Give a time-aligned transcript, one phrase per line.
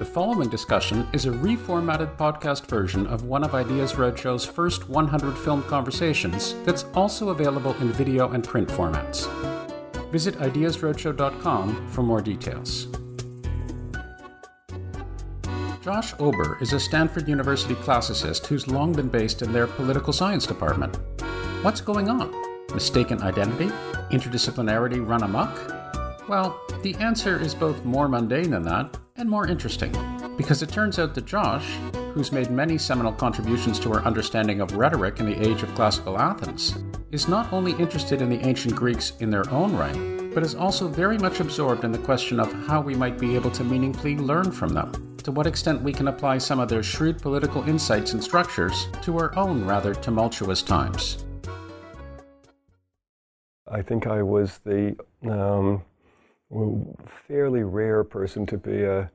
[0.00, 5.36] The following discussion is a reformatted podcast version of one of Ideas Roadshow's first 100
[5.36, 9.28] film conversations that's also available in video and print formats.
[10.10, 12.86] Visit ideasroadshow.com for more details.
[15.82, 20.46] Josh Ober is a Stanford University classicist who's long been based in their political science
[20.46, 20.96] department.
[21.60, 22.34] What's going on?
[22.72, 23.66] Mistaken identity?
[24.10, 25.54] Interdisciplinarity run amok?
[26.26, 29.94] Well, the answer is both more mundane than that and more interesting,
[30.36, 31.66] because it turns out that Josh,
[32.14, 36.18] who's made many seminal contributions to our understanding of rhetoric in the age of classical
[36.18, 40.54] Athens, is not only interested in the ancient Greeks in their own right, but is
[40.54, 44.16] also very much absorbed in the question of how we might be able to meaningfully
[44.16, 48.14] learn from them, to what extent we can apply some of their shrewd political insights
[48.14, 51.24] and structures to our own rather tumultuous times.
[53.68, 54.96] I think I was the
[55.28, 55.82] um,
[57.26, 59.10] fairly rare person to be a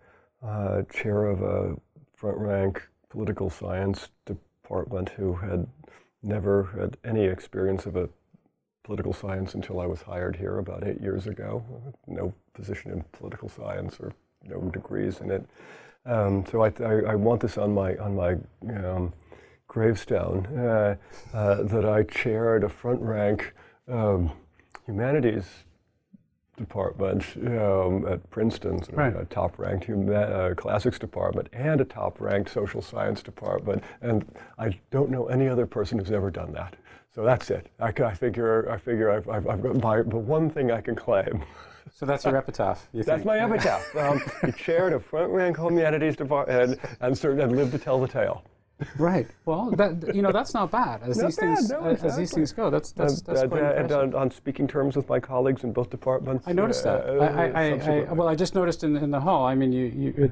[0.91, 1.75] chair of a
[2.16, 5.68] front rank political science department who had
[6.24, 8.09] never had any experience of a
[8.84, 11.63] political science until I was hired here about eight years ago.
[12.07, 14.13] No position in political science or
[14.44, 15.45] no degrees in it.
[16.06, 18.34] Um, so I, I, I, want this on my on my
[18.75, 19.12] um,
[19.68, 20.95] gravestone uh,
[21.34, 23.56] uh, that I chaired a front rank
[23.88, 24.31] um,
[24.85, 25.65] humanities
[26.58, 29.16] department um, at Princeton, sort right.
[29.16, 33.84] a top-ranked uh, classics department, and a top-ranked social science department.
[34.02, 34.26] And
[34.58, 36.76] I don't know any other person who's ever done that.
[37.14, 37.72] So that's it.
[37.80, 40.96] I, I figure, I figigure I've, I've, I've, got my, the one thing I can
[40.96, 41.44] claim.
[41.94, 42.90] So that's your epitaph.
[42.92, 43.96] You that's my epitaph.
[43.96, 48.08] um, he chaired a front-rank humanities department and, and, of, and lived to tell the
[48.08, 48.44] tale
[48.97, 49.28] right.
[49.46, 51.02] Well, that, you know that's not bad.
[51.03, 52.22] As not these bad, things no, as exactly.
[52.22, 53.91] these things go, that's that's, that's and, quite uh, impressive.
[54.02, 56.47] and on, on, speaking terms with my colleagues in both departments.
[56.47, 57.31] I noticed uh, that.
[57.38, 59.46] I, I, I, well, I just noticed in, in the hall.
[59.46, 60.31] I mean, you, you it,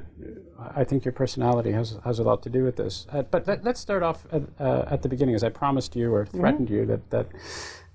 [0.75, 3.07] I think your personality has has a lot to do with this.
[3.11, 6.13] Uh, but let, us start off at, uh, at, the beginning, as I promised you
[6.13, 6.75] or threatened mm-hmm.
[6.75, 7.27] you that that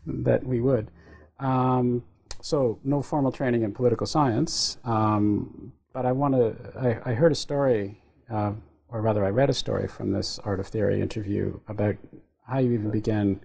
[0.06, 0.91] that we would.
[1.41, 2.04] Um,
[2.41, 6.56] so, no formal training in political science, um, but I want to.
[6.78, 8.53] I, I heard a story uh,
[8.88, 11.97] or rather, I read a story from this Art of Theory interview about
[12.47, 13.41] how you even began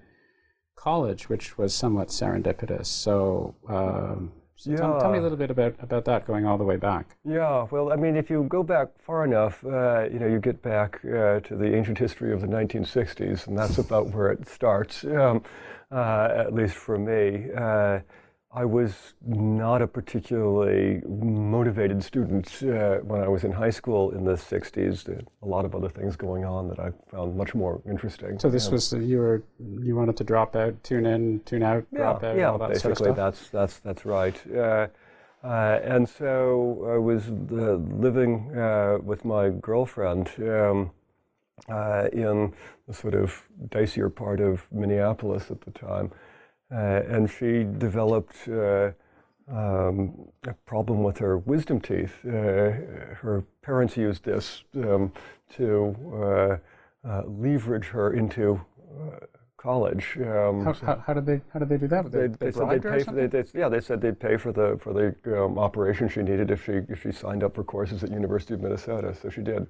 [0.76, 2.86] college, which was somewhat serendipitous.
[2.86, 4.78] So, um, so yeah.
[4.78, 7.18] tell, tell, me a little bit about, about that going all the way back.
[7.26, 10.62] Yeah, well, I mean, if you go back far enough, uh, you know, you get
[10.62, 15.03] back uh, to the ancient history of the 1960s, and that's about where it starts,
[15.03, 15.44] um,
[15.92, 17.52] uh, at least for me.
[18.56, 24.25] I was not a particularly motivated student uh, when I was in high school in
[24.25, 25.03] the 60s.
[25.06, 28.38] There a lot of other things going on that I found much more interesting.
[28.38, 31.97] So this was, you were, you wanted to drop out, tune in, tune out, yeah,
[31.97, 34.40] drop out, yeah, all that basically sort of that's, that's, that's right.
[34.55, 34.88] Uh,
[35.44, 40.91] uh, and so I was uh, living uh, with my girlfriend um,
[41.70, 42.53] uh, in
[42.88, 46.11] the sort of dicier part of Minneapolis at the time.
[46.73, 48.91] Uh, and she developed uh,
[49.47, 52.14] um, a problem with her wisdom teeth.
[52.25, 52.72] Uh,
[53.22, 55.11] her parents used this um,
[55.55, 56.59] to
[57.28, 58.59] leverage her into
[59.58, 60.17] college.
[60.17, 62.11] Um, how, how, how, did they how did they do that?
[62.11, 63.03] They, they, they said they'd pay.
[63.03, 66.52] For, they, yeah, they said they'd pay for the for the um, operation she needed
[66.52, 69.16] if she if she signed up for courses at University of Minnesota.
[69.19, 69.67] So she did.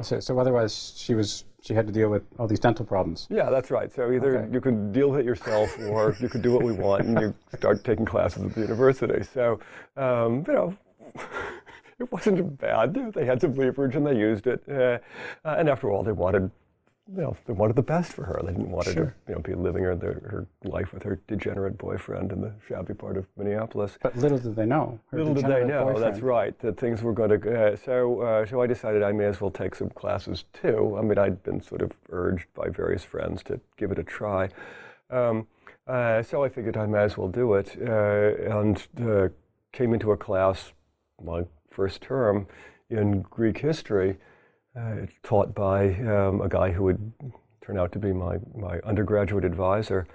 [0.00, 3.26] So, so otherwise, she was she had to deal with all these dental problems.
[3.30, 3.92] Yeah, that's right.
[3.92, 4.52] So either Okay.
[4.52, 7.34] you can deal with it yourself, or you could do what we want, and you
[7.56, 9.22] start taking classes at the university.
[9.22, 9.60] So
[9.96, 10.76] um, you know,
[12.00, 13.12] it wasn't bad.
[13.14, 14.62] They had some leverage, and they used it.
[14.68, 14.98] Uh,
[15.44, 16.50] uh, and after all, they wanted.
[17.08, 18.40] You know, they wanted the best for her.
[18.44, 19.04] They didn't want her Sure.
[19.06, 22.54] to, you know, be living her, their, her life with her degenerate boyfriend in the
[22.68, 23.98] shabby part of Minneapolis.
[24.00, 25.00] But little did they know.
[25.10, 27.72] Little did they know, that's right, that things were going to.
[27.72, 30.96] Uh, so, uh, so I decided I may as well take some classes too.
[30.96, 34.48] I mean, I'd been sort of urged by various friends to give it a try.
[35.10, 35.48] Um,
[35.88, 39.28] uh, so I figured I may as well do it, uh, and uh,
[39.72, 40.72] came into a class,
[41.22, 42.46] my first term,
[42.88, 44.18] in Greek history,
[44.78, 47.12] uh, taught by um, a guy who would
[47.60, 50.06] turn out to be my, my undergraduate advisor.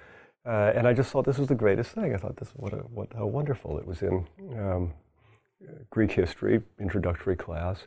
[0.46, 2.14] Uh, and I just thought this was the greatest thing.
[2.14, 4.26] I thought this what a, what how wonderful it was in
[4.58, 4.94] um,
[5.90, 7.86] Greek history introductory class,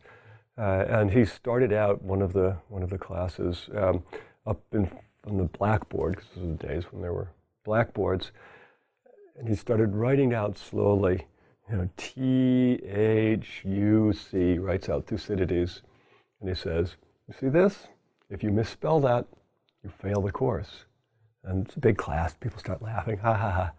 [0.58, 4.04] uh, and he started out one of the one of the classes um,
[4.46, 4.92] up in
[5.26, 7.30] on the blackboard because this was the days when there were
[7.64, 8.32] blackboards,
[9.40, 11.26] and he started writing out slowly,
[11.70, 15.82] you know, T H U C writes out Thucydides,
[16.42, 16.96] and he says,
[17.28, 17.88] "You see this?
[18.30, 19.26] If you misspell that,
[19.84, 20.86] you fail the course."
[21.44, 22.34] And it's a big class.
[22.36, 23.18] People start laughing.
[23.20, 23.72] Ha ha ha.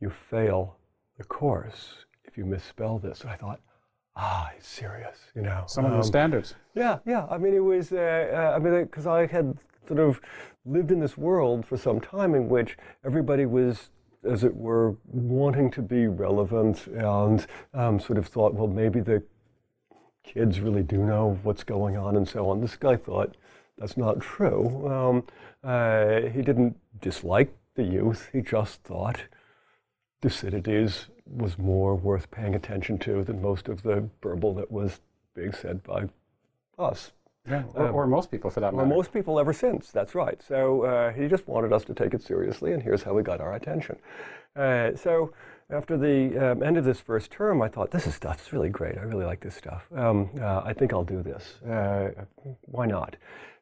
[0.00, 0.76] You fail
[1.16, 3.20] the course if you misspell this.
[3.22, 3.60] And I thought,
[4.16, 5.64] ah, he's serious, you know.
[5.66, 6.54] Some of the Um, standards.
[6.74, 7.26] yeah, yeah.
[7.30, 7.92] I mean, it was.
[7.92, 7.96] Uh,
[8.32, 10.20] uh, I mean, because I had sort of
[10.64, 13.90] lived in this world for some time in which everybody was,
[14.24, 19.22] as it were, wanting to be relevant and um, sort of thought, well, maybe the
[20.24, 22.60] kids really do know what's going on and so on.
[22.60, 23.36] This guy thought
[23.78, 24.88] that's not true.
[24.90, 25.24] Um,
[25.64, 28.28] uh, he didn't dislike the youth.
[28.32, 29.22] He just thought
[30.20, 35.00] Thucydides was more worth paying attention to than most of the verbal that was
[35.34, 36.08] being said by
[36.78, 37.12] us.
[37.48, 38.86] Yeah, or, Um, or most people for that matter.
[38.86, 40.42] most people ever since, that's right.
[40.42, 43.40] So uh, he just wanted us to take it seriously, and here's how we got
[43.40, 43.96] our attention.
[44.56, 45.32] Uh, so
[45.70, 48.70] after the um, end of this first term, I thought, this is stuff, it's really
[48.70, 48.96] great.
[48.96, 49.84] I really like this stuff.
[49.94, 51.62] Um, uh, I think I'll do this.
[51.62, 52.10] Uh,
[52.62, 53.16] why not?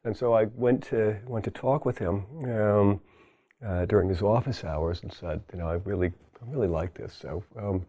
[0.05, 3.01] And so I went to, went to talk with him um,
[3.65, 6.07] uh, during his office hours and said, you know, I really,
[6.41, 7.13] I really like this.
[7.13, 7.85] So, um,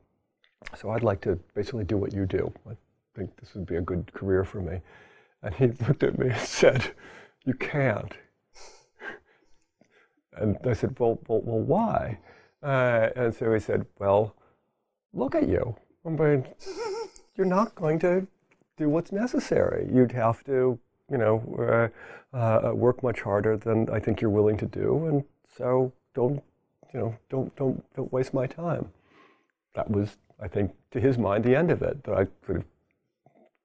[0.76, 2.52] so I'd like to basically do what you do.
[2.68, 2.72] I
[3.14, 4.80] think this would be a good career for me.
[5.42, 6.92] And he looked at me and said,
[7.44, 8.14] You can't.
[10.32, 12.18] And I said, Well, well, well why?
[12.62, 14.34] Uh, and so he said, Well,
[15.12, 15.76] look at you.
[16.04, 16.46] Mean,
[17.36, 18.26] you're not going to
[18.76, 19.88] do what's necessary.
[19.92, 20.78] You'd have to,
[21.10, 21.92] you know,
[22.32, 25.06] uh, uh, work much harder than I think you're willing to do.
[25.06, 25.24] And
[25.56, 26.42] so don't,
[26.94, 28.88] you know, don't, don't, don't waste my time.
[29.74, 32.04] That was, I think, to his mind, the end of it.
[32.04, 32.64] That I sort of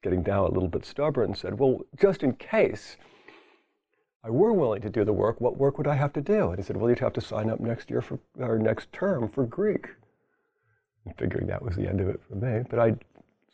[0.01, 2.97] getting down a little bit stubborn said, Well, just in case
[4.23, 6.49] I were willing to do the work, what work would I have to do?
[6.49, 9.27] And he said, Well, you'd have to sign up next year for, or next term
[9.27, 9.89] for Greek.
[11.05, 12.63] And figuring that was the end of it for me.
[12.69, 12.95] But I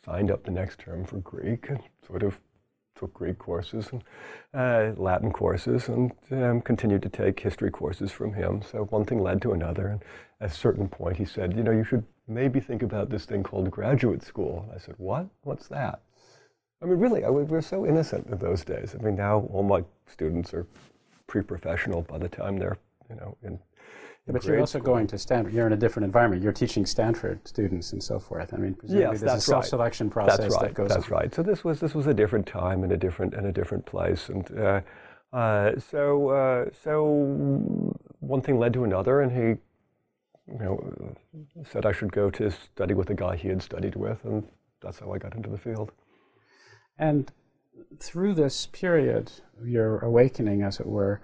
[0.04, 2.40] signed up the next term for Greek and sort of
[2.96, 4.04] took Greek courses and
[4.54, 8.62] uh, Latin courses and um, continued to take history courses from him.
[8.62, 9.88] So one thing led to another.
[9.88, 10.02] And
[10.40, 13.42] at a certain point, he said, You know, you should maybe think about this thing
[13.42, 14.66] called graduate school.
[14.68, 15.26] And I said, What?
[15.42, 16.00] What's that?
[16.82, 18.94] I mean, really, I, we were so innocent in those days.
[18.98, 20.66] I mean, now all my students are
[21.26, 22.78] pre-professional by the time they're,
[23.08, 23.52] you know, in.
[24.26, 24.94] in But you're also school.
[24.94, 25.52] going to Stanford.
[25.52, 26.42] You're in a different environment.
[26.42, 28.54] You're teaching Stanford students and so forth.
[28.54, 30.62] I mean, presumably Yes, there's a self-selection process That's right.
[30.68, 31.10] that goes That's on.
[31.12, 31.34] right.
[31.34, 34.28] So this was this was a different time and a different and a different place,
[34.30, 34.80] and uh,
[35.34, 37.04] uh, so uh, so
[38.20, 41.14] one thing led to another, and he, you know,
[41.70, 44.48] said I should go to study with a guy he had studied with, and
[44.80, 45.92] that's how I got into the field.
[47.00, 47.32] And
[47.98, 49.32] through this period,
[49.64, 51.20] your awakening, as it were,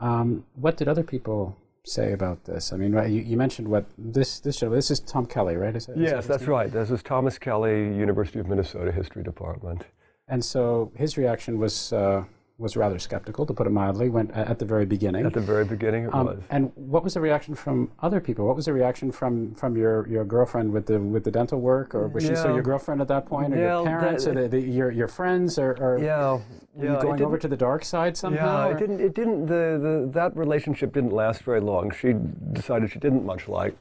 [0.00, 2.72] um, what did other people say about this?
[2.72, 4.68] I mean, you, you mentioned what this this show.
[4.70, 5.74] This is Tom Kelly, right?
[5.74, 6.50] Is that Yes, his that's name?
[6.50, 6.72] right.
[6.72, 9.86] This is Thomas Kelly, University of Minnesota History Department.
[10.28, 12.24] And so his reaction was uh,
[12.60, 15.24] was rather skeptical, to put it mildly, when at the very beginning.
[15.24, 16.38] At the very beginning, it Um, was.
[16.50, 18.46] And what was the reaction from other people?
[18.46, 21.94] What was the reaction from, from your, your girlfriend with the with the dental work,
[21.94, 24.42] or was she still your girlfriend at that point, or Yeah, your parents, that- or
[24.42, 26.38] the, the, your your friends, or, or Yeah,
[26.78, 26.96] yeah.
[26.96, 28.68] you going over to the dark side somehow?
[28.68, 29.00] Yeah, it didn't.
[29.00, 29.46] It didn't.
[29.46, 31.90] The, the that relationship didn't last very long.
[31.92, 32.12] She
[32.52, 33.74] decided she didn't much like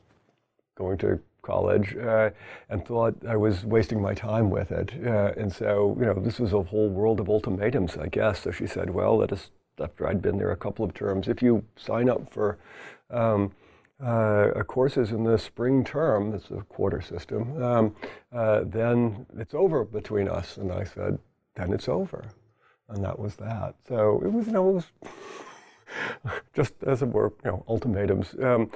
[0.78, 2.30] going to college, uh,
[2.70, 4.90] and thought I was wasting my time with it.
[5.06, 8.36] Uh, and so, you know, this was a whole world of ultimatums, I guess.
[8.44, 9.52] So she said, "Well, let us."
[9.82, 12.58] After I'd been there a couple of terms, if you sign up for
[13.10, 13.42] um,
[14.04, 17.96] uh, courses in the spring term, that's a quarter system, um,
[18.34, 20.58] uh, then it's over between us.
[20.58, 21.18] And I said,
[21.56, 22.22] then it's over.
[22.90, 23.76] and that was that.
[23.88, 24.88] So it was, you know, it was
[26.54, 28.36] just as it were, you know, ultimatums.
[28.42, 28.70] Um,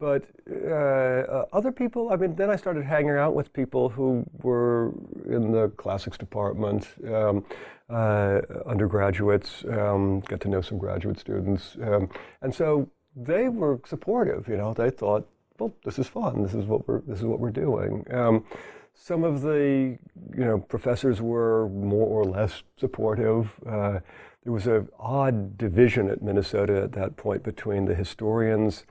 [0.00, 4.24] but uh, uh, other people, I mean, then I started hanging out with people who
[4.42, 4.94] were
[5.28, 7.44] in the classics department, um,
[7.90, 11.76] uh, undergraduates, um, got to know some graduate students.
[11.82, 12.08] Um,
[12.40, 15.28] and so they were supportive, you know, they thought,
[15.58, 18.06] well, this is fun, this is what we're, this is what we're doing.
[18.10, 18.46] Um,
[18.94, 19.98] some of the,
[20.34, 23.52] you know, professors were more or less supportive.
[23.66, 24.00] Uh,
[24.44, 28.86] there was an odd division at Minnesota at that point between the historians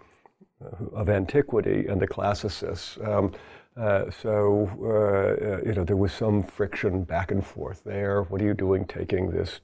[0.94, 2.98] of antiquity and the classicists.
[3.04, 3.34] Um,
[3.78, 8.24] uh, so, uh, you know, there was some friction back and forth there.
[8.24, 9.62] What are you doing taking this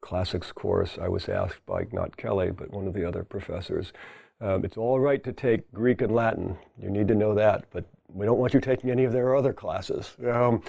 [0.00, 0.96] classics course?
[1.00, 3.92] I was asked by not Kelly, but one of the other professors.
[4.40, 6.56] Um, it's all right to take Greek and Latin.
[6.80, 9.52] You need to know that, but we don't want you taking any of their other
[9.52, 10.16] classes.
[10.30, 10.62] Um,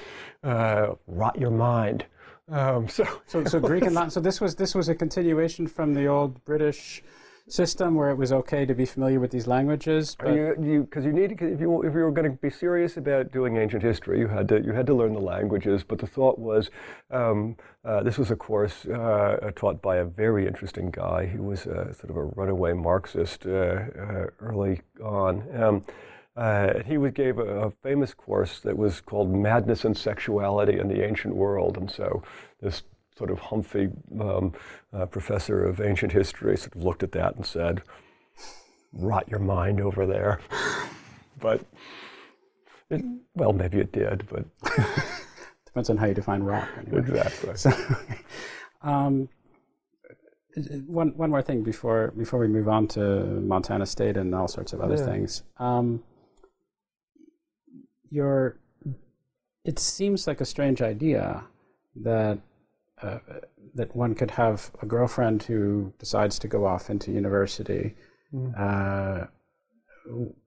[0.44, 2.06] uh, rot your mind.
[2.48, 4.12] Um, so, so, so Greek and Latin.
[4.12, 7.04] So this was this was a continuation from the old British
[7.48, 10.16] system where it was okay to be familiar with these languages?
[10.16, 13.32] Because you, you, you need if you if you were going to be serious about
[13.32, 15.84] doing ancient history, you had to you had to learn the languages.
[15.84, 16.72] But the thought was,
[17.12, 21.26] um, uh, this was a course uh, taught by a very interesting guy.
[21.26, 25.44] who was a, sort of a runaway Marxist uh, uh early on.
[25.62, 25.86] Um,
[26.36, 31.02] uh, he gave a, a, famous course that was called Madness and Sexuality in the
[31.02, 32.24] Ancient World, and so
[32.62, 32.84] this
[33.18, 34.54] sort of Humphrey um,
[34.94, 37.82] uh, professor of ancient history sort of looked at that and said,
[38.94, 40.40] rot your mind over there.
[41.40, 41.66] but,
[42.90, 43.04] it,
[43.36, 44.46] well, maybe it did, but.
[45.66, 46.68] Depends on how you define rot.
[46.78, 47.00] Anyway.
[47.00, 47.56] Exactly.
[47.56, 47.72] So,
[48.82, 49.30] um,
[50.86, 54.72] one, one more thing before, before we move on to Montana State and all sorts
[54.74, 55.06] of other yeah.
[55.06, 55.44] things.
[55.58, 56.04] Um,
[58.10, 58.58] your,
[59.66, 61.44] it seems like a strange idea
[61.98, 62.40] that
[63.06, 63.20] uh,
[63.76, 67.96] that one could have a girlfriend who decides to go off into university,
[68.34, 68.54] mm.
[68.58, 69.28] uh,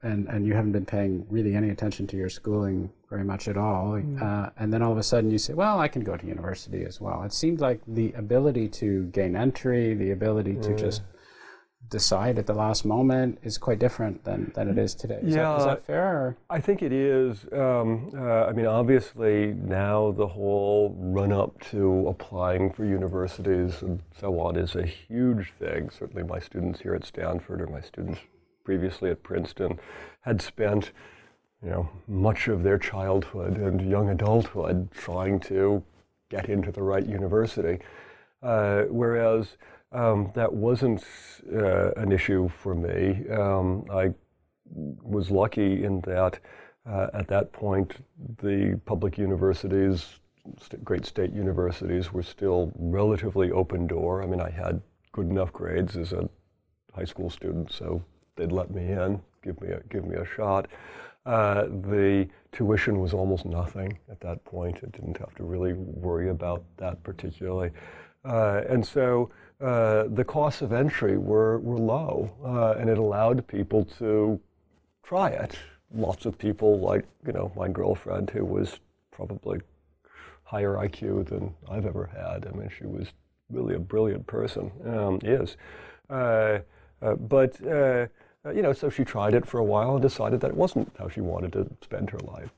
[0.02, 3.56] and and you haven't been paying really any attention to your schooling very much at
[3.56, 4.22] all, mm.
[4.22, 6.84] uh, and then all of a sudden you say, "Well, I can go to university
[6.84, 11.02] as well." It seemed like the ability to gain entry, the ability to just
[11.88, 15.20] decide at the last moment is quite different than, than it is today.
[15.22, 16.06] Is, yeah, that, is that fair?
[16.06, 16.36] Or?
[16.50, 17.46] I think it is.
[17.52, 24.02] Um, uh, I mean, obviously, now the whole run up to applying for universities and
[24.20, 25.90] so on is a huge thing.
[25.90, 28.20] Certainly, my students here at Stanford or my students
[28.64, 29.78] previously at Princeton
[30.20, 30.92] had spent
[31.62, 35.82] you know, much of their childhood and young adulthood trying to
[36.30, 37.80] get into the right university.
[38.42, 39.56] Uh, whereas
[39.92, 41.04] um, that wasn't
[41.52, 43.28] uh, an issue for me.
[43.30, 44.12] Um, I
[44.70, 46.38] was lucky in that
[46.86, 48.04] uh, at that point
[48.40, 50.20] the public universities,
[50.60, 54.22] st- great state universities, were still relatively open door.
[54.22, 54.80] I mean, I had
[55.12, 56.28] good enough grades as a
[56.94, 58.02] high school student, so
[58.36, 60.68] they'd let me in, give me a, give me a shot.
[61.26, 64.78] Uh, the tuition was almost nothing at that point.
[64.82, 67.70] I didn't have to really worry about that particularly.
[68.24, 69.30] Uh, and so
[69.60, 74.40] uh, the costs of entry were, were low, uh, and it allowed people to
[75.02, 75.58] try it.
[75.92, 78.78] Lots of people, like you know, my girlfriend, who was
[79.10, 79.60] probably
[80.44, 82.46] higher IQ than I've ever had.
[82.46, 83.08] I mean, she was
[83.50, 85.56] really a brilliant person, um, is.
[86.08, 86.60] Uh,
[87.02, 88.06] uh but uh,
[88.54, 91.08] you know, so she tried it for a while and decided that it wasn't how
[91.08, 92.50] she wanted to spend her life.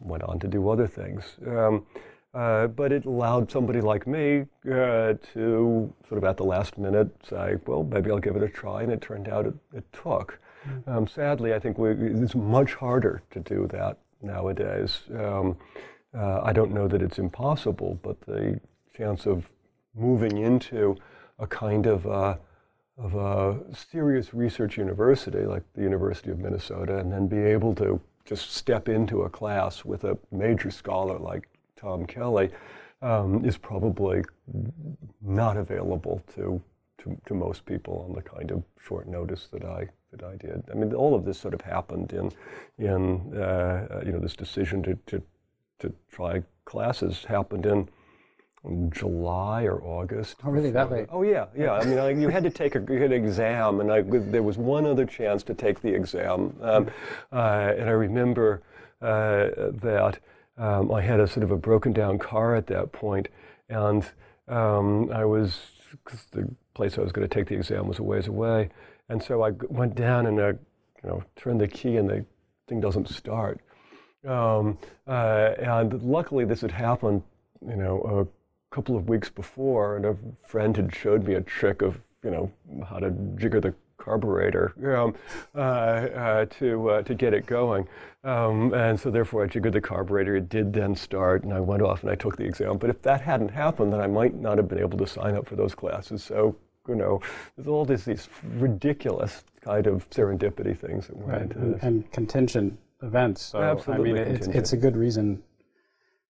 [0.00, 1.36] Went on to do other things.
[1.46, 1.86] Um,
[2.34, 7.08] uh, but it allowed somebody like me uh, to sort of at the last minute
[7.28, 10.38] say, well, maybe I'll give it a try, and it turned out it, it took.
[10.66, 10.90] Mm-hmm.
[10.90, 15.00] Um, sadly, I think we, it's much harder to do that nowadays.
[15.16, 15.56] Um,
[16.16, 18.60] uh, I don't know that it's impossible, but the
[18.94, 19.48] chance of
[19.94, 20.96] moving into
[21.38, 22.38] a kind of a,
[22.98, 28.00] of a serious research university like the University of Minnesota, and then be able to
[28.24, 32.50] just step into a class with a major scholar like Tom Kelly,
[33.02, 34.22] um, is probably
[35.22, 36.60] not available to,
[37.02, 40.64] to, to most people on the kind of short notice that I that I did.
[40.70, 42.32] I mean, all of this sort of happened in
[42.78, 45.22] in uh, you know this decision to, to
[45.80, 47.88] to try classes happened in
[48.90, 50.36] July or August.
[50.44, 50.70] Oh, really?
[50.70, 51.06] That late?
[51.10, 51.72] Oh, yeah, yeah.
[51.72, 54.84] I mean, I, you had to take a, an exam, and I, there was one
[54.84, 56.90] other chance to take the exam, um,
[57.32, 58.62] uh, and I remember
[59.00, 60.18] uh, that
[60.58, 63.28] um, I had a sort of a broken down car at that point,
[63.68, 64.04] and
[64.48, 65.58] um, I was
[66.32, 68.70] the place I was going to take the exam was a ways away,
[69.08, 70.58] and so I went down and I, you
[71.04, 72.24] know, turned the key and the
[72.66, 73.60] thing doesn't start.
[74.26, 77.22] Um, uh, and luckily, this had happened,
[77.66, 81.82] you know, a couple of weeks before, and a friend had showed me a trick
[81.82, 82.50] of you know
[82.88, 83.74] how to jigger the
[84.08, 85.14] carburetor um,
[85.54, 87.86] uh, uh, to uh, to get it going.
[88.24, 90.36] Um, and so therefore I jiggered the carburetor.
[90.36, 92.78] It did then start, and I went off and I took the exam.
[92.78, 95.46] But if that hadn't happened, then I might not have been able to sign up
[95.46, 96.24] for those classes.
[96.24, 96.56] So
[96.88, 97.20] you know,
[97.56, 101.42] there's all these, these ridiculous kind of serendipity things that went right.
[101.42, 101.82] into and, this.
[101.82, 103.42] and contingent events.
[103.42, 105.42] So, Absolutely I mean, it's, it's a good reason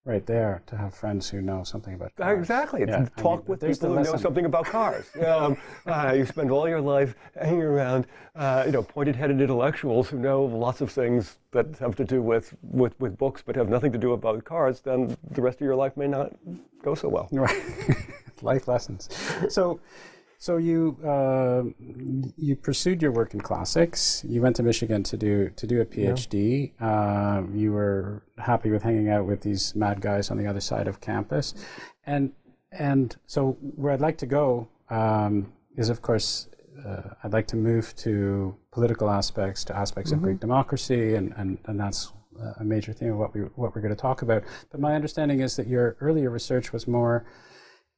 [0.05, 2.39] right there to have friends who know something about cars.
[2.39, 2.81] Exactly.
[2.81, 5.05] Yeah, To I talk mean, with people who know something about cars.
[5.27, 10.17] um, uh, you spend all your life hanging around, uh, you know, pointed-headed intellectuals who
[10.17, 13.91] know lots of things that have to do with, with, with books but have nothing
[13.91, 14.79] to do about cars.
[14.79, 16.33] Then the rest of your life may not
[16.81, 17.27] go so well.
[17.31, 17.61] Right.
[18.41, 19.09] Life lessons.
[19.49, 19.81] So,
[20.39, 21.63] so you uh,
[22.37, 24.23] you pursued your work in classics.
[24.27, 26.71] You went to Michigan to do to do a PhD.
[26.79, 30.87] Uh, you were happy with hanging out with these mad guys on the other side
[30.87, 31.53] of campus,
[32.05, 32.31] and
[32.71, 36.47] and so where I'd like to go um, is, of course,
[36.85, 41.57] uh, I'd like to move to political aspects, to aspects of Greek democracy, and, and,
[41.65, 42.13] and that's
[42.59, 44.43] a major theme of what we what we're going to talk about.
[44.71, 47.25] But my understanding is that your earlier research was more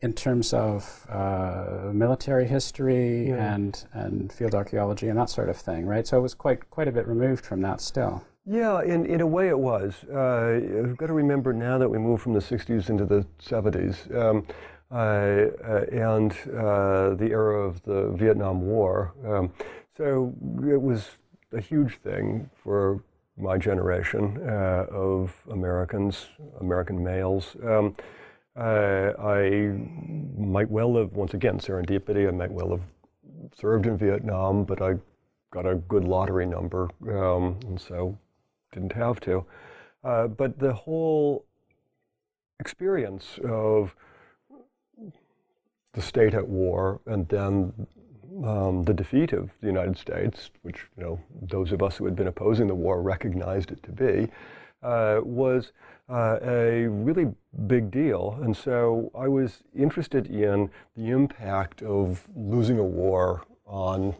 [0.01, 5.85] in terms of uh, military history and and field archaeology and that sort of thing,
[5.85, 6.07] right?
[6.07, 8.23] So it was quite quite a bit removed from that still.
[8.45, 10.03] Yeah, in, in a way it was.
[10.05, 14.13] Uh, you've got to remember now that we moved from the 60s into the 70s
[14.19, 14.47] um,
[14.91, 14.95] uh,
[15.63, 19.13] uh, and uh, the era of the Vietnam War.
[19.23, 19.53] Um,
[19.95, 21.11] so it was
[21.53, 23.03] a huge thing for
[23.37, 26.25] my generation uh, of Americans,
[26.61, 27.55] American males.
[27.63, 27.95] Um,
[28.55, 29.73] uh, I
[30.37, 32.81] might well have, once again, serendipity, I might well have
[33.57, 34.95] served in Vietnam, but I
[35.51, 38.17] got a good lottery number, um, and so
[38.73, 39.45] didn't have to.
[40.03, 41.45] Uh, but the whole
[42.59, 43.95] experience of
[45.93, 47.73] the state at war and then
[48.45, 52.15] um, the defeat of the United States, which you know those of us who had
[52.15, 54.31] been opposing the war recognized it to be,
[54.83, 55.73] uh, was
[56.11, 57.27] uh, a really
[57.67, 58.37] big deal.
[58.43, 64.13] And so I was interested in the impact of losing a war on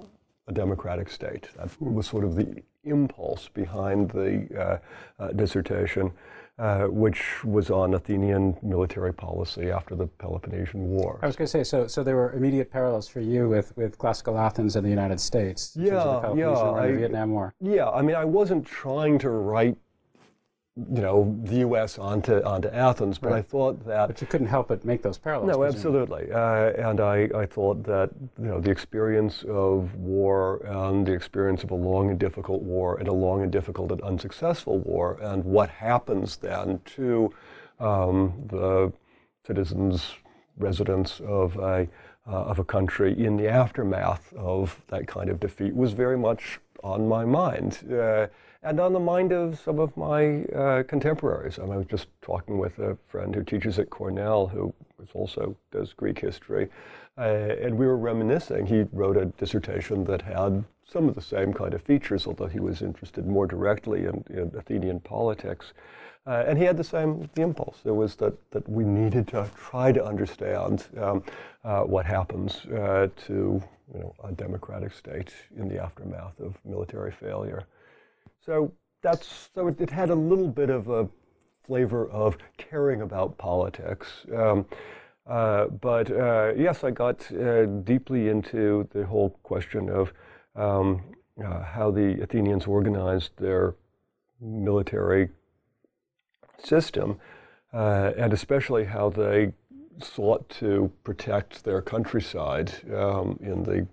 [0.48, 1.50] a democratic state.
[1.58, 4.80] That was sort of the impulse behind the
[5.20, 6.12] uh, uh, dissertation,
[6.58, 11.20] uh, which was on Athenian military policy after the Peloponnesian War.
[11.22, 13.98] I was going to say, so so there were immediate parallels for you with, with
[13.98, 15.76] classical Athens and the United States.
[15.76, 17.54] in terms of Yeah, the Peloponnesian yeah, War and the I- Vietnam War.
[17.60, 19.78] Yeah, I mean, I wasn't trying to write,
[20.78, 22.00] you know, the U.S.
[22.00, 25.52] onto onto Athens, but I thought that But you couldn't help but make those parallels.
[25.52, 26.32] No, absolutely.
[26.32, 31.64] Uh, and I, I thought that you know the experience of war and the experience
[31.64, 35.44] of a long and difficult war and a long and difficult and unsuccessful war and
[35.44, 37.34] what happens then to
[37.82, 38.94] um, the
[39.46, 40.16] citizens,
[40.58, 41.88] residents of a
[42.28, 46.60] uh, of a country in the aftermath of that kind of defeat was very much
[46.82, 47.80] on my mind.
[47.92, 48.28] Uh,
[48.64, 51.58] and on the mind of some of my uh, contemporaries.
[51.58, 54.74] I was just talking with a friend who teaches at Cornell, who
[55.14, 56.70] also does Greek history,
[57.18, 58.68] uh, and we were reminiscing.
[58.68, 62.60] He wrote a dissertation that had some of the same kind of features, although he
[62.60, 65.74] was interested more directly in, in Athenian politics.
[66.28, 67.80] Uh, and he had the same the impulse.
[67.84, 71.24] It was that, that we needed to try to understand um,
[71.64, 77.12] uh, what happens uh, to you know, a democratic state in the aftermath of military
[77.12, 77.66] failure.
[78.46, 81.08] So that's so it, it had a little bit of a
[81.66, 84.08] flavor of caring about politics.
[84.36, 84.66] Um,
[85.28, 90.14] uh, but uh, yes, I got uh, deeply into the whole question of
[90.56, 91.04] um,
[91.44, 93.76] uh, how the Athenians organized their
[94.42, 95.30] military
[96.58, 97.20] system,
[97.74, 99.54] uh, and especially how they
[100.00, 103.88] sought to protect their countryside um, in the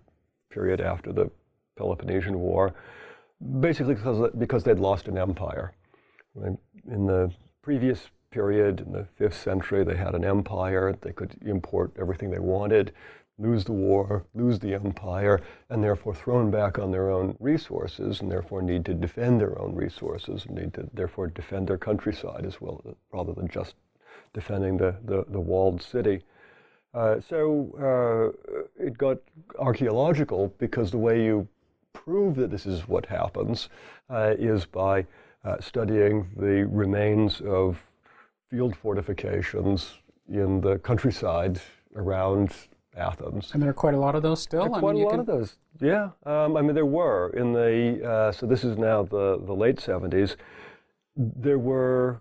[0.50, 1.30] period after the
[1.76, 2.74] Peloponnesian War,
[3.60, 5.72] basically because, because they'd lost an empire.
[6.36, 7.30] In the
[7.62, 10.96] previous period, in the fifth century, they had an empire.
[11.00, 12.92] They could import everything they wanted,
[13.38, 18.30] lose the war, lose the empire, and therefore thrown back on their own resources, and
[18.30, 22.60] therefore need to defend their own resources, and need to therefore defend their countryside as
[22.60, 23.74] well, rather than just
[24.34, 26.22] defending the, the, the walled city.
[26.94, 29.18] Uh, so uh, it got
[29.58, 31.46] archaeological because the way you
[32.04, 33.68] prove that this is what happens
[34.10, 35.06] uh, is by
[35.44, 37.82] uh, studying the remains of
[38.50, 39.94] field fortifications
[40.28, 41.60] in the countryside
[41.96, 42.52] around
[42.96, 43.50] Athens.
[43.52, 44.62] And there are quite a lot of those still.
[44.62, 45.56] There are I quite mean, a lot can- of those.
[45.80, 49.54] Yeah, um, I mean there were in the uh, so this is now the the
[49.54, 50.36] late seventies.
[51.16, 52.20] There were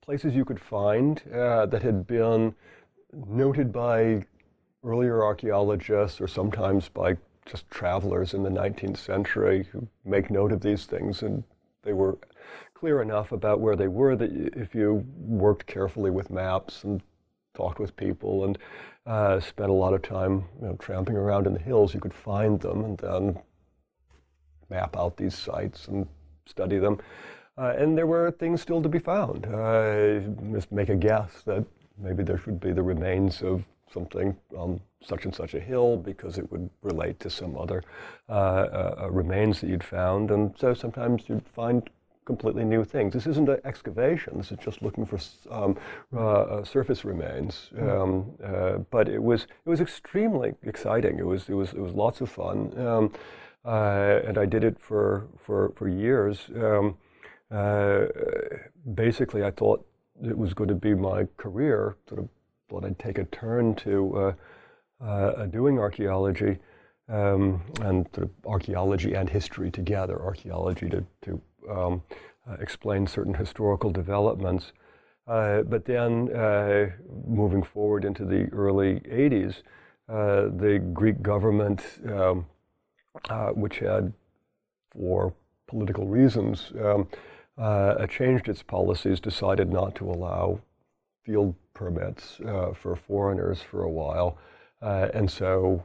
[0.00, 2.54] places you could find uh, that had been
[3.12, 4.24] noted by
[4.84, 7.16] earlier archaeologists or sometimes by
[7.48, 11.22] just travelers in the 19th century who make note of these things.
[11.22, 11.42] And
[11.82, 12.18] they were
[12.74, 17.02] clear enough about where they were that if you worked carefully with maps and
[17.54, 18.58] talked with people and
[19.06, 22.14] uh, spent a lot of time you know, tramping around in the hills, you could
[22.14, 23.38] find them and then
[24.68, 26.06] map out these sites and
[26.46, 27.00] study them.
[27.56, 29.46] Uh, and there were things still to be found.
[29.46, 30.20] Uh,
[30.52, 31.64] just make a guess that
[31.98, 36.38] maybe there should be the remains of something on such and such a hill because
[36.38, 37.82] it would relate to some other
[38.28, 40.30] uh, uh, uh remains that you'd found.
[40.30, 41.88] And so sometimes you'd find
[42.24, 43.14] completely new things.
[43.14, 44.36] This isn't an excavation.
[44.36, 45.18] This is just looking for
[45.50, 45.78] um,
[46.12, 47.70] uh, uh surface remains.
[47.74, 47.88] Hmm.
[47.88, 51.18] Um, uh, but it was it was extremely exciting.
[51.18, 53.12] It was it was it was lots of fun, um,
[53.64, 56.50] and I did it for for for years.
[56.54, 56.96] Um,
[58.94, 59.86] basically, I thought
[60.22, 61.96] it was going to be my career.
[62.08, 62.28] Sort of
[62.84, 64.34] I'd take a turn to
[65.00, 66.58] uh, uh, doing archaeology
[67.08, 72.02] um, and sort of archaeology and history together, archaeology to, to um,
[72.48, 74.72] uh, explain certain historical developments.
[75.26, 76.86] Uh, but then uh,
[77.26, 79.62] moving forward into the early 80s,
[80.08, 82.46] uh, the Greek government, um,
[83.54, 84.12] which had,
[84.90, 85.34] for
[85.66, 87.06] political reasons, um,
[88.08, 90.60] changed its policies, decided not to allow
[91.28, 94.38] field permits uh, for foreigners for a while.
[94.80, 95.84] Uh, and so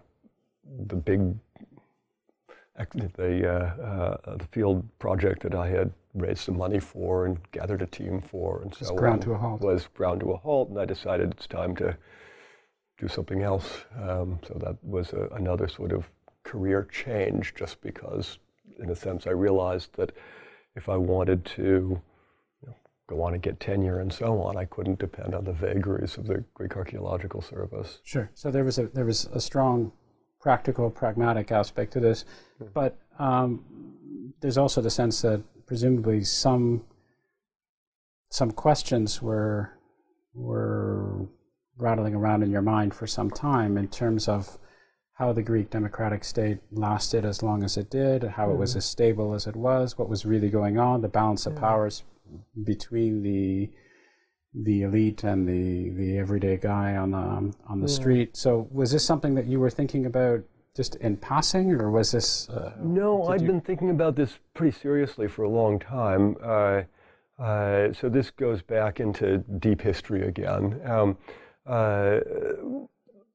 [0.87, 1.35] the big
[3.17, 7.81] the, uh, uh, the field project that I had raised some money for and gathered
[7.81, 9.61] a team for and so ground on to a halt.
[9.61, 11.95] was ground to a halt, and I decided it's time to
[12.97, 13.85] do something else.
[14.01, 16.09] Um, so that was a, another sort of
[16.43, 18.39] career change, just because,
[18.79, 20.13] in a sense, I realized that
[20.75, 22.01] if I wanted to
[23.13, 24.57] go on and get tenure and so on.
[24.57, 27.99] I couldn't depend on the vagaries of the Greek Archaeological Service.
[28.03, 28.29] Sure.
[28.33, 29.91] So there was a there was a strong
[30.41, 32.25] practical, pragmatic aspect to this,
[32.61, 32.71] mm-hmm.
[32.73, 33.63] but um,
[34.41, 36.83] there's also the sense that presumably some
[38.29, 39.71] some questions were
[40.33, 41.27] were
[41.77, 44.57] rattling around in your mind for some time in terms of
[45.15, 48.53] how the Greek democratic state lasted as long as it did, how mm.
[48.53, 48.79] it was mm-hmm.
[48.79, 52.03] as stable as it was, what was really going on, the balance of powers
[52.63, 53.69] between the
[54.53, 57.93] the elite and the the everyday guy on the on the yeah.
[57.93, 58.37] street.
[58.37, 60.43] So was this something that you were thinking about
[60.75, 62.49] just in passing, or was this?
[62.49, 63.47] Uh, no, I'd you...
[63.47, 66.35] been thinking about this pretty seriously for a long time.
[66.43, 66.81] Uh,
[67.39, 70.79] uh, so this goes back into deep history again.
[70.85, 71.17] Um,
[71.65, 72.19] uh,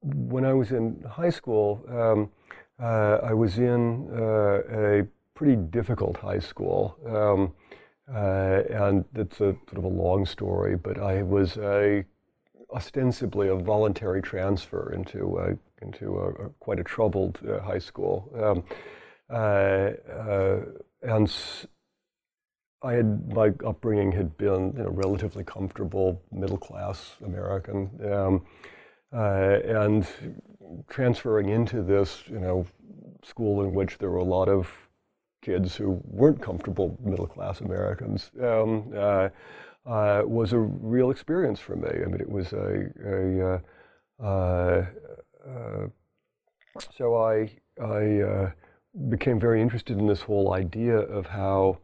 [0.01, 2.29] when I was in high school, um,
[2.81, 6.97] uh, I was in uh, a pretty difficult high school.
[7.05, 7.53] Um,
[8.13, 12.03] uh, and it's a sort of a long story, but I was a,
[12.73, 18.31] ostensibly a voluntary transfer into a, into a, a quite a troubled uh, high school.
[18.35, 18.63] Um,
[19.31, 20.59] uh, uh
[21.01, 21.31] and
[22.81, 28.45] I had my upbringing had been you know, relatively comfortable, middle class American, um,
[29.13, 30.07] uh, and
[30.89, 32.65] transferring into this you know
[33.23, 34.88] school in which there were a lot of
[35.41, 39.29] kids who weren't comfortable middle class Americans um, uh,
[39.85, 41.89] uh, was a real experience for me.
[41.89, 43.61] I mean, it was a,
[44.19, 44.85] a uh,
[45.47, 45.87] uh,
[46.95, 48.51] so I I uh,
[49.09, 51.79] became very interested in this whole idea of how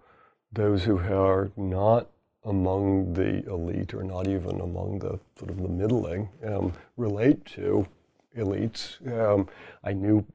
[0.51, 2.09] those who are not
[2.43, 7.87] among the elite or not even among the sort of the middling um, relate to
[8.37, 9.01] elites.
[9.11, 9.47] Um,
[9.83, 10.25] I knew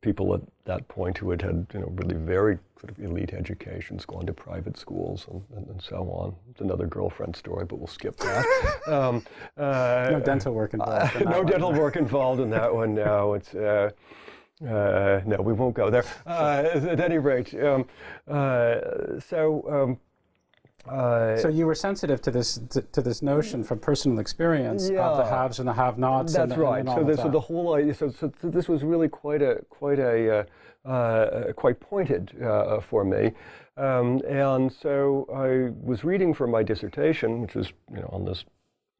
[0.00, 4.04] people at that point who had had you know really very sort of elite educations,
[4.04, 6.34] gone to private schools, and, and, and so on.
[6.50, 8.44] It's another girlfriend story, but we'll skip that.
[8.86, 9.24] um,
[9.56, 11.16] uh, no dental work involved.
[11.16, 12.94] In no dental work involved in that one.
[12.94, 13.54] No, it's.
[13.54, 13.90] Uh,
[14.66, 16.04] uh, no, we won't go there.
[16.26, 17.86] Uh, at any rate, um,
[18.26, 20.00] uh, so um,
[20.86, 25.06] uh, so you were sensitive to this to, to, this notion from personal experience yeah,
[25.06, 26.32] of the haves and the have-nots.
[26.32, 26.80] That's and, right.
[26.80, 27.94] And so, this, so the whole idea.
[27.94, 30.46] So, so, this was really quite a quite a
[30.86, 33.32] uh, uh, quite pointed uh, for me.
[33.76, 38.44] Um, and so I was reading for my dissertation, which was you know on this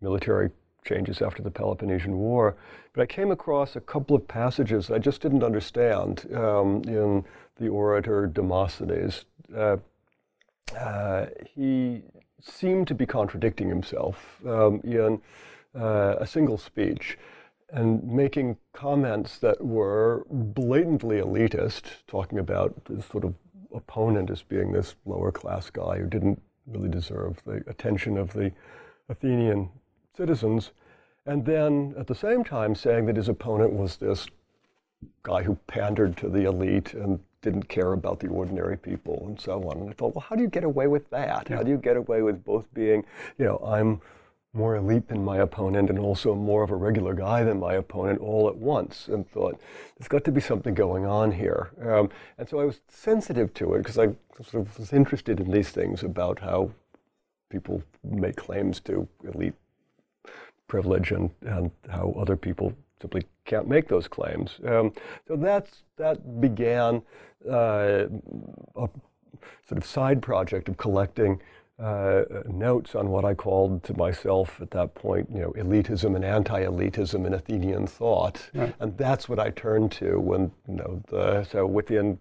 [0.01, 0.51] military
[0.85, 2.57] changes after the Peloponnesian War.
[2.93, 7.25] But I came across a couple of passages I just didn't understand um, in
[7.57, 9.25] the orator Demosthenes.
[10.77, 12.03] Uh, he
[12.41, 15.21] seemed to be contradicting himself um, in
[15.79, 17.19] uh, a single speech
[17.71, 23.35] and making comments that were blatantly elitist, talking about his sort of
[23.75, 28.51] opponent as being this lower class guy who didn't really deserve the attention of the
[29.09, 29.69] Athenian
[30.17, 30.73] citizens.
[31.27, 34.27] and then at the same time saying that his opponent was this
[35.23, 39.63] guy who pandered to the elite and didn't care about the ordinary people and so
[39.71, 39.79] on.
[39.79, 41.49] And I thought, well, how do you get away with that?
[41.49, 41.57] Yeah.
[41.57, 43.05] How do you get away with both being,
[43.39, 44.01] you know, I'm
[44.55, 48.19] more elite than my opponent and also more of a regular guy than my opponent
[48.21, 49.61] all at once and thought
[49.99, 51.71] there's got to be something going on here.
[51.83, 54.09] Um, and so I was sensitive to it because I
[54.43, 56.71] sort of was interested in these things about how
[57.51, 59.55] people make claims to elite
[60.67, 64.61] privilege and, and how other people simply can't make those claims.
[64.65, 64.93] Um,
[65.27, 67.03] so that's, that began
[67.51, 68.07] uh,
[68.77, 68.89] a
[69.67, 71.41] sort of side project of collecting
[71.79, 76.25] uh, notes on what I called to myself at that point, you know, elitism and
[76.25, 78.75] anti-elitism in Athenian thought, right.
[78.81, 82.19] and that's what I turned to when, you know, the, so within,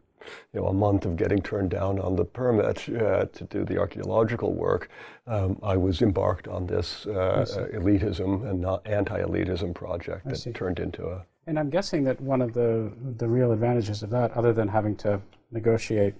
[0.53, 3.77] you know, a month of getting turned down on the permit uh, to do the
[3.77, 4.89] archaeological work,
[5.27, 11.05] um, I was embarked on this uh, elitism and not anti-elitism project that turned into
[11.05, 11.25] a.
[11.47, 14.95] And I'm guessing that one of the the real advantages of that, other than having
[14.97, 16.15] to negotiate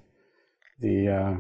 [0.80, 1.36] the uh,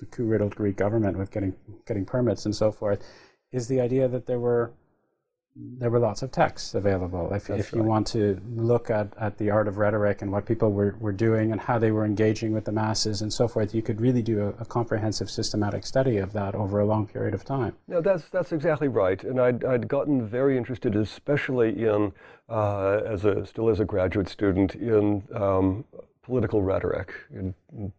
[0.00, 1.54] the coup-riddled Greek government with getting
[1.86, 3.04] getting permits and so forth,
[3.52, 4.72] is the idea that there were
[5.60, 7.32] there were lots of texts available.
[7.32, 10.72] If, if you want to look at, at the art of rhetoric and what people
[10.72, 13.82] were, were doing and how they were engaging with the masses and so forth, you
[13.82, 17.44] could really do a, a comprehensive systematic study of that over a long period of
[17.44, 17.74] time.
[17.88, 19.22] No, that's, that's exactly right.
[19.24, 22.12] And I'd, I'd gotten very interested, especially in,
[22.48, 25.84] uh, as a, still as a graduate student, in um,
[26.22, 27.54] political rhetoric, in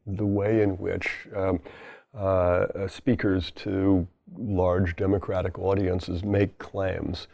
[0.06, 1.60] the way in which um,
[2.17, 7.28] uh, speakers to large democratic audiences make claims.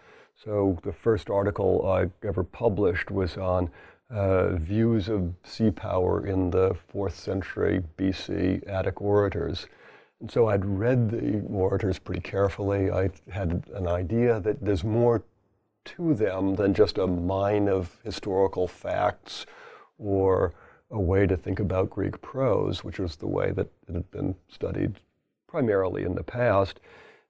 [0.45, 3.71] So the first article I ever published was on
[4.11, 9.65] uh, views of sea power in the fourth century BC Attic orators.
[10.21, 12.91] And so I'd read the orators pretty carefully.
[12.91, 15.23] I had an idea that there's more
[15.85, 19.47] to them than just a mine of historical facts
[19.97, 20.53] or
[20.91, 24.35] a way to think about Greek prose, which was the way that it had been
[24.47, 24.99] studied
[25.47, 26.79] primarily in the past.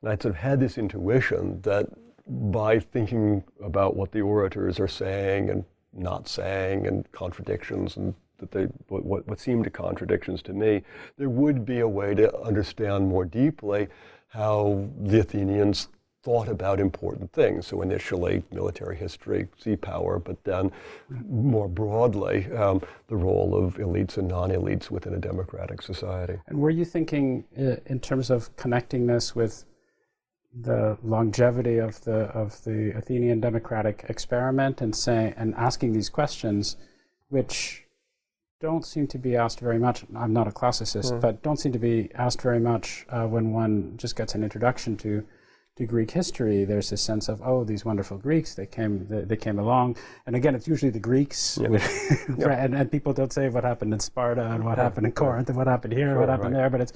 [0.01, 1.88] And I'd sort of had this intuition that
[2.27, 8.51] by thinking about what the orators are saying and not saying and contradictions and that
[8.51, 10.81] they what, what seemed to contradictions to me,
[11.17, 13.88] there would be a way to understand more deeply
[14.27, 15.88] how the Athenians
[16.25, 17.67] thought about important things.
[17.67, 20.71] So initially, military history, sea power, but then
[21.29, 26.39] more broadly, um, the role of elites and non-elites within a democratic society.
[26.47, 29.65] And were you thinking uh, in terms of connecting this with
[30.61, 36.77] the longevity of the of the Athenian democratic experiment and saying and asking these questions,
[37.29, 37.85] which
[38.61, 40.05] don't seem to be asked very much.
[40.15, 41.21] I'm not a classicist, mm.
[41.21, 44.95] but don't seem to be asked very much uh, when one just gets an introduction
[44.97, 45.25] to
[45.77, 49.35] to Greek history, there's this sense of oh, these wonderful Greeks, they came, they, they
[49.35, 51.71] came along, and again, it's usually the Greeks, yep.
[52.38, 52.49] yep.
[52.49, 55.57] and, and, people don't say what happened in Sparta and what happened in Corinth and
[55.57, 56.61] what happened here, sure, what happened right.
[56.61, 56.93] there, but it's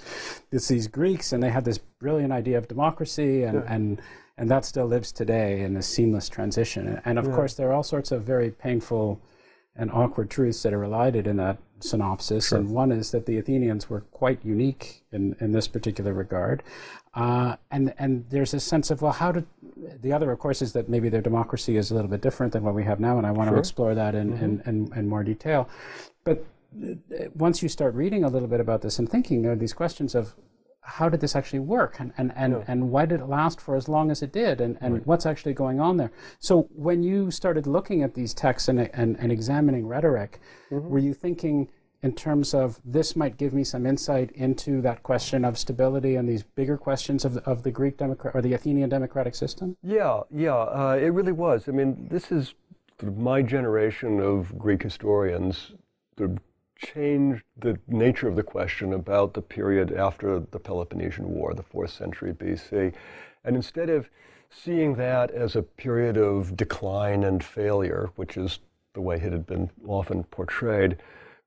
[0.53, 3.73] it's these Greeks, and they had this brilliant idea of democracy, and yeah.
[3.73, 4.01] and
[4.37, 7.01] and that still lives today in a seamless transition.
[7.03, 7.35] And of yeah.
[7.35, 9.21] course, there are all sorts of very painful
[9.75, 12.49] and awkward truths that are elided in that synopsis.
[12.49, 12.57] Sure.
[12.57, 16.63] And one is that the Athenians were quite unique in, in this particular regard.
[17.13, 19.45] Uh, and, and there's a sense of, well, how did
[20.01, 22.63] the other, of course, is that maybe their democracy is a little bit different than
[22.63, 23.17] what we have now.
[23.17, 23.55] And I want sure.
[23.55, 24.43] to explore that in, mm-hmm.
[24.43, 25.67] in, in, in, more detail.
[26.23, 26.45] But
[26.83, 29.73] uh, once you start reading a little bit about this and thinking, there are these
[29.73, 30.35] questions of
[30.89, 32.63] how did this actually work and, and, and, yeah.
[32.67, 35.07] and why did it last for as long as it did and, and right.
[35.07, 39.17] what's actually going on there so when you started looking at these texts and, and,
[39.19, 40.39] and examining rhetoric
[40.71, 40.89] mm-hmm.
[40.89, 41.69] were you thinking
[42.01, 46.27] in terms of this might give me some insight into that question of stability and
[46.27, 49.75] these bigger questions of, of the Greek democrat or the Athenian democratic system?
[49.83, 51.67] Yeah, yeah, uh, it really was.
[51.67, 52.53] I mean, this is
[52.99, 55.73] sort of my generation of Greek historians
[56.17, 56.39] sort of
[56.79, 61.91] changed the nature of the question about the period after the Peloponnesian War, the fourth
[61.91, 62.93] century BC.
[63.43, 64.09] And instead of
[64.49, 68.59] seeing that as a period of decline and failure, which is
[68.93, 70.97] the way it had been often portrayed,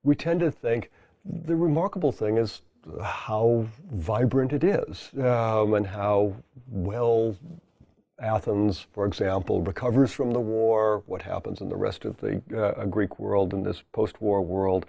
[0.03, 0.90] we tend to think
[1.25, 2.62] the remarkable thing is
[3.03, 6.35] how vibrant it is um, and how
[6.68, 7.37] well
[8.23, 12.85] Athens, for example, recovers from the war, what happens in the rest of the uh,
[12.87, 14.87] Greek world in this post-war world.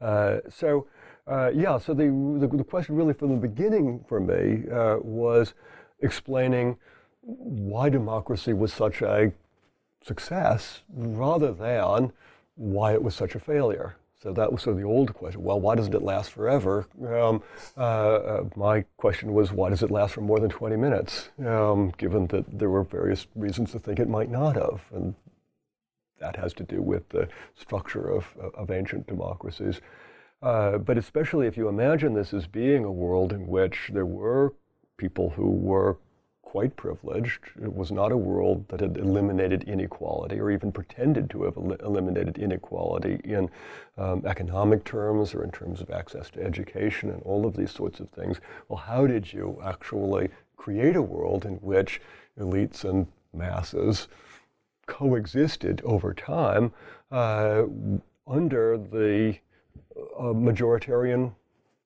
[0.00, 0.86] Uh, so,
[1.26, 2.04] uh, yeah, so the,
[2.38, 5.54] the, the, question really from the beginning for me uh, was
[6.00, 6.76] explaining
[7.22, 9.32] why democracy was such a
[10.02, 12.12] success rather than
[12.56, 13.96] why it was such a failure.
[14.24, 15.42] So that was sort of the old question.
[15.42, 16.86] Well, why doesn't it last forever?
[17.06, 17.42] Um,
[17.76, 21.28] uh, uh, my question was, why does it last for more than 20 minutes?
[21.44, 24.80] Um, given that there were various reasons to think it might not have.
[24.94, 25.14] And
[26.18, 29.80] that has to do with the structure of, of ancient democracies.
[30.42, 34.52] Uh, but especially if you imagine this as being a world in which there were
[34.96, 35.96] people who were
[36.54, 37.40] quite privileged.
[37.60, 41.72] It was not a world that had eliminated inequality or even pretended to have el-
[41.72, 43.50] eliminated inequality in
[43.98, 47.98] um, economic terms or in terms of access to education and all of these sorts
[47.98, 48.38] of things.
[48.68, 52.00] Well, how did you actually create a world in which
[52.38, 54.06] elites and masses
[54.86, 56.72] coexisted over time
[57.10, 57.64] uh,
[58.26, 59.36] under the
[60.18, 61.32] uh, majoritarian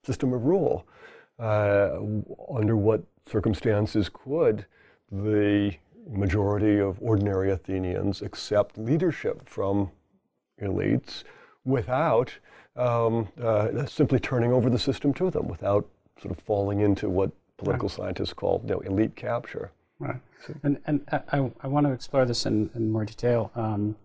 [0.04, 0.86] system of rule?
[1.38, 2.00] Uh,
[2.52, 4.66] under what circumstances could
[5.12, 5.72] the
[6.10, 9.90] majority of ordinary Athenians accept leadership from
[10.60, 11.22] elites
[11.64, 12.32] without
[12.76, 15.86] um, uh, simply turning over the system to them, without
[16.20, 19.70] sort of falling into what political scientists call you know, elite capture.
[20.00, 20.20] Right.
[20.46, 23.50] So, and and I, I want to explore this in, in more detail.
[23.54, 23.96] Um,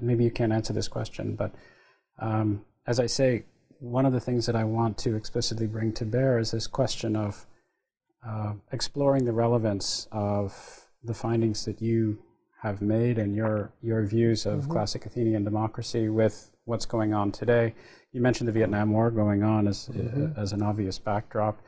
[0.00, 1.54] maybe you can't answer this question, but
[2.20, 3.44] um, as I say,
[3.80, 7.16] one of the things that I want to explicitly bring to bear is this question
[7.16, 7.46] of
[8.26, 12.18] uh, exploring the relevance of the findings that you
[12.62, 14.72] have made and your your views of mm-hmm.
[14.72, 17.74] classic Athenian democracy with what's going on today.
[18.12, 20.38] You mentioned the Vietnam War going on as mm-hmm.
[20.38, 21.60] uh, as an obvious backdrop.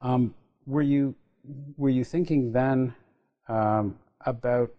[0.00, 1.16] Um, were you
[1.76, 2.94] were you thinking then
[3.48, 4.70] um, about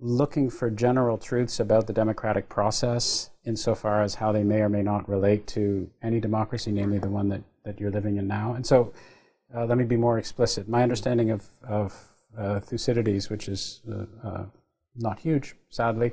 [0.00, 4.82] looking for general truths about the democratic process insofar as how they may or may
[4.82, 8.54] not relate to any democracy, namely the one that, that you're living in now?
[8.54, 8.92] And so
[9.54, 10.68] uh, let me be more explicit.
[10.68, 11.94] My understanding of, of
[12.36, 14.44] uh, Thucydides, which is uh, uh
[14.96, 16.12] not huge, sadly,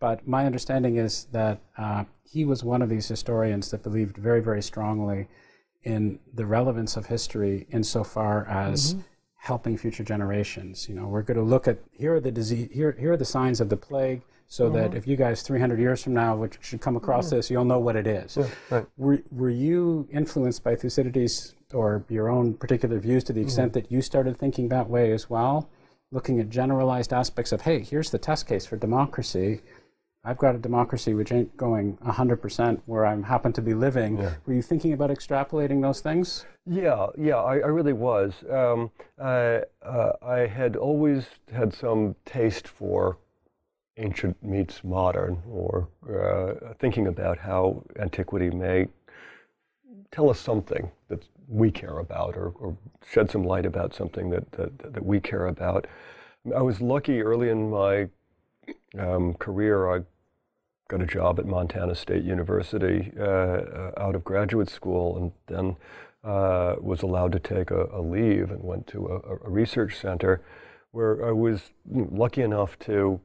[0.00, 4.40] but my understanding is that uh, he was one of these historians that believed very,
[4.40, 5.28] very strongly
[5.84, 9.02] in the relevance of history insofar as mm-hmm.
[9.36, 10.88] Helping future generations.
[10.88, 13.24] You know, we're going to look at here are the disease, here, here are the
[13.24, 14.76] signs of the plague so mm-hmm.
[14.76, 17.36] that if you guys 300 years from now which should come across mm-hmm.
[17.36, 18.36] this, you'll know what it is.
[18.36, 18.86] Yeah, right.
[18.96, 23.46] were, were you influenced by Thucydides or your own particular views to the mm-hmm.
[23.46, 23.80] extent mm-hmm.
[23.80, 25.68] that you started thinking that way as well,
[26.12, 29.62] looking at generalized aspects of, hey, here's the test case for democracy.
[30.26, 34.18] I've got a democracy which ain't going 100% where I happen to be living.
[34.18, 34.34] Yeah.
[34.44, 36.44] Were you thinking about extrapolating those things?
[36.66, 38.34] Yeah, yeah, I, I really was.
[38.50, 43.18] Um, uh, uh, I had always had some taste for
[43.98, 48.88] ancient meets modern, or uh, thinking about how antiquity may
[50.10, 52.76] tell us something that we care about or, or
[53.08, 55.86] shed some light about something that, that, that, we care about.
[56.54, 58.08] I was lucky early in my
[58.98, 59.94] um, career.
[59.94, 60.00] I
[60.88, 65.76] got a job at Montana State University uh, uh, out of graduate school and then
[66.22, 70.42] uh, was allowed to take a, a leave and went to a, a, research center
[70.90, 73.20] where I was lucky enough to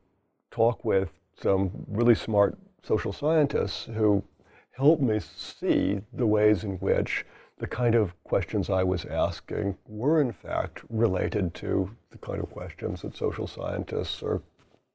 [0.52, 1.10] talk with
[1.42, 4.24] some really smart social scientists who
[4.72, 7.26] helped me see the ways in which
[7.60, 12.50] the kind of questions I was asking were in fact related to the kind of
[12.50, 14.42] questions that social scientists are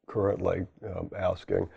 [0.06, 1.68] currently um, asking.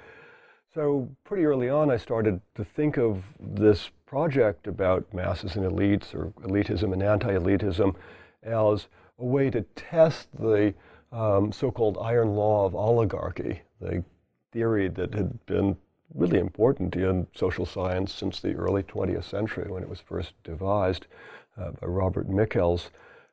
[0.74, 6.14] So pretty early on, I started to think of this project about masses and elites,
[6.14, 7.96] or elitism and anti-elitism,
[8.44, 10.76] as a way to test the
[11.12, 14.04] um, so-called iron law of oligarchy, the
[14.52, 15.76] theory that had been
[16.14, 21.08] really important in social science since the early 20th century when it was first devised
[21.58, 22.92] uh, by Robert Michels.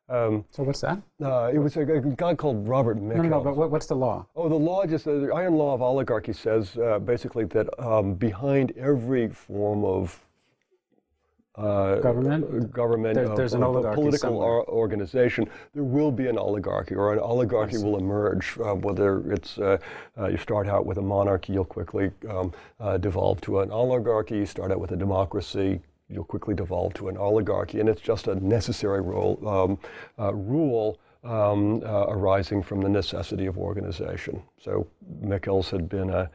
[0.08, 1.02] Um, so what's that?
[1.20, 3.24] Uh, it was a, a, guy called Robert Michels.
[3.24, 4.24] No, no, no but what, what's the law?
[4.36, 8.14] Oh, the law just, uh, the iron law of oligarchy says uh, basically that um,
[8.14, 10.20] behind every form of
[11.56, 16.94] uh, government, government, there, there's an oligarchy political or organization, there will be an oligarchy,
[16.94, 18.58] or an oligarchy will emerge.
[18.58, 19.78] Uh, whether it's uh,
[20.18, 24.36] uh, you start out with a monarchy, you'll quickly um, uh, devolve to an oligarchy.
[24.36, 28.28] You start out with a democracy, you'll quickly devolve to an oligarchy, and it's just
[28.28, 29.78] a necessary role, um,
[30.18, 30.98] uh, rule.
[31.24, 34.40] Um, arising from the necessity of organization.
[34.60, 34.86] So
[35.20, 36.30] Michels had been a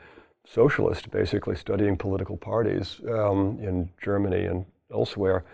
[0.45, 5.45] socialist, basically studying political parties um, in Germany and elsewhere.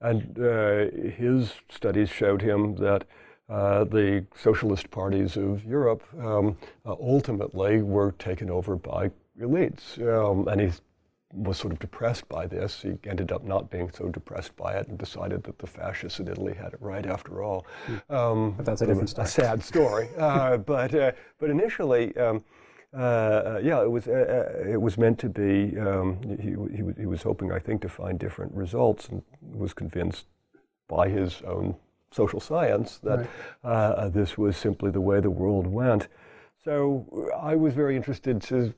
[0.00, 3.04] And uh, his studies showed him that
[3.48, 9.10] uh, the socialist parties of Europe um, uh, ultimately were taken over by
[9.40, 9.98] elites.
[10.00, 10.70] Um, and he
[11.32, 12.82] was sort of depressed by this.
[12.82, 16.28] He ended up not being so depressed by it and decided that the fascists in
[16.28, 17.66] Italy had it right after all.
[18.08, 19.26] Um, but that's a different story.
[19.26, 20.08] A sad story.
[20.18, 22.42] Uh, but, uh, but initially, um,
[22.96, 25.78] uh, yeah, it was uh, uh, it was meant to be.
[25.78, 29.74] Um, he, he, was, he was hoping, I think, to find different results, and was
[29.74, 30.26] convinced
[30.88, 31.76] by his own
[32.10, 33.28] social science that right.
[33.70, 36.08] Uh, this was simply the way the world went.
[36.64, 38.74] So I was very interested to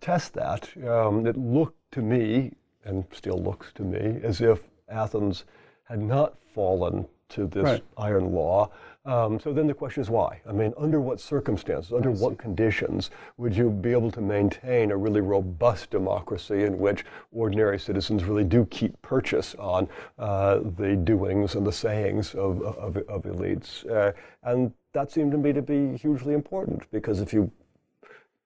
[0.00, 0.68] test that.
[0.86, 2.52] Um, it looked to me,
[2.84, 5.44] and still looks to me, as if Athens
[5.84, 7.84] had not fallen to this right.
[7.96, 8.70] iron law.
[9.06, 10.40] Um, so then the question is why?
[10.46, 14.96] I mean, under what circumstances, under what conditions would you be able to maintain a
[14.96, 19.88] really robust democracy in which ordinary citizens really do keep purchase on
[20.18, 23.88] uh, the doings and the sayings of, of, of elites?
[23.90, 24.12] Uh,
[24.42, 27.50] and that seemed to me to be hugely important because if you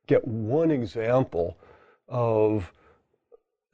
[0.06, 1.58] get one example
[2.08, 2.70] of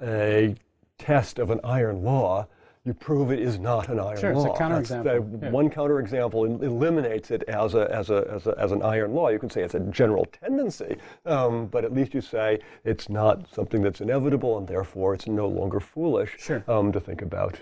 [0.02, 0.54] a
[0.98, 2.46] test of an iron law,
[2.84, 4.42] you prove it is not an iron sure, law.
[4.42, 5.42] Sure, it's a counterexample.
[5.42, 5.50] Yeah.
[5.50, 9.28] One counterexample eliminates it as, a, as, a, as, a, as an iron law.
[9.28, 10.96] You can say it's a general tendency,
[11.26, 15.46] um, but at least you say it's not something that's inevitable and therefore it's no
[15.46, 16.64] longer foolish sure.
[16.68, 17.58] um, to think about.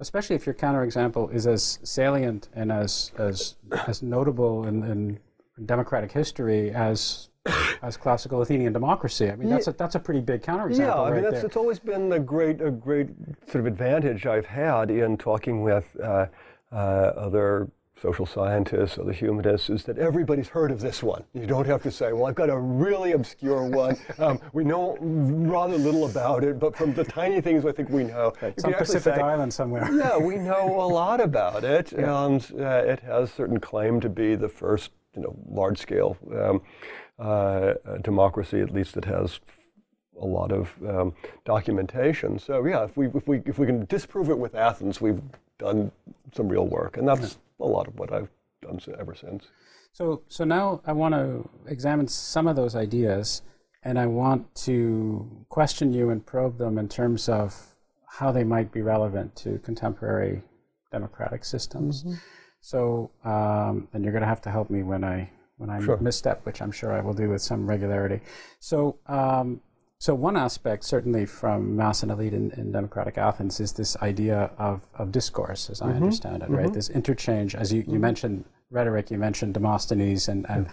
[0.00, 5.18] Especially if your counterexample is as salient and as, as, as notable in, in
[5.66, 7.27] democratic history as
[7.82, 9.30] as classical Athenian democracy.
[9.30, 10.78] I mean, that's a that's a pretty big counterexample.
[10.78, 13.08] Yeah, I mean, right it's always been a great a great
[13.46, 16.26] sort of advantage I've had in talking with uh,
[16.72, 17.68] uh, other
[18.00, 21.24] social scientists, other humanists, is that everybody's heard of this one.
[21.34, 23.96] You don't have to say, well, I've got a really obscure one.
[24.18, 28.04] Um, we know rather little about it, but from the tiny things I think we
[28.04, 28.32] know.
[28.42, 29.88] Right, some Pacific say, island somewhere.
[29.92, 32.24] yeah, we know a lot about it, yeah.
[32.24, 36.62] and uh, it has certain claim to be the first, you know, large-scale um,
[37.18, 39.40] uh, democracy, at least it has
[40.20, 41.14] a lot of um,
[41.44, 42.38] documentation.
[42.38, 45.22] So yeah, if we if we if we can disprove it with Athens, we've
[45.58, 45.90] done
[46.34, 48.28] some real work, and that's a lot of what I've
[48.62, 49.46] done ever since.
[49.92, 53.42] So so now I want to examine some of those ideas,
[53.82, 57.54] and I want to question you and probe them in terms of
[58.06, 60.42] how they might be relevant to contemporary
[60.90, 62.02] democratic systems.
[62.02, 62.14] Mm-hmm.
[62.60, 65.98] So, um, and you're going to have to help me when I when I sure.
[65.98, 68.20] misstep, which I'm sure I will do with some regularity.
[68.60, 69.60] So, um,
[69.98, 74.50] so one aspect, certainly from mass and elite in, in democratic Athens, is this idea
[74.56, 75.92] of, of discourse, as mm-hmm.
[75.92, 76.54] I understand it, mm-hmm.
[76.54, 76.72] right?
[76.72, 78.00] This interchange, as you, you mm-hmm.
[78.00, 80.68] mentioned rhetoric, you mentioned Demosthenes and, and,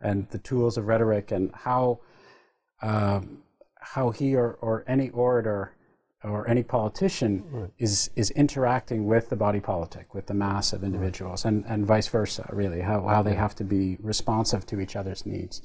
[0.00, 1.98] and the tools of rhetoric and how,
[2.80, 3.42] um,
[3.80, 5.74] how he or, or any orator
[6.22, 7.70] or any politician right.
[7.78, 11.54] is is interacting with the body politic, with the mass of individuals, right.
[11.54, 15.24] and, and vice versa, really, how, how they have to be responsive to each other's
[15.24, 15.62] needs.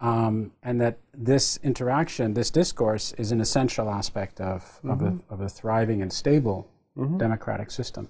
[0.00, 4.90] Um, and that this interaction, this discourse, is an essential aspect of, mm-hmm.
[4.90, 5.34] of, a, mm-hmm.
[5.34, 7.18] of a thriving and stable mm-hmm.
[7.18, 8.08] democratic system.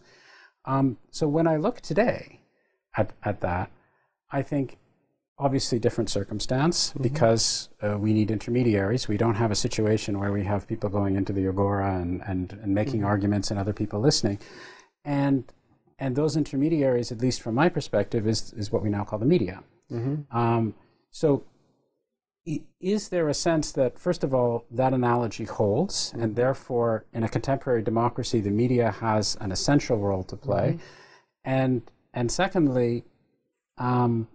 [0.64, 2.40] Um, so when I look today
[2.96, 3.70] at, at that,
[4.30, 4.78] I think
[5.44, 7.02] obviously different circumstance mm-hmm.
[7.02, 9.08] because uh, we need intermediaries.
[9.08, 12.52] We don't have a situation where we have people going into the agora and, and,
[12.62, 13.14] and making mm-hmm.
[13.14, 14.38] arguments and other people listening.
[15.04, 15.44] And,
[15.98, 19.26] and those intermediaries, at least from my perspective, is, is what we now call the
[19.36, 19.62] media.
[19.90, 20.36] Mm-hmm.
[20.36, 20.74] Um,
[21.10, 21.44] so
[22.80, 26.34] is there a sense that, first of all, that analogy holds, and mm-hmm.
[26.34, 30.68] therefore, in a contemporary democracy, the media has an essential role to play?
[30.70, 30.84] Mm-hmm.
[31.44, 31.82] And,
[32.14, 33.04] and secondly,
[33.78, 34.28] um,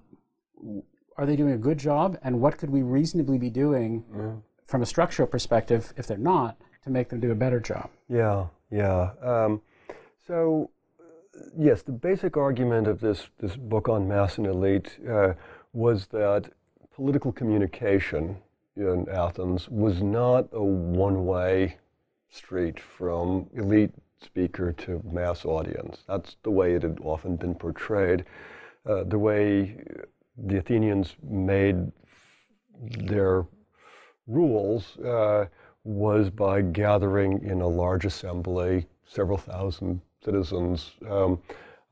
[1.17, 4.33] are they doing a good job, and what could we reasonably be doing yeah.
[4.65, 7.89] from a structural perspective, if they're not, to make them do a better job?
[8.07, 9.11] Yeah, yeah.
[9.21, 9.61] Um,
[10.25, 10.69] so,
[11.57, 15.33] yes, the basic argument of this, this book on mass and elite uh,
[15.73, 16.51] was that
[16.93, 18.37] political communication
[18.75, 21.77] in Athens was not a one way
[22.29, 23.91] street from elite
[24.21, 26.03] speaker to mass audience.
[26.07, 28.25] That's the way it had often been portrayed.
[28.85, 29.77] Uh, the way
[30.37, 31.91] the Athenians made
[32.81, 33.45] their
[34.27, 35.45] rules uh,
[35.83, 40.91] was by gathering in a large assembly, several thousand citizens.
[41.09, 41.41] Um,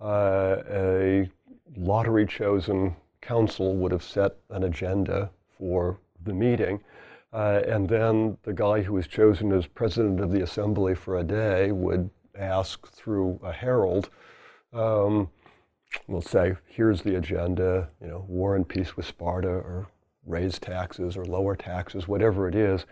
[0.01, 1.29] uh, a
[1.77, 6.81] lottery chosen council would have set an agenda for the meeting.
[7.33, 11.23] Uh, and then the guy who was chosen as president of the assembly for a
[11.23, 14.09] day would ask through a herald,
[14.73, 15.29] um,
[16.07, 19.87] we'll say, here's the agenda, you know, war and peace with Sparta, or
[20.25, 22.85] raise taxes, or lower taxes, whatever it is.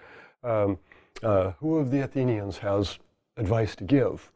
[0.44, 0.78] Um,
[1.22, 3.00] uh, who of the Athenians has
[3.38, 4.32] advice to give?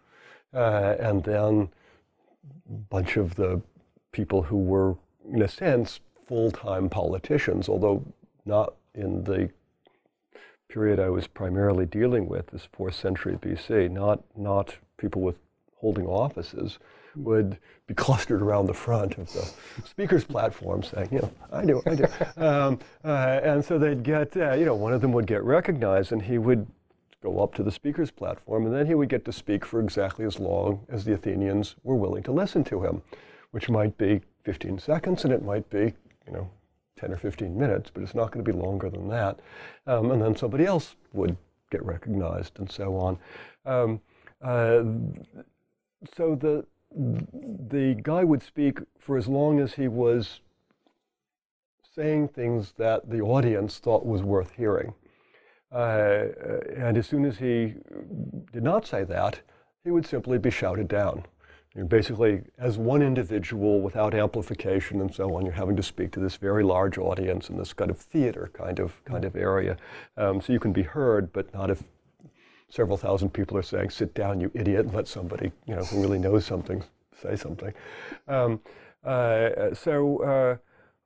[0.54, 1.70] Uh, and then
[2.70, 3.62] a bunch of the
[4.12, 4.96] people who were,
[5.32, 8.04] in a sense, full-time politicians, although
[8.46, 9.50] not in the
[10.70, 15.38] period I was primarily dealing with, this fourth century BC, not, not people with
[15.76, 16.80] holding offices
[17.24, 17.58] would
[17.88, 19.50] be clustered around the front of the
[19.88, 22.06] speaker's platform saying, you know, I do, I do.
[22.38, 26.12] um, uh, and so they'd get, uh, you know, one of them would get recognized
[26.12, 26.68] and he would
[27.24, 30.26] go up to the speaker's platform and then he would get to speak for exactly
[30.26, 33.02] as long as the Athenians were willing to listen to him,
[33.52, 35.94] which might be 15 seconds and it might be,
[36.26, 36.50] you know,
[36.98, 39.40] 10 or 15 minutes, but it's not going to be longer than that.
[39.86, 41.38] Um, and then somebody else would
[41.72, 43.18] get recognized and so on.
[43.66, 44.02] Um,
[44.42, 44.84] uh,
[46.16, 46.66] so the
[46.96, 50.42] the guy would speak for as long as he was
[51.96, 54.94] saying things that the audience thought was worth hearing.
[55.72, 56.26] Uh,
[56.76, 57.74] and as soon as he
[58.54, 59.42] did not say that,
[59.84, 61.24] he would simply be shouted down.
[61.76, 66.20] You're basically, as one individual without amplification and so on, you're having to speak to
[66.20, 69.78] this very large audience in this kind of theater kind of kind of area.
[70.16, 71.84] Um, so you can be heard, but not if
[72.70, 76.02] several thousand people are saying, "Sit down, you idiot," and let somebody you know who
[76.02, 76.84] really knows something
[77.22, 77.74] say something.
[78.28, 78.62] Um,
[79.04, 80.24] uh, so.
[80.24, 80.58] Uh,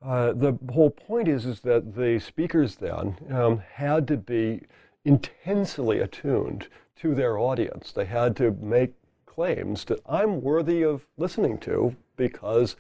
[0.04, 4.62] uh, the whole point is, is that the speakers then um, had to be
[5.06, 7.92] intensely attuned to their audience.
[7.92, 8.94] They had to make
[9.26, 12.76] claims that I'm worthy of listening to because,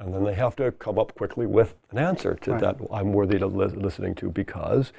[0.00, 2.60] and then they have to come up quickly with an answer to right.
[2.60, 4.92] that I'm worthy of li- listening to because.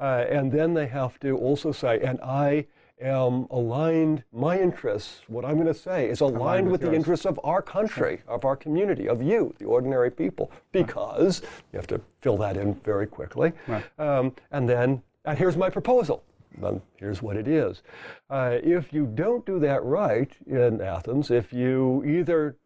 [0.00, 2.66] Uh, and then they have to also say, and I
[3.00, 6.96] am aligned, my interests, what I'm going to say, is aligned, aligned with, with the
[6.96, 11.50] interests of our country, of our community, of you, the ordinary people, because right.
[11.72, 13.52] you have to fill that in very quickly.
[13.68, 13.84] Right.
[13.98, 16.24] Um, and then, and here's my proposal.
[16.60, 17.82] Then here's what it is.
[18.28, 22.56] Uh, if you don't do that right in Athens, if you either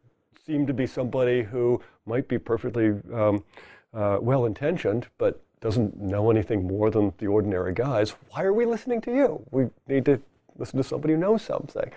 [0.45, 3.45] seem to be somebody who might be perfectly um,
[3.95, 8.67] uh, well intentioned, but doesn't know anything more than the ordinary guys, why are we
[8.67, 9.45] listening to you?
[9.53, 10.21] We need to
[10.57, 11.91] listen to somebody who knows something.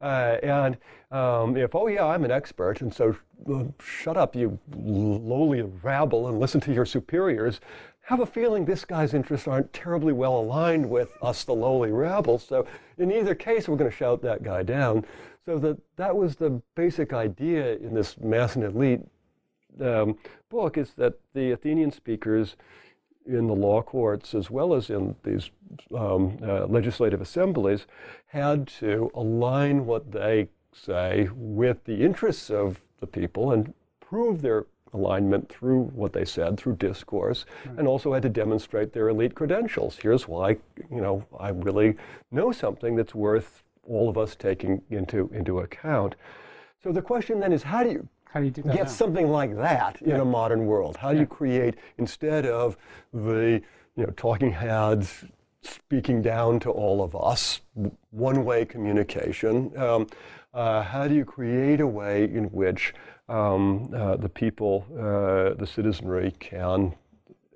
[0.00, 0.76] Uh, and
[1.12, 3.16] um, if, oh yeah, I'm an expert, and so
[3.52, 7.60] uh, shut up, you lowly rabble, and listen to your superiors,
[8.06, 12.40] have a feeling this guy's interests aren't terribly well aligned with us, the lowly rabble.
[12.40, 12.66] So
[12.98, 15.04] in either case, we're going to shout that guy down.
[15.44, 19.00] So that that was the basic idea in this Mass and Elite
[19.80, 20.18] um,
[20.50, 22.56] book is that the Athenian speakers
[23.26, 25.50] in the law courts as well as in these
[25.96, 27.86] um, uh, legislative assemblies
[28.26, 34.66] had to align what they say with the interests of the people and prove their
[34.94, 37.78] alignment through what they said, through discourse, right.
[37.78, 39.96] and also had to demonstrate their elite credentials.
[39.96, 40.56] Here's why,
[40.90, 41.96] you know, I really
[42.30, 46.14] know something that's worth all of us taking into, into account.
[46.82, 48.88] So the question then is how do you how do you do that get now?
[48.88, 50.96] something like that in a modern world?
[50.96, 52.78] How do you create, instead of
[53.12, 53.60] the
[53.94, 55.24] you know, talking heads
[55.60, 57.60] speaking down to all of us,
[58.10, 60.06] one-way communication, um,
[60.54, 62.94] uh, how do you create a way in which
[63.28, 66.94] um, uh, the people, uh, the citizenry can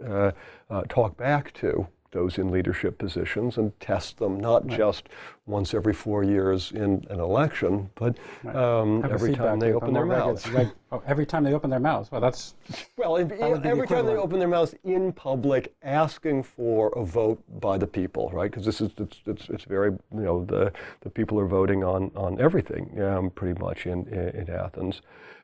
[0.06, 0.30] uh,
[0.70, 1.86] uh, talk back to
[2.16, 4.78] those in leadership positions and test them not right.
[4.78, 5.10] just
[5.44, 8.56] once every four years in an election, but right.
[8.56, 10.48] um, every time they open their mouths.
[10.48, 12.10] Like, oh, every time they open their mouths.
[12.10, 12.54] Well, that's
[12.96, 13.16] well.
[13.16, 17.86] If, every time they open their mouths in public, asking for a vote by the
[17.86, 18.50] people, right?
[18.50, 22.10] Because this is it's, it's, it's very you know the the people are voting on
[22.16, 25.02] on everything um, pretty much in in, in Athens.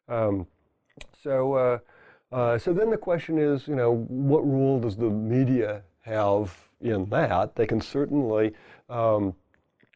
[0.09, 0.47] Um,
[1.23, 1.53] so.
[1.53, 1.79] Uh,
[2.33, 7.09] uh, so then the question is, you know, what role does the media have in
[7.11, 7.57] that.
[7.57, 8.53] They can certainly
[8.89, 9.35] um,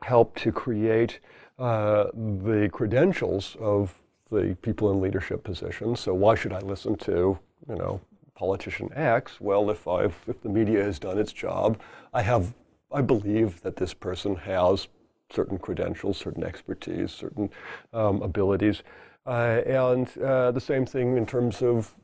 [0.03, 1.21] help to create
[1.59, 3.95] uh, the credentials of
[4.31, 6.01] the people in leadership positions.
[6.01, 7.39] So why should I listen to,
[7.69, 8.01] you know,
[8.35, 9.41] politician X?
[9.41, 11.81] Well, if I've, if the media has done its job,
[12.13, 12.55] I have,
[12.93, 14.89] I believe that this person has
[15.31, 17.51] certain credentials, certain expertise, certain
[17.93, 18.83] um, abilities.
[19.27, 21.95] Uh, and uh, the same thing in terms of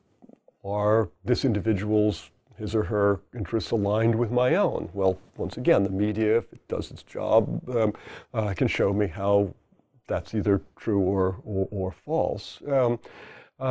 [0.65, 2.29] are this individual's
[2.63, 4.89] his or her interests aligned with my own?
[4.93, 7.93] Well, once again, the media, if it does its job, um,
[8.33, 9.53] uh, can show me how
[10.07, 12.59] that's either true or, or, or false.
[12.67, 12.99] Um,
[13.59, 13.63] uh,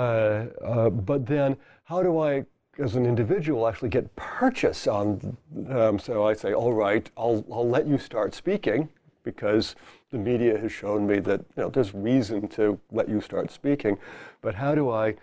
[0.63, 2.45] uh, but then, how do I,
[2.79, 5.37] as an individual, actually get purchase on?
[5.71, 8.91] Um, so I say, all right, I'll, I'll let you start speaking
[9.25, 9.75] because
[10.11, 13.97] the media has shown me that you know, there's reason to let you start speaking.
[14.43, 15.15] But how do I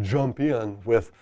[0.00, 1.12] jump in with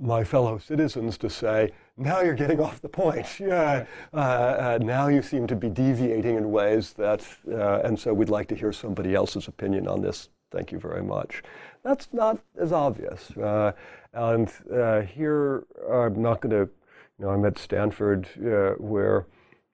[0.00, 3.26] my fellow citizens to say, now you're getting off the point.
[3.40, 8.12] Yeah, uh, uh, now you seem to be deviating in ways that, uh, and so
[8.12, 10.28] we'd like to hear somebody else's opinion on this.
[10.50, 11.42] Thank you very much.
[11.82, 13.30] That's not as obvious.
[13.36, 13.72] Uh,
[14.12, 16.70] and uh, here, I'm not going to,
[17.18, 19.26] you know, I'm at Stanford uh, where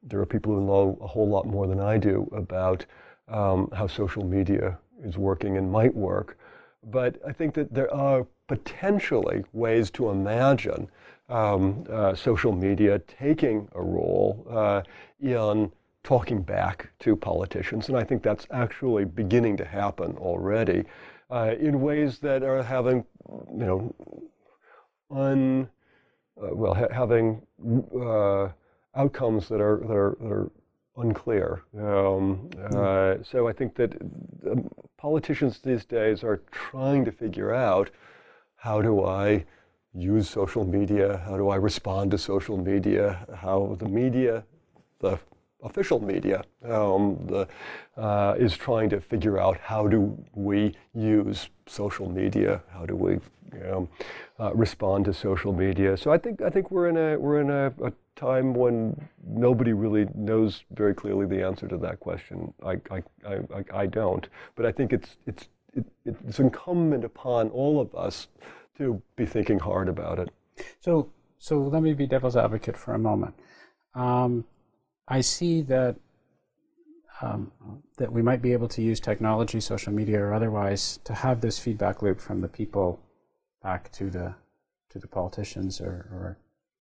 [0.02, 2.84] there are people who know a whole lot more than I do about
[3.28, 6.38] um, how social media is working and might work.
[6.84, 10.86] But I think that there are potentially ways to imagine
[11.30, 14.82] um, uh, social media taking a role uh,
[15.22, 15.72] in
[16.05, 17.88] talking back to politicians.
[17.88, 20.84] And I think that's actually beginning to happen already
[21.30, 23.94] uh, in ways that are having, you know,
[25.11, 25.66] un,
[26.36, 27.40] uh, well, ha- having
[27.98, 28.48] uh,
[28.94, 30.50] outcomes that are, that are, that are
[30.98, 31.62] unclear.
[31.74, 33.26] Um, mm.
[33.26, 33.94] so I think that
[34.46, 37.88] um, politicians these days are trying to figure out
[38.62, 39.44] how do I
[39.92, 41.20] use social media?
[41.26, 43.26] How do I respond to social media?
[43.34, 44.44] How the media,
[45.00, 45.18] the
[45.64, 47.48] official media, um, the,
[47.96, 52.62] uh, is trying to figure out how do we use social media?
[52.72, 53.18] How do we
[53.52, 53.88] know,
[54.38, 55.96] uh, respond to social media?
[55.96, 59.72] So I think I think we're in a we're in a, a, time when nobody
[59.72, 62.54] really knows very clearly the answer to that question.
[62.64, 67.81] I I, I, I don't, but I think it's it's it, it's incumbent upon all
[67.81, 68.29] of us
[68.79, 70.31] to be thinking hard about it.
[70.81, 73.35] So, so let me be devil's advocate for a moment.
[73.95, 74.45] Um,
[75.09, 75.97] I see that
[77.20, 77.53] um,
[77.99, 81.59] that we might be able to use technology, social media, or otherwise, to have this
[81.59, 82.99] feedback loop from the people
[83.62, 84.35] back to the
[84.91, 86.39] to the politicians or, or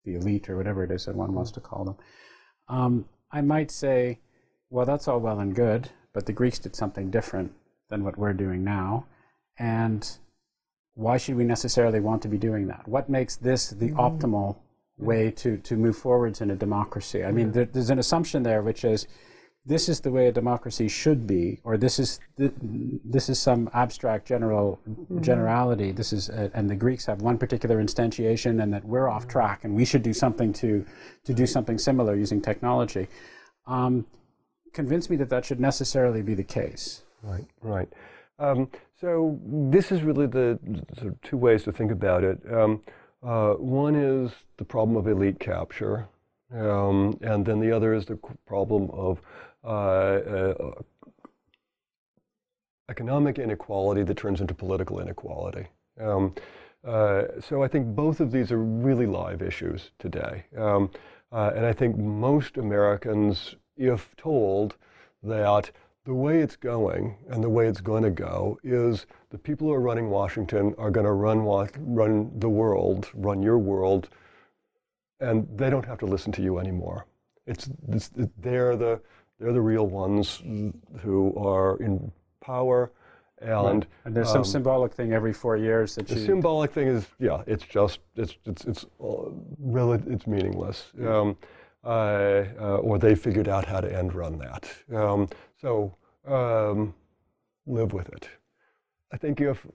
[0.04, 1.96] the elite or whatever it is that one wants to call them.
[2.68, 4.20] Um, I might say,
[4.70, 7.52] well, that's all well and good, but the Greeks did something different
[7.88, 9.06] than what we're doing now,
[9.58, 10.18] and
[10.94, 12.86] why should we necessarily want to be doing that?
[12.88, 14.00] What makes this the mm-hmm.
[14.00, 14.56] optimal
[14.98, 17.24] way to, to move forwards in a democracy?
[17.24, 19.06] I mean, there, there's an assumption there which is
[19.68, 22.52] this is the way a democracy should be, or this is th-
[23.04, 25.20] this is some abstract general mm-hmm.
[25.20, 25.92] generality.
[25.92, 29.64] This is a, and the Greeks have one particular instantiation, and that we're off track,
[29.64, 30.86] and we should do something to
[31.24, 33.08] to do something similar using technology.
[33.66, 34.06] Um,
[34.72, 37.02] convince me that that should necessarily be the case.
[37.22, 37.88] Right, right.
[38.38, 40.58] Um, so this is really the
[40.96, 42.38] sort of two ways to think about it.
[42.52, 42.82] Um,
[43.22, 46.08] uh, one is the problem of elite capture,
[46.54, 49.20] um, and then the other is the problem of
[49.64, 50.72] uh, uh,
[52.88, 55.66] economic inequality that turns into political inequality.
[56.00, 56.34] Um,
[56.84, 60.44] uh, so I think both of these are really live issues today.
[60.56, 60.90] Um,
[61.32, 64.76] uh, and I think most Americans, if told
[65.22, 65.70] that
[66.08, 69.74] the way it's going and the way it's going to go is the people who
[69.74, 71.40] are running Washington are going to run
[71.80, 74.08] run the world, run your world,
[75.20, 77.04] and they don't have to listen to you anymore.
[77.46, 79.02] It's, it's they're the
[79.38, 80.42] they're the real ones
[81.02, 82.90] who are in power.
[83.42, 83.86] And, right.
[84.06, 86.24] and there's um, some symbolic thing every four years that the you.
[86.24, 89.28] symbolic thing is yeah, it's just it's it's it's uh,
[89.58, 90.86] really it's meaningless.
[91.06, 91.36] Um,
[91.84, 94.68] uh, uh, or they figured out how to end run that.
[94.92, 95.28] Um,
[95.60, 95.94] so
[96.28, 96.94] um,
[97.66, 98.28] live with it.
[99.12, 99.66] I think if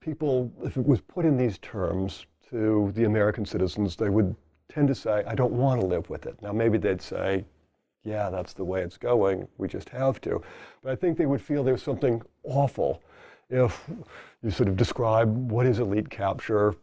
[0.00, 4.34] people, if it was put in these terms to the American citizens, they would
[4.68, 6.40] tend to say, I don't want to live with it.
[6.42, 7.44] Now, maybe they'd say,
[8.04, 9.48] yeah, that's the way it's going.
[9.58, 10.40] We just have to.
[10.82, 13.02] But I think they would feel there's something awful
[13.50, 13.88] if
[14.42, 16.74] you sort of describe what is elite capture.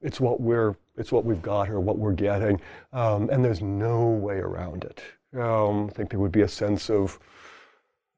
[0.00, 2.60] It's what we're, it's what we've got or what we're getting,
[2.92, 5.02] um, and there's no way around it.
[5.38, 7.18] Um, I think there would be a sense of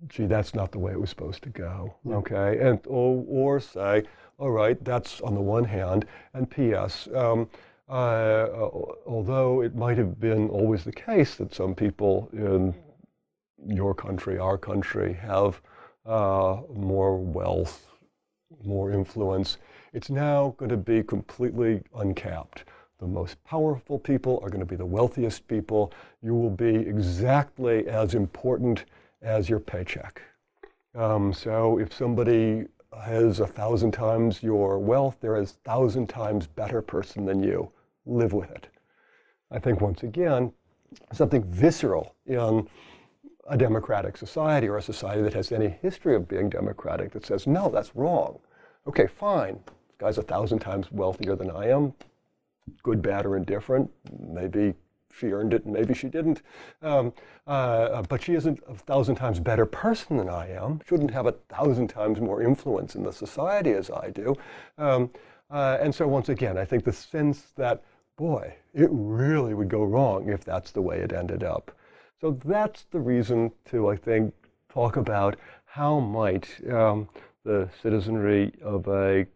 [0.09, 1.95] gee, that's not the way it was supposed to go.
[2.05, 2.17] Yeah.
[2.17, 4.05] Okay, and or, or say,
[4.39, 7.09] all right, that's on the one hand, and P.S.
[7.15, 7.49] Um,
[7.89, 8.47] uh,
[9.07, 12.75] although it might have been always the case that some people in
[13.67, 15.61] your country, our country, have
[16.07, 17.87] uh, more wealth,
[18.65, 19.59] more influence,
[19.93, 22.65] it's now going to be completely uncapped.
[22.99, 25.93] The most powerful people are going to be the wealthiest people.
[26.23, 28.85] You will be exactly as important
[29.25, 30.23] as your paycheck.
[30.95, 32.67] Um, so if somebody
[33.03, 37.71] has a thousand times your wealth, they're a thousand times better person than you.
[38.07, 38.69] Live with it.
[39.51, 40.53] I think once again,
[41.13, 42.69] something visceral in
[43.49, 47.47] a democratic society or a society that has any history of being democratic that says,
[47.47, 48.39] no, that's wrong.
[48.87, 49.59] Okay, fine.
[49.67, 51.93] This guy's a thousand times wealthier than I am.
[52.83, 53.91] Good, bad, or indifferent.
[54.19, 54.75] Maybe
[55.19, 56.43] she earned it and maybe she didn't.
[56.83, 57.13] Um,
[57.47, 61.33] uh, but she isn't a thousand times better person than I am, shouldn't have a
[61.33, 64.35] thousand times more influence in the society as I do.
[64.79, 65.11] Um,
[65.51, 67.83] uh, and so once again, I think the sense that,
[68.17, 71.71] boy, it really would go wrong if that's the way it ended up.
[72.21, 74.33] So that's the reason to, I think,
[74.73, 75.37] talk about
[75.67, 77.09] how might um,
[77.45, 79.27] the citizenry of a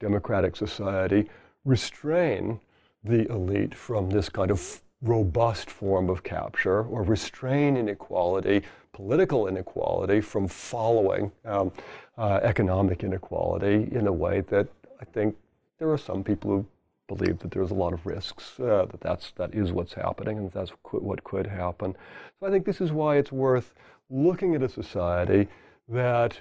[0.00, 1.28] democratic society
[1.64, 2.60] restrain
[3.04, 10.20] the elite from this kind of robust form of capture or restrain inequality, political inequality,
[10.20, 11.70] from following um,
[12.16, 14.66] uh, economic inequality in a way that
[15.00, 15.36] I think
[15.78, 16.66] there are some people who
[17.06, 20.50] believe that there's a lot of risks, uh, that that's, that is what's happening and
[20.50, 21.96] that's what could happen.
[22.38, 23.72] So I think this is why it's worth
[24.10, 25.48] looking at a society
[25.88, 26.40] that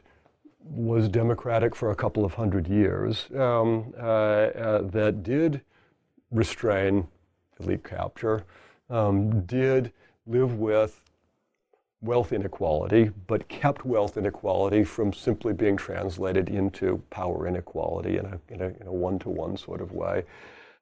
[0.64, 5.62] was democratic for a couple of hundred years, um, uh, uh, that did
[6.32, 7.08] restrain
[7.60, 8.43] elite capture,
[8.89, 9.91] um, did
[10.26, 11.01] live with
[12.01, 18.39] wealth inequality, but kept wealth inequality from simply being translated into power inequality in a,
[18.49, 20.24] in a, in a one-to-one sort of way,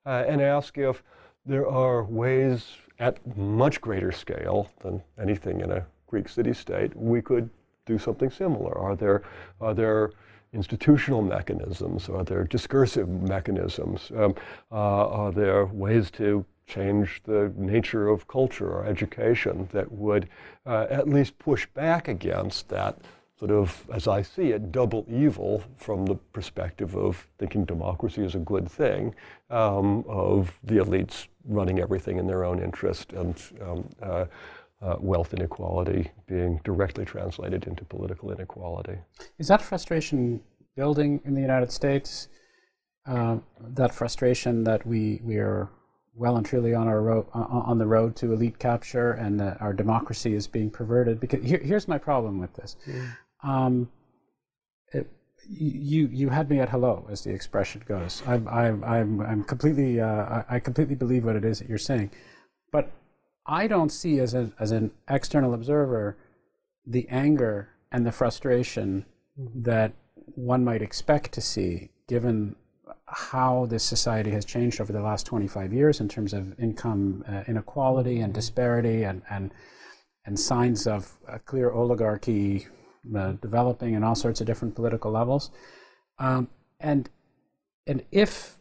[0.06, 1.04] uh, and ask if
[1.46, 2.68] there are ways
[3.00, 7.50] at much greater scale than anything in a Greek city-state we could
[7.86, 8.78] do something similar.
[8.78, 9.24] Are there,
[9.62, 10.12] are there
[10.54, 12.10] institutional mechanisms?
[12.10, 14.12] Are there discursive mechanisms?
[14.16, 14.36] Um,
[14.72, 20.28] uh, are there ways to change the nature of culture or education that would
[20.66, 22.98] uh, at least push back against that
[23.38, 28.36] sort of, as I see it, double evil from the perspective of thinking democracy is
[28.36, 29.14] a good thing,
[29.50, 34.26] um, of the elites running everything in their own interest and um, uh,
[34.82, 38.98] uh, wealth inequality being directly translated into political inequality.
[39.38, 40.42] Is that frustration
[40.76, 42.30] building in the United States?
[43.06, 45.70] Uh, that frustration that we, we are
[46.16, 49.74] well and truly on our road on the road to elite capture, and that our
[49.74, 51.20] democracy is being perverted.
[51.20, 52.76] Because here, here's my problem with this.
[53.44, 53.90] Um,
[54.94, 55.12] it,
[55.48, 58.24] you you had me at hello, as the expression goes.
[58.26, 61.78] I'm I'm I'm, I'm completely uh, I, I completely believe what it is that you're
[61.78, 62.12] saying,
[62.72, 62.92] but
[63.46, 66.18] I don't see as a, as an external observer
[66.86, 69.06] the anger and the frustration
[69.40, 69.64] mm-hmm.
[69.64, 69.94] that
[70.36, 72.56] one might expect to see, given
[73.16, 77.44] how this society has changed over the last 25 years in terms of income uh,
[77.48, 79.54] inequality and disparity and, and,
[80.26, 82.68] and signs of a clear oligarchy
[83.16, 85.50] uh, developing in all sorts of different political levels.
[86.20, 86.50] Um,
[86.82, 87.10] and,
[87.88, 88.58] and if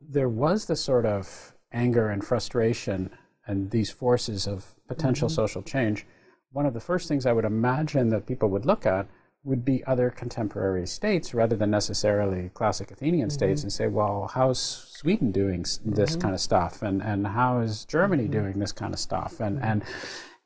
[0.00, 3.10] there was the sort of anger and frustration
[3.46, 5.34] and these forces of potential mm-hmm.
[5.34, 6.06] social change,
[6.50, 9.06] one of the first things I would imagine that people would look at
[9.44, 13.34] would be other contemporary states rather than necessarily classic Athenian mm-hmm.
[13.34, 16.20] states and say, well, how's Sweden doing this mm-hmm.
[16.20, 16.82] kind of stuff?
[16.82, 18.32] And, and how is Germany mm-hmm.
[18.32, 19.40] doing this kind of stuff?
[19.40, 19.84] And, and,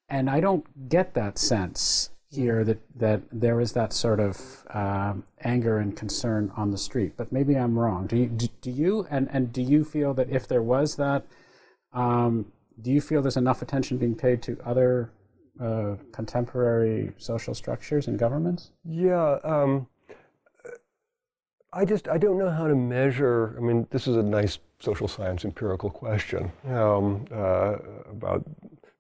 [0.09, 5.25] and I don't get that sense here that, that there is that sort of um,
[5.43, 7.15] anger and concern on the street.
[7.17, 8.07] But maybe I'm wrong.
[8.07, 11.27] Do you, do, do you and, and do you feel that if there was that,
[11.93, 15.11] um, do you feel there's enough attention being paid to other
[15.61, 18.71] uh, contemporary social structures and governments?
[18.85, 19.39] Yeah.
[19.45, 19.87] Um,
[21.73, 23.55] I just I don't know how to measure.
[23.57, 27.77] I mean, this is a nice social science empirical question um, uh,
[28.11, 28.45] about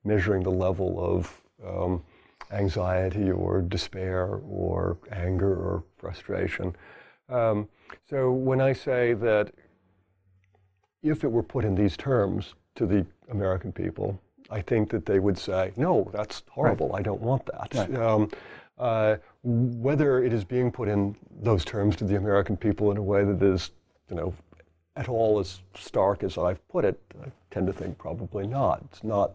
[0.05, 2.03] measuring the level of um,
[2.50, 6.74] anxiety or despair or anger or frustration.
[7.28, 7.68] Um,
[8.09, 9.53] so when I say that
[11.03, 14.20] if it were put in these terms to the American people,
[14.53, 16.90] I think that they would say, no, that's horrible.
[16.90, 17.00] Right.
[17.00, 17.74] I don't want that.
[17.74, 17.94] Right.
[17.96, 18.30] Um,
[18.78, 23.03] uh, whether it is being put in those terms to the American people in a
[23.03, 23.70] way that is,
[24.11, 24.34] you know,
[24.96, 28.82] at all as stark as I've put it, I tend to think probably not.
[28.90, 29.32] It's not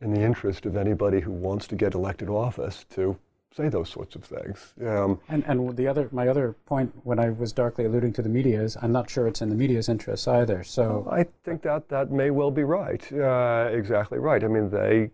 [0.00, 3.18] in the interest of anybody who wants to get elected office to
[3.56, 4.74] say those sorts of things.
[4.86, 8.28] Um, and and the other my other point when I was darkly alluding to the
[8.28, 10.62] media is I'm not sure it's in the media's interests either.
[10.62, 13.12] So well, I think that that may well be right.
[13.12, 14.42] Uh, exactly right.
[14.42, 15.10] I mean they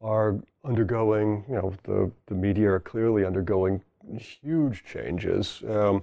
[0.00, 1.44] are undergoing.
[1.48, 3.82] You know the the media are clearly undergoing
[4.16, 5.62] huge changes.
[5.68, 6.02] Um,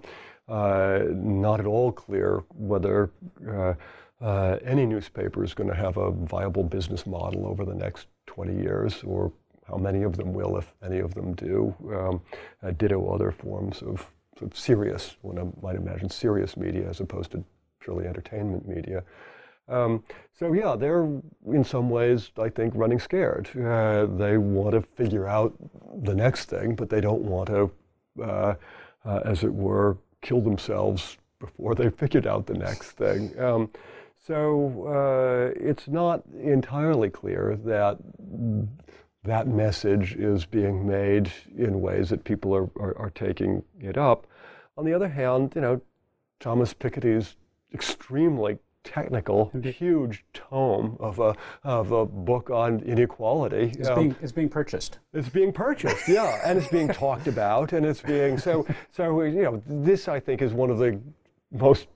[0.49, 3.11] uh, not at all clear whether.
[3.47, 3.73] Uh,
[4.19, 8.55] uh any newspaper is going to have a viable business model over the next 20
[8.55, 9.31] years or
[9.67, 11.75] how many of them will, if any of them do.
[11.93, 12.21] Um,
[12.63, 14.09] uh, ditto other forms of,
[14.41, 17.43] of serious, one might imagine, serious media as opposed to
[17.79, 19.03] purely entertainment media.
[19.69, 20.03] Um,
[20.37, 21.03] so yeah, they're
[21.47, 23.49] in some ways, I think, running scared.
[23.57, 25.53] Uh, they want to figure out
[26.03, 27.71] the next thing, but they don't want to,
[28.23, 28.55] uh,
[29.03, 33.37] uh, as it were, kill themselves before they figured out the next thing.
[33.39, 33.69] Um,
[34.25, 37.97] so uh, it's not entirely clear that
[39.27, 44.25] that message is being made in ways that people are, are, are, taking it up.
[44.77, 45.81] On the other hand, you know,
[46.39, 47.35] Thomas Piketty's
[47.73, 53.73] extremely technical, huge tome of a, of a book on inequality.
[53.77, 54.99] It's, um, being, it's being purchased.
[55.13, 59.43] It's being purchased, yeah, and it's being talked about, and it's being, so, so, you
[59.43, 60.99] know, this I think is one of the
[61.51, 61.87] most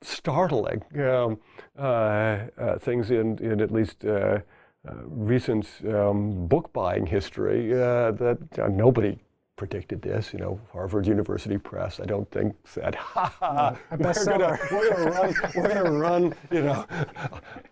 [0.00, 1.38] startling um,
[1.78, 4.40] uh, uh, things in, in at least uh, uh
[5.06, 8.38] recent um, book buying history uh, that
[8.70, 9.18] nobody
[9.56, 10.32] predicted this.
[10.32, 15.10] You know, Harvard University Press, I don't think said, ha ha, we're gonna, we're gonna
[15.10, 16.84] run, we're gonna run, you know,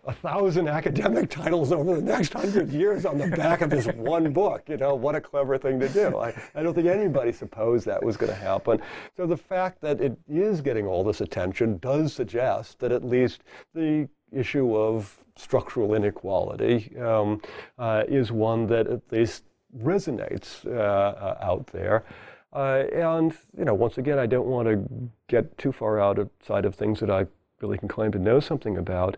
[0.05, 4.31] a, thousand academic titles over the next hundred years on the back of this one
[4.31, 4.63] book.
[4.67, 6.17] You know, what a clever thing to do.
[6.17, 8.81] I, I don't think anybody supposed that was gonna happen.
[9.17, 13.43] So the fact that it is getting all this attention does suggest that at least
[13.73, 17.41] the issue of structural inequality um,
[17.79, 19.43] uh, is one that at least
[19.77, 22.05] resonates uh, uh, out there.
[22.53, 26.75] Uh, and, you know, once again, I don't want to get too far outside of
[26.75, 27.25] things that I
[27.61, 29.17] really can claim to know something about.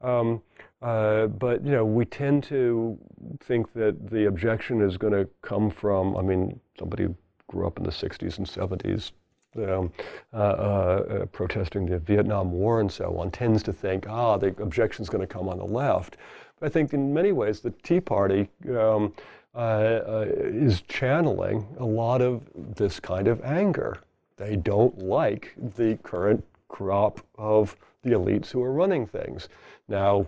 [0.00, 0.42] Um,
[0.82, 2.98] uh, but you know, we tend to
[3.40, 6.16] think that the objection is going to come from.
[6.16, 7.16] I mean, somebody who
[7.48, 9.12] grew up in the '60s and '70s,
[9.58, 9.92] um,
[10.32, 15.02] uh, uh, protesting the Vietnam War and so on, tends to think, ah, the objection
[15.02, 16.16] is going to come on the left.
[16.58, 19.12] But I think in many ways, the Tea Party um,
[19.54, 22.42] uh, uh, is channeling a lot of
[22.76, 23.98] this kind of anger.
[24.36, 29.48] They don't like the current crop of the elites who are running things.
[29.88, 30.26] Now,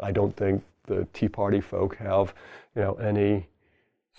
[0.00, 2.34] I don't think the Tea Party folk have,
[2.74, 3.46] you know, any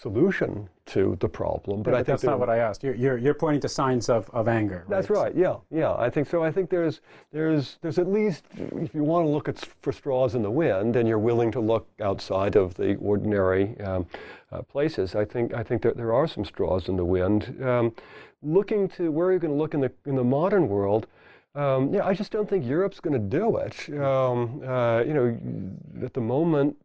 [0.02, 1.84] solution to the problem.
[1.84, 2.84] But, yeah, but I think that's not what I asked.
[2.84, 4.86] You're, you're, you're, pointing to signs of, of anger.
[4.88, 4.90] Right?
[4.90, 5.36] That's right.
[5.36, 5.94] Yeah, yeah.
[5.94, 6.44] I think so.
[6.44, 10.36] I think there's there's there's at least if you want to look at for straws
[10.36, 14.08] in the wind, and you're willing to look outside of the ordinary um,
[14.52, 15.16] uh, places.
[15.16, 17.62] I think I think that there are some straws in the wind.
[17.64, 17.94] Um,
[18.42, 21.08] looking to where are you going to look in the in the modern world?
[21.56, 23.90] Um, yeah, I just don't think Europe's going to do it.
[24.00, 26.78] Um, uh, you know, at the moment,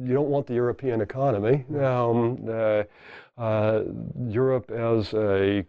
[0.00, 1.64] you don't want the European economy.
[1.78, 2.82] Um, uh,
[3.38, 3.84] uh,
[4.26, 5.64] Europe as a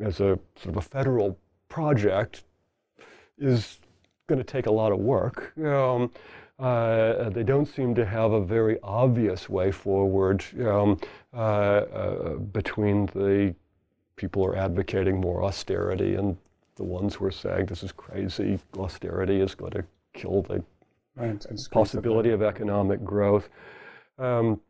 [0.00, 2.42] as a sort of a federal project
[3.38, 3.78] is
[4.26, 5.56] going to take a lot of work.
[5.58, 6.10] Um,
[6.58, 11.00] uh, they don't seem to have a very obvious way forward um,
[11.32, 13.54] uh, uh, between the
[14.16, 16.36] people who are advocating more austerity and
[16.80, 20.64] the ones who are saying this is crazy, austerity is going to kill the
[21.14, 23.50] right, possibility of economic growth.
[24.18, 24.62] Um,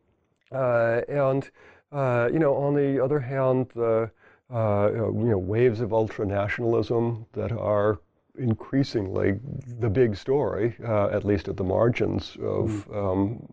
[0.50, 1.48] uh, and
[1.92, 4.10] uh, you know, on the other hand, the
[4.52, 8.00] uh, you know waves of ultranationalism that are
[8.36, 9.38] increasingly
[9.78, 12.96] the big story, uh, at least at the margins of mm.
[12.96, 13.52] um,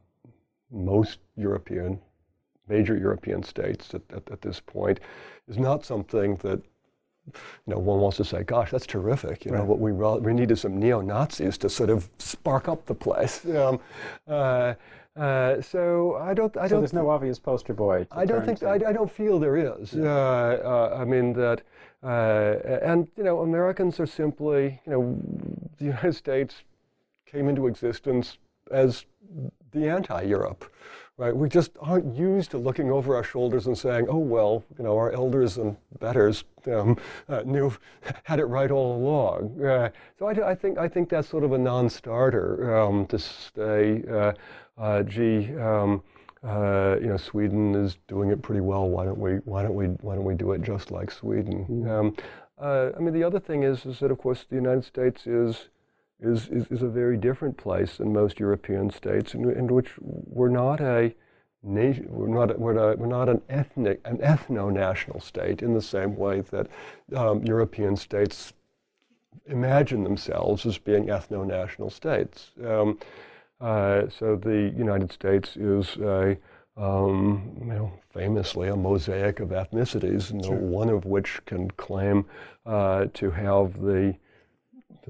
[0.72, 1.99] most European,
[2.68, 4.99] major European states at, at, at, this point,
[5.47, 6.60] is not something that
[7.28, 9.59] you know one wants to say, "Gosh, that's terrific." You right.
[9.59, 13.45] know, what we we needed some neo Nazis to sort of spark up the place.
[13.45, 13.80] Um,
[14.28, 14.75] uh,
[15.17, 16.55] uh, so I don't.
[16.57, 16.82] I so don't.
[16.82, 18.07] there's no obvious poster boy.
[18.11, 18.61] I don't think.
[18.63, 19.93] I, I, don't feel there is.
[19.93, 20.03] Yeah.
[20.03, 21.63] Uh, uh, I mean that,
[22.03, 25.19] uh, and you know, Americans are simply, you know,
[25.78, 26.63] the United States
[27.25, 28.38] came into existence
[28.71, 29.05] as
[29.71, 30.65] the anti-Europe,
[31.18, 31.36] right?
[31.36, 34.95] We just aren't used to looking over our shoulders and saying, "Oh well, you know,
[34.95, 36.97] our elders and betters um,
[37.28, 37.74] uh, knew
[38.24, 41.53] had it right all along." Uh, so I, I, think I think that's sort of
[41.53, 44.03] a non-starter um, to stay
[44.78, 46.03] uh, gee, um,
[46.43, 48.88] uh, you know, Sweden is doing it pretty well.
[48.88, 49.34] Why don't we?
[49.45, 49.88] Why don't we?
[49.88, 51.65] Why don't we do it just like Sweden?
[51.70, 51.89] Mm.
[51.89, 52.15] Um,
[52.59, 55.70] uh, I mean, the other thing is, is that of course the United States is
[56.20, 60.49] is is, is a very different place than most European states, in, in which we're
[60.49, 61.13] not a
[61.63, 66.15] nation, we're not we're not, we're not an ethnic an ethno-national state in the same
[66.15, 66.68] way that
[67.15, 68.53] um, European states
[69.45, 72.51] imagine themselves as being ethno-national states.
[72.65, 72.99] Um,
[73.59, 76.38] uh, so the United States is a,
[76.76, 80.55] um, you know, famously a mosaic of ethnicities, sure.
[80.55, 82.26] one of which can claim
[82.65, 84.15] uh, to have the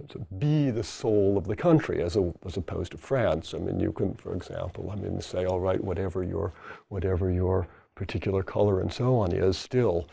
[0.10, 3.54] to be the soul of the country as, a, as opposed to France.
[3.54, 6.54] I mean, you can, for example, I mean, say, all right, whatever your,
[6.90, 10.08] whatever your particular color and so on is, still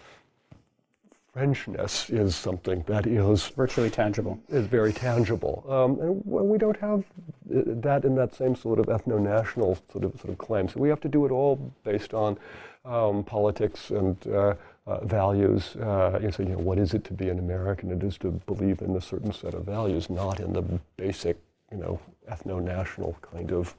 [1.35, 4.39] Frenchness is something that is virtually tangible.
[4.49, 8.87] Is very tangible, um, and we don't have uh, that in that same sort of
[8.87, 10.68] ethno-national sort of sort of claim.
[10.68, 12.39] So we have to do it all based on
[12.85, 14.55] um, politics and uh,
[14.87, 15.76] uh, values.
[15.76, 17.91] Uh, you, know, so, you know, what is it to be an American?
[17.91, 20.62] It is to believe in a certain set of values, not in the
[20.97, 21.39] basic,
[21.70, 23.74] you know, ethno-national kind of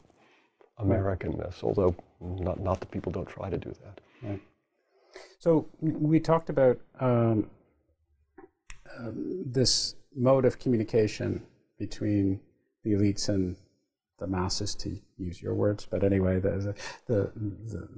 [0.80, 1.64] Americanness.
[1.64, 4.02] Although not not that people don't try to do that.
[4.22, 4.42] Right.
[5.40, 7.50] So we talked about um,
[9.00, 11.44] um, this mode of communication
[11.78, 12.40] between
[12.84, 13.56] the elites and
[14.18, 16.76] the masses, to use your words, but anyway, the
[17.06, 17.90] the the,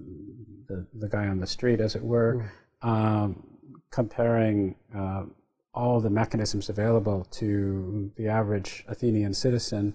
[0.68, 2.50] the, the guy on the street, as it were, mm.
[2.82, 3.44] Um,
[3.92, 5.24] comparing uh,
[5.74, 9.94] all the mechanisms available to the average Athenian citizen.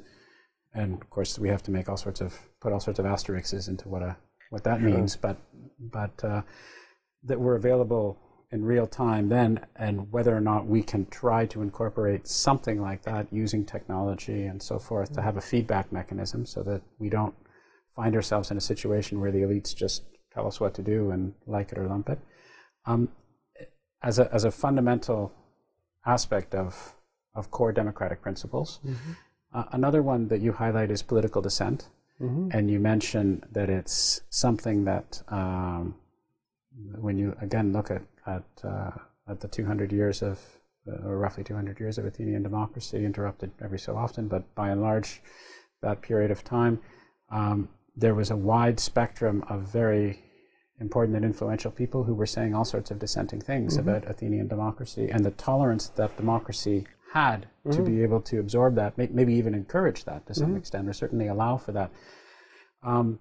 [0.74, 3.68] And of course, we have to make all sorts of put all sorts of asterisks
[3.68, 4.16] into what a
[4.50, 5.38] what that means, but
[5.78, 6.42] but uh,
[7.24, 8.18] that were available
[8.52, 13.02] in real time then, and whether or not we can try to incorporate something like
[13.02, 17.34] that using technology and so forth to have a feedback mechanism, so that we don't
[17.96, 20.02] find ourselves in a situation where the elites just
[20.32, 22.18] tell us what to do and like it or lump it.
[22.86, 23.08] Um,
[24.02, 25.32] as a as a fundamental
[26.06, 26.96] aspect of
[27.34, 28.80] of core democratic principles.
[28.84, 29.12] Mm-hmm.
[29.54, 31.88] Uh, another one that you highlight is political dissent,
[32.20, 32.48] mm-hmm.
[32.52, 35.94] and you mention that it's something that um,
[36.98, 38.90] when you again look at at, uh,
[39.28, 40.40] at the 200 years of
[40.88, 44.80] uh, or roughly 200 years of Athenian democracy, interrupted every so often, but by and
[44.80, 45.22] large,
[45.80, 46.80] that period of time,
[47.30, 50.24] um, there was a wide spectrum of very
[50.82, 53.88] important and influential people who were saying all sorts of dissenting things mm-hmm.
[53.88, 57.76] about Athenian democracy and the tolerance that democracy had mm-hmm.
[57.76, 60.56] to be able to absorb that, maybe even encourage that to some mm-hmm.
[60.56, 61.90] extent, or certainly allow for that.
[62.82, 63.20] Um,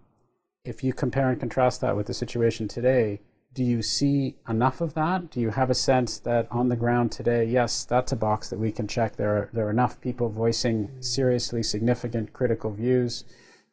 [0.65, 3.21] if you compare and contrast that with the situation today,
[3.53, 5.29] do you see enough of that?
[5.29, 8.59] Do you have a sense that on the ground today, yes, that's a box that
[8.59, 9.17] we can check.
[9.17, 13.25] There are, there are enough people voicing seriously significant critical views.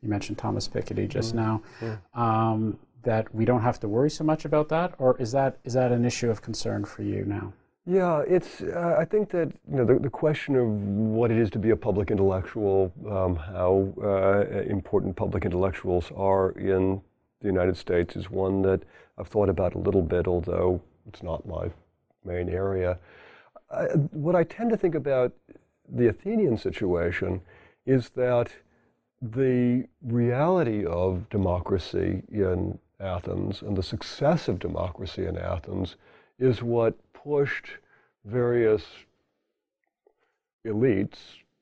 [0.03, 1.45] You mentioned Thomas Piketty just mm-hmm.
[1.45, 1.63] now.
[1.81, 1.97] Yeah.
[2.15, 5.73] Um, that we don't have to worry so much about that, or is that is
[5.75, 7.53] that an issue of concern for you now?
[7.87, 8.61] Yeah, it's.
[8.61, 11.71] Uh, I think that you know the, the question of what it is to be
[11.71, 17.01] a public intellectual, um, how uh, important public intellectuals are in
[17.41, 18.83] the United States, is one that
[19.17, 21.71] I've thought about a little bit, although it's not my
[22.25, 22.99] main area.
[23.71, 25.33] I, what I tend to think about
[25.89, 27.41] the Athenian situation
[27.87, 28.53] is that
[29.23, 35.97] the reality of democracy in Athens and the success of democracy in Athens
[36.39, 37.67] is what pushed
[38.25, 38.85] various
[40.67, 41.19] elites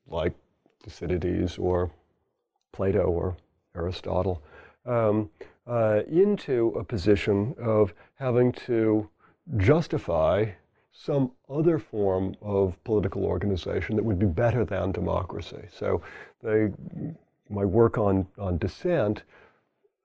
[0.07, 0.33] like
[0.83, 1.91] Thucydides or
[2.71, 3.37] Plato or
[3.75, 4.41] Aristotle
[4.85, 5.29] um,
[5.67, 9.09] uh, into a position of having to
[9.57, 10.45] justify
[10.91, 15.63] some other form of political organization that would be better than democracy.
[15.71, 16.01] So
[16.41, 16.71] they,
[17.49, 19.23] my work on, on dissent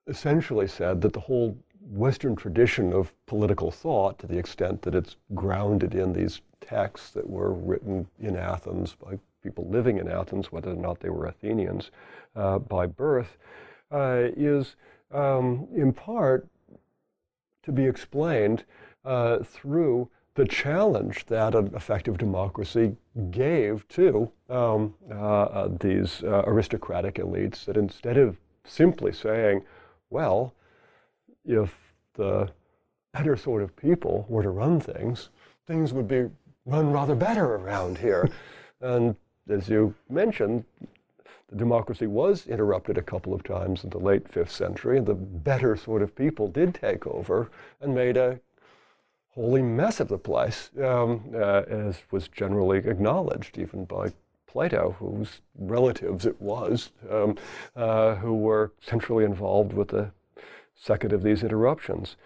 [0.07, 1.57] essentially said that the whole
[1.89, 7.29] Western tradition of political thought, to the extent that it's grounded in these texts that
[7.29, 11.91] were written in Athens by people living in Athens, whether or not they were Athenians
[12.35, 13.37] uh, by birth,
[13.91, 14.75] uh, is
[15.11, 16.47] um, in part
[17.63, 18.63] to be explained
[19.05, 22.95] uh, through the challenge that an effective democracy
[23.29, 29.63] gave to um, uh, uh, these uh, aristocratic elites, that instead of simply saying,
[30.13, 30.53] well,
[31.43, 31.75] if
[32.13, 32.49] the
[33.13, 35.29] better sort of people were to run things,
[35.67, 36.29] things would be
[36.65, 38.29] run rather better around here.
[38.81, 39.15] and
[39.49, 40.63] as you mentioned,
[41.49, 45.13] the democracy was interrupted a couple of times in the late fifth century, and the
[45.15, 47.49] better sort of people did take over
[47.81, 48.39] and made a
[49.31, 54.11] holy mess of the place, um, uh, as was generally acknowledged even by
[54.53, 57.35] Plato, whose relatives it was, um,
[57.75, 60.11] uh, who were centrally involved with the
[60.75, 62.17] second of these interruptions.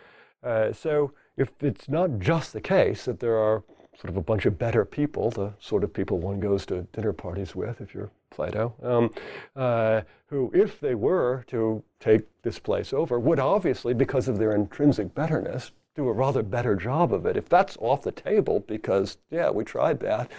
[0.43, 3.63] Uh, so if it's not just the case that there are
[3.97, 7.13] sort of a bunch of better people, the sort of people one goes to dinner
[7.13, 9.09] parties with if you're Plato, um,
[9.55, 14.51] uh, who, if they were to take this place over, would obviously, because of their
[14.51, 17.37] intrinsic betterness, do a rather better job of it.
[17.37, 20.29] If that's off the table because, yeah, we tried that,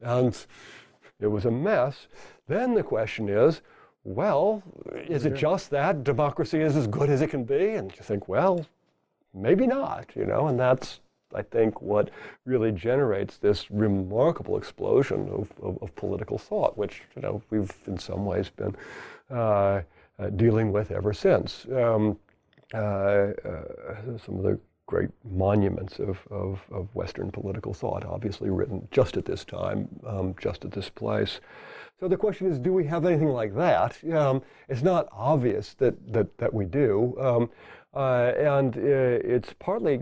[0.00, 0.34] and
[1.20, 2.06] it was a mess.
[2.48, 3.62] Then the question is,
[4.04, 4.62] well,
[5.08, 7.70] is it just that democracy is as good as it can be?
[7.70, 8.66] And you think, well,
[9.32, 11.00] maybe not, you know, and that's,
[11.34, 12.10] I think, what
[12.44, 17.98] really generates this remarkable explosion of, of, of political thought, which, you know, we've in
[17.98, 18.76] some ways been
[19.30, 19.80] uh,
[20.18, 21.66] uh, dealing with ever since.
[21.74, 22.18] Um,
[22.72, 23.32] uh, uh
[24.24, 29.24] some of the great monuments of, of, of, Western political thought, obviously written just at
[29.24, 31.40] this time, um, just at this place.
[31.98, 33.96] So the question is, do we have anything like that?
[34.12, 37.16] Um, it's not obvious that, that, that we do.
[37.18, 37.50] Um,
[37.94, 40.00] uh, and uh, it's partly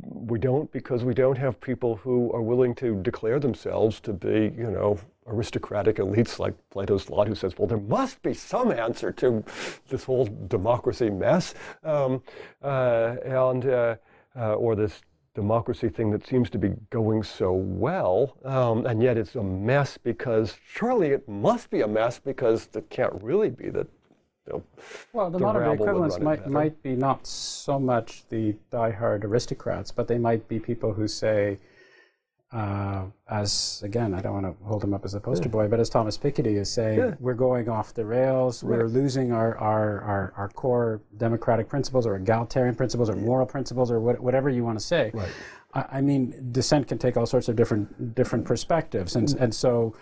[0.00, 4.52] we don't because we don't have people who are willing to declare themselves to be,
[4.56, 9.12] you know, aristocratic elites like Plato's lot, who says, well, there must be some answer
[9.12, 9.44] to
[9.88, 11.54] this whole democracy mess.
[11.84, 12.22] Um,
[12.62, 13.96] uh, and uh,
[14.38, 15.02] uh, or this
[15.34, 19.96] democracy thing that seems to be going so well, um, and yet it's a mess
[19.96, 23.86] because surely it must be a mess because it can't really be that.
[24.46, 24.62] You know,
[25.12, 30.08] well, the, the modern equivalents might, might be not so much the die-hard aristocrats, but
[30.08, 31.58] they might be people who say,
[32.50, 35.80] uh, as again, I don't want to hold him up as a poster boy, but
[35.80, 37.14] as Thomas Piketty is saying, yeah.
[37.20, 38.62] we're going off the rails.
[38.62, 38.78] Right.
[38.78, 43.90] We're losing our, our, our, our, core democratic principles or egalitarian principles or moral principles
[43.90, 45.10] or what, whatever you want to say.
[45.12, 45.28] Right.
[45.74, 49.40] I, I, mean, dissent can take all sorts of different different perspectives, and mm.
[49.40, 49.94] and so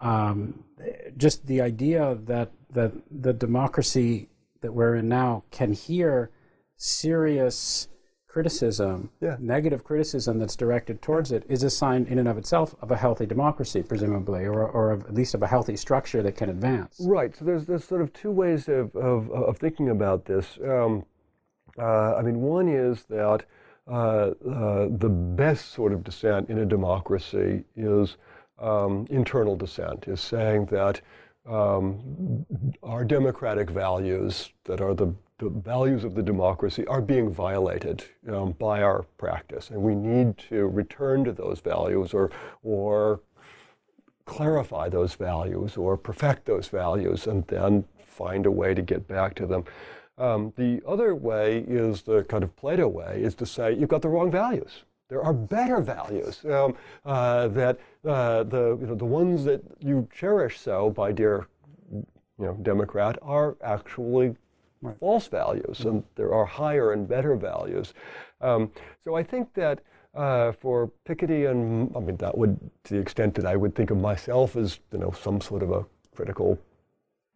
[0.00, 0.64] um,
[1.18, 4.30] just the idea that that the democracy
[4.62, 6.30] that we're in now can hear
[6.76, 7.88] serious
[8.30, 9.36] criticism, yeah.
[9.40, 12.96] negative criticism that's directed towards it, is a sign in and of itself of a
[12.96, 17.00] healthy democracy, presumably, or, or of, at least of a healthy structure that can advance.
[17.00, 17.34] Right.
[17.36, 20.58] So there's, there's sort of two ways of, of, of thinking about this.
[20.64, 21.04] Um,
[21.76, 23.44] uh, I mean, one is that
[23.88, 28.16] uh, uh, the best sort of dissent in a democracy is
[28.60, 31.00] um, internal dissent, is saying that
[31.48, 32.46] um,
[32.84, 38.52] our democratic values that are the the values of the democracy are being violated um,
[38.52, 42.30] by our practice, and we need to return to those values or,
[42.62, 43.20] or
[44.26, 49.34] clarify those values or perfect those values and then find a way to get back
[49.34, 49.64] to them.
[50.18, 54.02] Um, the other way is the kind of Plato way, is to say you've got
[54.02, 54.84] the wrong values.
[55.08, 56.76] There are better values um,
[57.06, 61.48] uh, that uh, the you know the ones that you cherish so, my dear
[61.90, 62.04] you
[62.38, 64.36] know Democrat, are actually
[64.82, 64.96] right.
[64.98, 65.88] false values, mm-hmm.
[65.88, 67.94] and there are higher and better values.
[68.40, 68.72] Um,
[69.04, 69.80] so I think that
[70.14, 73.90] uh, for Piketty and I mean that would, to the extent that I would think
[73.90, 76.58] of myself as you know some sort of a critical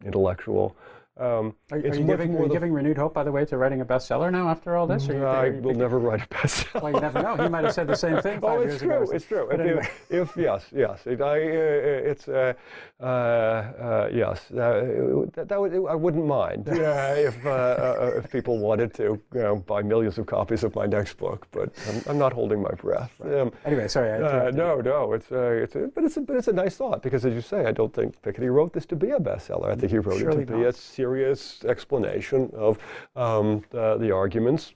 [0.03, 0.75] intellectual.
[1.17, 3.79] Um, are, are, you, giving, are you giving, renewed hope, by the way, to writing
[3.79, 5.07] a bestseller now after all this?
[5.07, 6.81] Or I will never write a bestseller.
[6.81, 7.37] Well, you never know.
[7.37, 9.11] He might have said the same thing oh, five oh, it's years true, ago.
[9.13, 9.49] It's true.
[9.49, 9.89] If, anyway.
[10.09, 12.53] if, yes, yes, it, I, uh, it's uh,
[12.99, 14.51] uh, uh yes.
[14.51, 19.55] Uh, that, that, would I wouldn't mind if uh, if people wanted to you know,
[19.55, 23.13] buy millions of copies of my next book, but I'm, I'm not holding my breath.
[23.19, 23.39] Right.
[23.39, 24.19] Um, anyway, sorry.
[24.51, 25.13] no, no.
[25.13, 27.65] It's it's a, but it's a, but it's a nice thought because, as you say,
[27.65, 29.71] I don't think Piketty wrote this to be a bestseller.
[29.71, 30.59] I think he wrote Surely it to not.
[30.59, 30.73] be a
[31.05, 32.79] serious explanation of
[33.15, 34.73] um, the, the, arguments,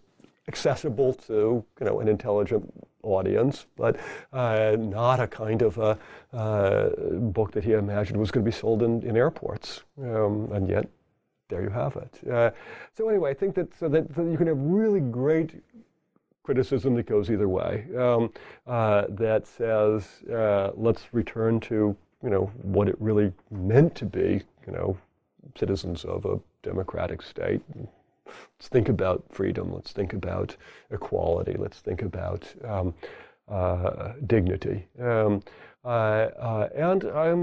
[0.48, 2.64] accessible to you know an intelligent
[3.02, 3.94] audience, but
[4.32, 5.98] uh, not a kind of a
[6.34, 6.90] uh,
[7.38, 9.82] book that he imagined was going to be sold in, in airports.
[9.98, 10.86] Um, and yet,
[11.48, 12.32] there you have it.
[12.32, 12.52] Uh,
[12.96, 15.64] so anyway, I think that, so that, that you can have really great
[16.44, 17.88] criticism that goes either way.
[17.98, 18.32] Um,
[18.68, 24.44] uh, that says, uh, let's return to you know what it really meant to be.
[24.68, 24.98] You know,
[25.58, 27.62] citizens of a democratic state.
[28.26, 29.74] Let's think about freedom.
[29.74, 30.56] Let's think about
[30.92, 31.56] equality.
[31.58, 32.94] Let's think about um,
[33.48, 34.88] uh, dignity.
[35.02, 35.42] Um,
[35.84, 37.34] uh, uh, and I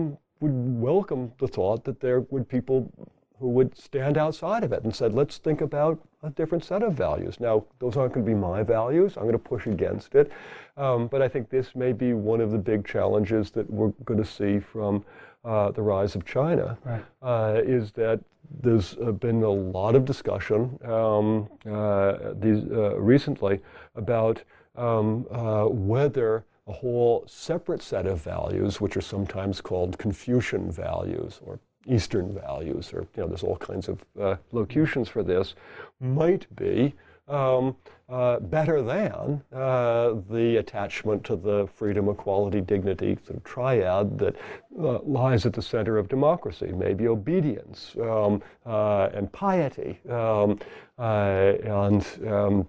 [0.40, 2.92] would welcome the thought that there would people
[3.38, 6.94] who would stand outside of it and said, let's think about a different set of
[6.94, 7.38] values.
[7.38, 9.16] Now, those aren't going to be my values.
[9.16, 10.30] I'm going to push against it.
[10.76, 14.22] Um, but I think this may be one of the big challenges that we're going
[14.22, 15.04] to see from
[15.46, 17.04] uh, the rise of China, right.
[17.22, 18.20] uh, is that
[18.62, 23.60] there's uh, been a lot of discussion um, uh, these, uh, recently
[23.94, 24.42] about
[24.76, 31.40] um, uh, whether a whole separate set of values, which are sometimes called Confucian values
[31.44, 34.04] or Eastern values, or you know, there's all kinds of
[34.50, 35.54] locutions for this,
[36.00, 36.92] might be
[37.28, 37.76] um,
[38.08, 44.36] uh, better than uh, the attachment to the freedom, equality, dignity sort of triad that
[44.80, 46.72] uh, lies at the center of democracy.
[46.72, 50.58] Maybe obedience um, uh, and piety um,
[50.98, 52.68] uh, and um,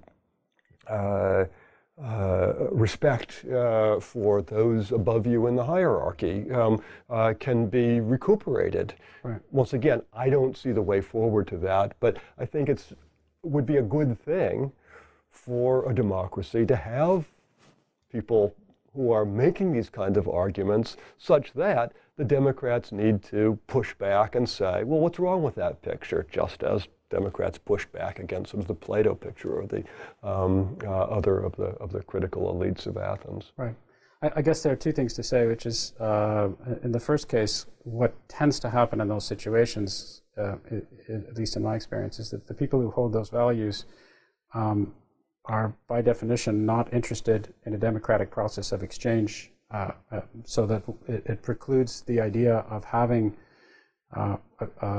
[0.87, 1.45] uh,
[2.71, 3.31] respect
[4.01, 6.81] for those above you in the hierarchy um,
[7.39, 8.95] can be recuperated.
[9.23, 9.41] Right.
[9.51, 12.93] Once again, I don't see the way forward to that, but I think it's
[13.43, 14.71] would be a good thing
[15.31, 17.25] for a democracy to have
[18.11, 18.55] people
[18.95, 24.33] who are making these kinds of arguments such that the Democrats need to push back
[24.33, 26.25] and say, well, what's wrong with that picture?
[26.31, 29.83] Just as Democrats push back against of the Plato picture or the
[30.23, 33.51] um, uh, other of the, of the critical elites of Athens.
[33.55, 33.75] Right.
[34.21, 36.49] I, I guess there are two things to say, which is, uh,
[36.83, 40.55] in the first case, what tends to happen in those situations uh,
[41.09, 43.85] at least in my experience, is that the people who hold those values
[44.53, 44.93] um,
[45.45, 50.83] are, by definition, not interested in a democratic process of exchange, uh, uh, so that
[51.07, 53.35] it, it, precludes the idea of having
[54.15, 54.37] uh,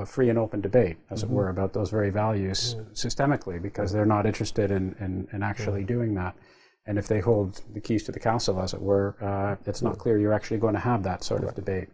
[0.04, 1.32] free and open debate, as mm-hmm.
[1.32, 2.92] it were, about those very values mm-hmm.
[2.92, 6.34] systemically, because they're not interested in, in, in actually doing that.
[6.88, 9.98] And if they hold the keys to the castle, as it were, uh, it's not
[9.98, 11.88] clear you're actually going to have that sort of debate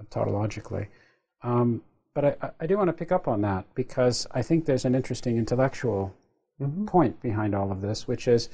[0.00, 0.88] uh, tautologically.
[1.42, 1.82] Um,
[2.14, 4.94] but I, I do want to pick up on that because I think there's an
[4.94, 6.14] interesting intellectual
[6.60, 6.86] mm-hmm.
[6.86, 8.48] point behind all of this, which is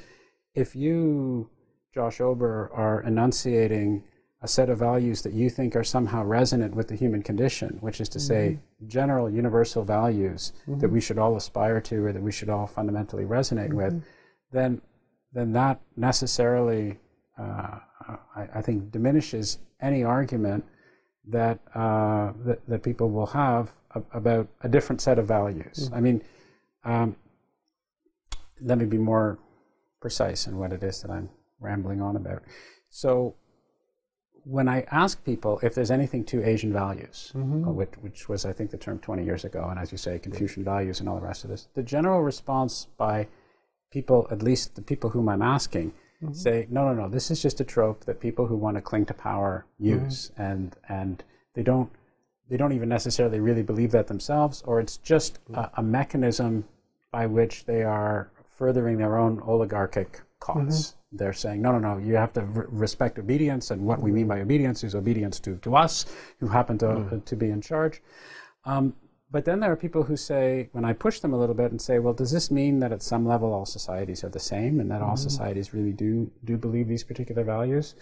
[0.55, 1.49] if you
[1.95, 4.03] Josh Ober are enunciating
[4.43, 8.01] a set of values that you think are somehow resonant with the human condition, which
[8.01, 8.27] is to mm-hmm.
[8.27, 10.79] say, general universal values mm-hmm.
[10.81, 13.77] that we should all aspire to or that we should all fundamentally resonate mm-hmm.
[13.77, 14.05] with,
[14.53, 14.81] then
[15.33, 16.99] then that necessarily,
[17.39, 17.79] uh,
[18.37, 20.65] I, I, think, diminishes any argument
[21.29, 23.71] that, uh, that, that people will have
[24.13, 25.87] about a different set of values.
[25.87, 25.95] Mm-hmm.
[25.95, 26.23] I mean,
[26.85, 27.17] um,
[28.61, 29.39] let me be more
[30.01, 31.29] precise in what it is that I'm
[31.61, 32.43] rambling on about.
[32.91, 33.35] So,
[34.45, 37.69] when I ask people if there's anything to Asian values, mm-hmm.
[37.69, 40.19] Uh, which, which, was, I think, the term 20 years ago, and as you say,
[40.19, 43.29] Confucian values and all the rest of this, the general response by
[43.91, 45.93] people, at least the people whom I'm asking,
[46.23, 46.33] mm-hmm.
[46.35, 49.07] say, no, no, no, this is just a trope that people who want to cling
[49.07, 50.43] to power use, mm-hmm.
[50.43, 51.25] and and
[51.55, 51.91] they don't
[52.49, 55.55] they don't even necessarily really believe that themselves, or it's just mm-hmm.
[55.57, 56.65] a, a, mechanism
[57.13, 60.93] by which they are furthering their own oligarchic cause.
[60.93, 61.17] Mm-hmm.
[61.17, 64.29] They're saying, no, no, no, you have to re- respect obedience, and what we mean
[64.29, 66.07] by obedience is obedience to, to us,
[66.39, 67.25] who happen to, mm.
[67.25, 68.03] to be in charge.
[68.65, 68.95] Um,
[69.31, 71.81] but then there are people who say, when I push them a little bit and
[71.81, 74.91] say, well, does this mean that at some level all societies are the same and
[74.91, 75.29] that all mm-hmm.
[75.29, 77.95] societies really do, do believe these particular values?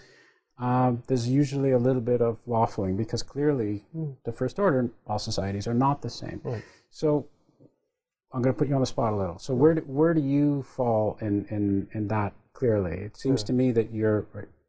[0.59, 4.15] Uh, there's usually a little bit of waffling because clearly mm.
[4.23, 6.41] the first order, all societies are not the same.
[6.43, 6.63] Right.
[6.89, 7.27] So
[8.33, 9.37] I'm going to put you on the spot a little.
[9.37, 12.93] So where do, where do you fall in, in, in that clearly?
[12.93, 14.25] It seems to me that you're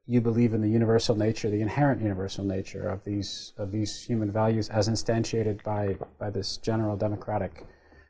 [0.08, 4.32] you believe in the universal nature, the inherent universal nature of these of these human
[4.32, 7.66] values as instantiated by by this general democratic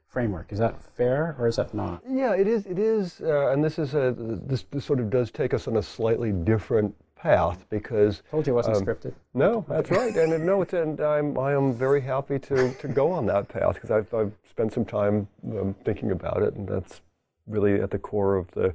[0.06, 0.52] framework.
[0.52, 2.02] Is that fair or is that not?
[2.08, 2.66] Yeah, it is.
[2.66, 5.76] It is, uh, and this is a this, this sort of does take us on
[5.76, 9.12] a slightly different path because told you it wasn't um, scripted.
[9.34, 13.10] No, that's right, and no, it's and I'm I am very happy to to go
[13.10, 17.00] on that path because I've I've spent some time um, thinking about it, and that's
[17.48, 18.72] really at the core of the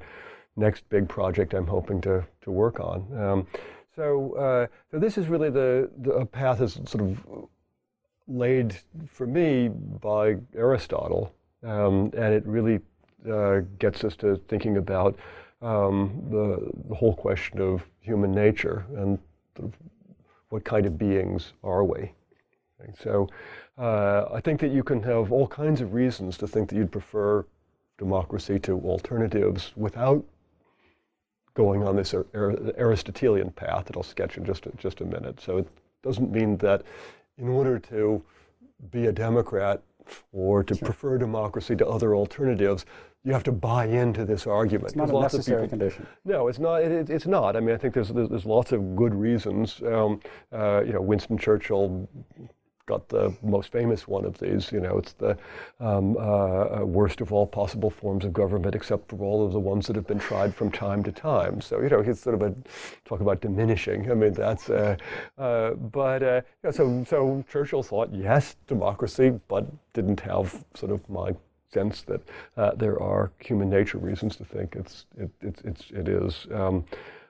[0.55, 3.07] next big project I'm hoping to, to work on.
[3.17, 3.47] Um,
[3.95, 7.47] so, uh, so this is really the, the path is sort of
[8.27, 8.75] laid
[9.07, 12.79] for me by Aristotle, um, and it really
[13.31, 15.17] uh, gets us to thinking about
[15.61, 19.19] um, the, the whole question of human nature and
[19.55, 19.77] sort of
[20.49, 22.11] what kind of beings are we.
[23.01, 23.29] So
[23.77, 26.91] uh, I think that you can have all kinds of reasons to think that you'd
[26.91, 27.45] prefer
[27.97, 30.23] democracy to alternatives without
[31.53, 35.39] going on this Aristotelian path that I'll sketch in just a, just a minute.
[35.39, 35.67] So it
[36.01, 36.83] doesn't mean that
[37.37, 38.23] in order to
[38.91, 39.81] be a Democrat
[40.31, 40.85] or to sure.
[40.85, 42.85] prefer democracy to other alternatives,
[43.23, 44.87] you have to buy into this argument.
[44.87, 46.07] It's not a necessary people, condition.
[46.25, 46.81] No, it's not.
[46.81, 47.55] It, it's not.
[47.55, 49.81] I mean, I think there's there's, there's lots of good reasons.
[49.85, 50.19] Um,
[50.51, 52.09] uh, you know, Winston Churchill
[52.85, 54.71] got the most famous one of these.
[54.71, 55.37] You know, it's the
[55.79, 59.59] um, uh, uh, worst of all possible forms of government, except for all of the
[59.59, 61.61] ones that have been tried from time to time.
[61.61, 62.53] So you know, he's sort of a
[63.05, 64.11] talk about diminishing.
[64.11, 64.69] I mean, that's.
[64.69, 64.97] Uh,
[65.37, 66.41] uh, but uh,
[66.71, 71.31] so so Churchill thought yes, democracy, but didn't have sort of my
[71.71, 72.21] sense that
[72.77, 76.85] there are human nature reasons to think it's it, it's, it's it is um,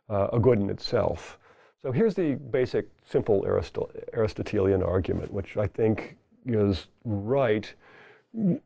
[0.10, 1.38] a good in itself.
[1.84, 3.46] So here's the basic, simple
[4.14, 7.74] Aristotelian argument, which I think is right,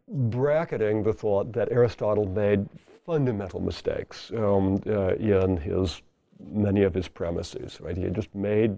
[0.07, 2.67] bracketing the thought that Aristotle made
[3.05, 6.01] fundamental mistakes um, uh, in his
[6.51, 7.79] many of his premises.
[7.81, 8.77] Right, he had just made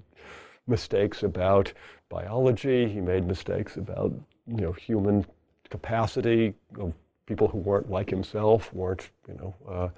[0.67, 1.73] mistakes about
[2.09, 2.87] biology.
[2.87, 4.13] He made mistakes about
[4.47, 5.25] you know human
[5.69, 6.93] capacity of
[7.25, 9.89] people who weren't like himself, weren't you know uh,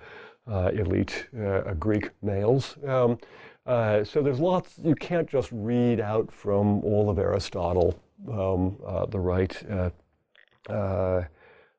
[0.51, 2.77] uh, elite uh, Greek males.
[2.87, 3.17] Um,
[3.65, 7.99] uh, so there's lots, you can't just read out from all of Aristotle
[8.31, 9.55] um, uh, the right.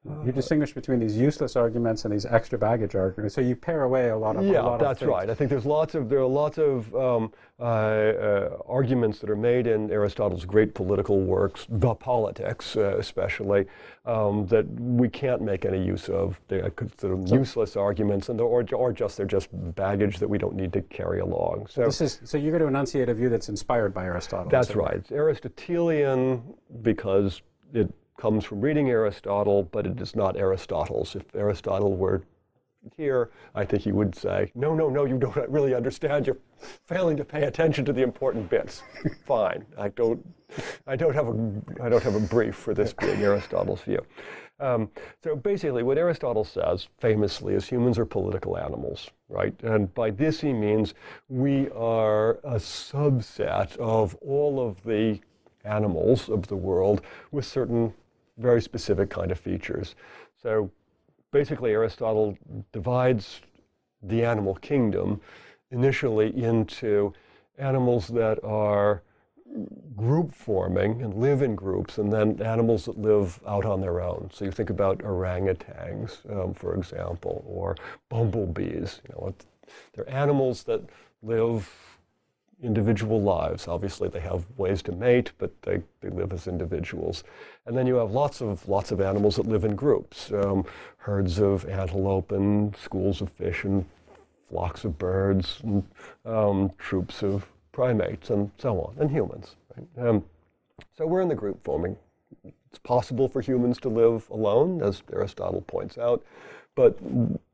[0.04, 3.36] You distinguish between these useless arguments and these extra baggage arguments.
[3.36, 4.44] So you pare away a lot of.
[4.44, 5.30] Yeah, lot that's of right.
[5.30, 9.36] I think there's lots of there are lots of um, uh, uh, arguments that are
[9.36, 13.66] made in Aristotle's great political works, the Politics, uh, especially,
[14.04, 16.40] um, that we can't make any use of.
[16.48, 20.36] They're sort of so, useless arguments, and or or just they're just baggage that we
[20.36, 21.68] don't need to carry along.
[21.70, 24.50] So this is so you're going to enunciate a view that's inspired by Aristotle.
[24.50, 24.94] That's right.
[24.94, 26.42] It's Aristotelian
[26.82, 27.40] because
[27.72, 31.16] it comes from reading Aristotle, but it is not Aristotle's.
[31.16, 32.22] If Aristotle were
[32.96, 36.28] here, I think he would say, no, no, no, you don't really understand.
[36.28, 36.38] You're
[36.86, 38.84] failing to pay attention to the important bits.
[39.26, 39.66] Fine.
[39.76, 40.24] I don't,
[40.86, 44.06] I don't have a, I don't have a brief for this being Aristotle's view.
[44.60, 44.88] Um,
[45.24, 49.60] so basically, what Aristotle says famously is humans are political animals, right?
[49.64, 50.94] And by this he means
[51.28, 55.18] we are a subset of all of the
[55.64, 57.92] animals of the world with certain
[58.38, 59.94] very specific kind of features.
[60.42, 60.70] So
[61.30, 62.36] basically, Aristotle
[62.72, 63.40] divides
[64.02, 65.20] the animal kingdom
[65.70, 67.12] initially into
[67.58, 69.02] animals that are
[69.96, 74.30] group forming and live in groups, and then animals that live out on their own.
[74.32, 77.76] So you think about orangutans, um, for example, or
[78.08, 79.02] bumblebees.
[79.08, 79.34] You know,
[79.92, 80.82] they're animals that
[81.22, 81.70] live
[82.62, 83.68] individual lives.
[83.68, 87.24] Obviously, they have ways to mate, but they, they live as individuals.
[87.66, 90.64] And then you have lots of lots of animals that live in groups, um,
[90.96, 93.84] herds of antelope and schools of fish and
[94.48, 95.82] flocks of birds and
[96.24, 99.56] um, troops of primates and so on, and humans.
[99.76, 100.06] Right?
[100.08, 100.24] Um,
[100.96, 101.96] so we're in the group forming.
[102.44, 106.24] It's possible for humans to live alone, as Aristotle points out,
[106.74, 106.96] but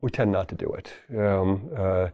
[0.00, 0.92] we tend not to do it.
[1.16, 2.08] Um, uh,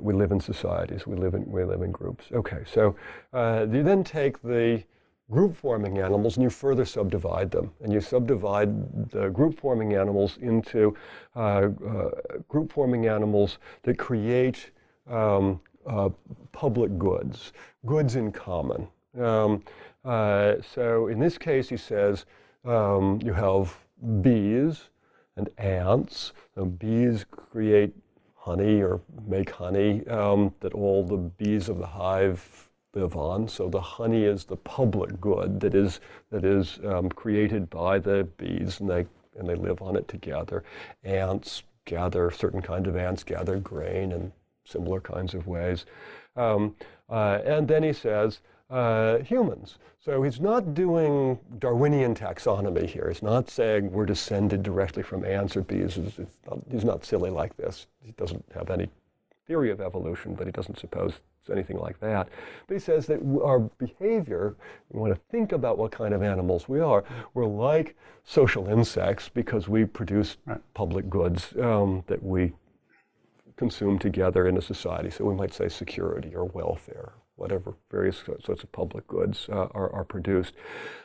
[0.00, 1.06] we live in societies.
[1.06, 2.26] We live in we live in groups.
[2.32, 2.96] Okay, so
[3.32, 4.82] uh, you then take the
[5.30, 10.38] group forming animals and you further subdivide them, and you subdivide the group forming animals
[10.40, 10.96] into
[11.34, 12.10] uh, uh,
[12.48, 14.70] group forming animals that create
[15.10, 16.08] um, uh,
[16.52, 17.52] public goods,
[17.84, 18.88] goods in common.
[19.18, 19.62] Um,
[20.04, 22.26] uh, so in this case, he says
[22.64, 23.76] um, you have
[24.20, 24.90] bees
[25.36, 26.32] and ants.
[26.54, 27.94] So bees create
[28.46, 33.48] honey or make honey um, that all the bees of the hive live on.
[33.48, 36.00] So the honey is the public good that is
[36.30, 39.04] that is um, created by the bees, and they
[39.36, 40.62] and they live on it together.
[41.04, 44.32] Ants gather certain kinds of ants gather grain in
[44.64, 45.84] similar kinds of ways,
[46.36, 46.74] um,
[47.10, 48.40] uh, and then he says
[48.70, 49.78] uh, humans.
[49.98, 53.08] So he's not doing Darwinian taxonomy here.
[53.08, 55.98] He's not saying we're descended directly from ants or bees.
[56.46, 57.86] Not, he's not silly like this.
[58.04, 58.88] He doesn't have any
[59.46, 62.28] theory of evolution, but he doesn't suppose it's anything like that.
[62.66, 64.56] But he says that our behavior,
[64.90, 67.04] we want to think about what kind of animals we are.
[67.34, 70.60] We're like social insects because we produce right.
[70.74, 72.52] public goods um, that we
[73.56, 75.10] consume together in a society.
[75.10, 79.92] So we might say security or welfare whatever various sorts of public goods uh, are,
[79.92, 80.54] are, produced.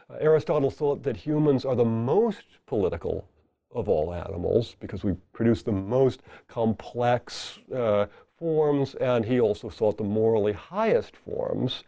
[0.10, 3.28] Uh, Aristotle thought that humans are the most political
[3.74, 8.06] of all animals because we produce the most complex uh,
[8.38, 11.84] forms, and he also thought the morally highest forms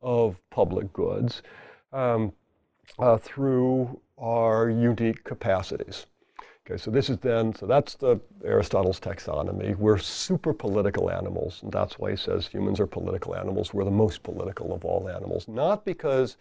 [0.00, 1.42] of public goods
[1.92, 2.32] um,
[2.98, 6.06] uh, through our unique capacities.
[6.68, 9.74] Okay, so this is then, so that's the Aristotle's taxonomy.
[9.74, 13.72] We're super political animals, and that's why he says humans are political animals.
[13.72, 16.36] We're the most political of all animals, not because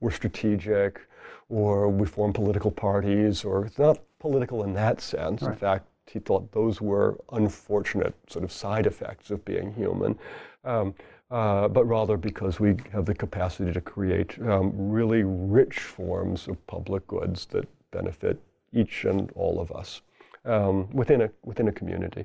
[0.00, 1.00] we're strategic
[1.48, 5.40] or we form political parties, or it's not political in that sense.
[5.40, 5.52] Right.
[5.52, 10.18] In fact, he thought those were unfortunate sort of side effects of being human,
[10.62, 10.94] um,
[11.30, 16.66] uh, but rather because we have the capacity to create um, really rich forms of
[16.66, 18.38] public goods that benefit
[18.72, 20.02] each and all of us
[20.44, 22.24] um, within, a, within a community.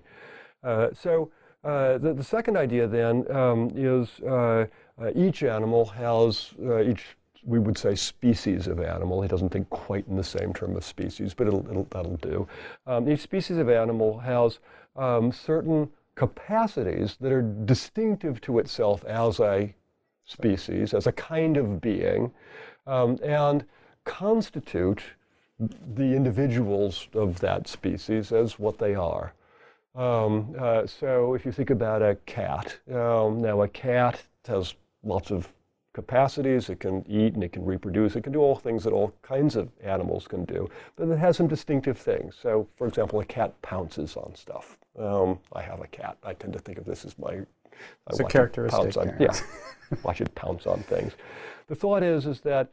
[0.64, 1.32] Uh, so
[1.64, 4.66] uh, the, the, second idea then um, is uh,
[5.02, 9.22] uh each animal has, uh, each we would say species of animal.
[9.22, 12.48] He doesn't think quite in the same term of species, but it'll, it'll, that'll do.
[12.88, 14.60] Um, each species of animal has
[14.96, 19.74] um, certain capacities that are distinctive to itself as a
[20.26, 22.32] species, as a kind of being,
[22.88, 23.66] um, and
[24.06, 25.04] constitute
[25.60, 29.34] the individuals of that species as what they are.
[29.96, 34.74] Um, uh, so if you think about a cat, um, now a cat has
[35.04, 35.52] lots of
[35.94, 36.70] capacities.
[36.70, 38.18] It can eat and it can reproduce.
[38.18, 41.38] It can do all things that all kinds of animals can do, but it has
[41.38, 42.36] some distinctive things.
[42.40, 44.78] So, for example, a cat pounces on stuff.
[45.00, 46.18] Um, I have a cat.
[46.24, 47.40] I tend to think of this as my.
[48.10, 48.98] It's a characteristic.
[48.98, 49.34] On, yeah,
[50.06, 51.14] I should pounce on things.
[51.68, 52.70] The thought is is that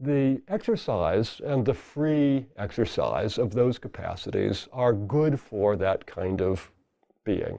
[0.00, 6.70] the exercise and the free exercise of those capacities are good for that kind of
[7.24, 7.58] being,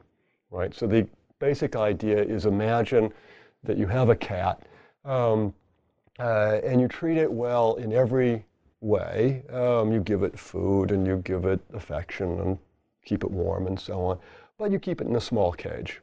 [0.50, 0.74] right?
[0.74, 1.08] So the
[1.40, 3.12] basic idea is imagine
[3.64, 4.62] that you have a cat
[5.06, 5.54] um,
[6.20, 8.46] uh, and you treat it well in every
[8.82, 9.44] way.
[9.52, 12.58] Um, you give it food and you give it affection and
[13.06, 14.20] keep it warm and so on,
[14.58, 16.02] but you keep it in a small cage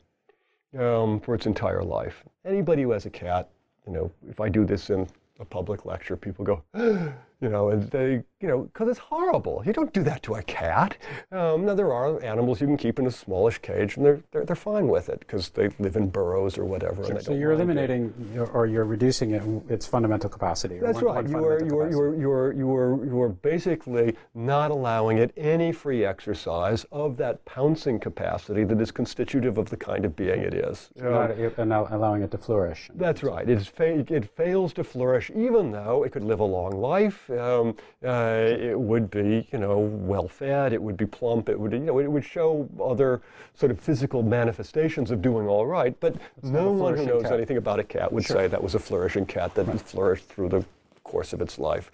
[0.78, 2.24] um, for its entire life.
[2.44, 3.48] Anybody who has a cat,
[3.86, 5.08] you know, if I do this in
[5.38, 9.62] a public lecture, people go, you know, and they, you know, because it's horrible.
[9.66, 10.96] You don't do that to a cat.
[11.32, 14.44] Um, now, there are animals you can keep in a smallish cage, and they're, they're,
[14.44, 17.02] they're fine with it because they live in burrows or whatever.
[17.04, 18.38] So, so you're eliminating it.
[18.38, 20.78] or you're reducing it, its fundamental capacity.
[20.78, 21.24] That's one, right.
[21.24, 24.70] One you, are, you, are, you, are, you, are, you, are, you are basically not
[24.70, 30.04] allowing it any free exercise of that pouncing capacity that is constitutive of the kind
[30.04, 30.90] of being it is.
[30.96, 32.88] So um, not allowing it to flourish.
[32.94, 33.48] That's right.
[33.48, 37.28] It, is fa- it fails to flourish even though it could live a long life
[37.30, 37.74] um,
[38.04, 40.72] uh, Uh, it would be, you know, well fed.
[40.72, 41.48] It would be plump.
[41.48, 43.22] It would, you know, it would show other
[43.54, 45.98] sort of physical manifestations of doing all right.
[46.00, 47.32] But no one who knows cat.
[47.32, 50.64] anything about a cat would say that was a flourishing cat that flourished through the
[51.08, 51.90] course of its life.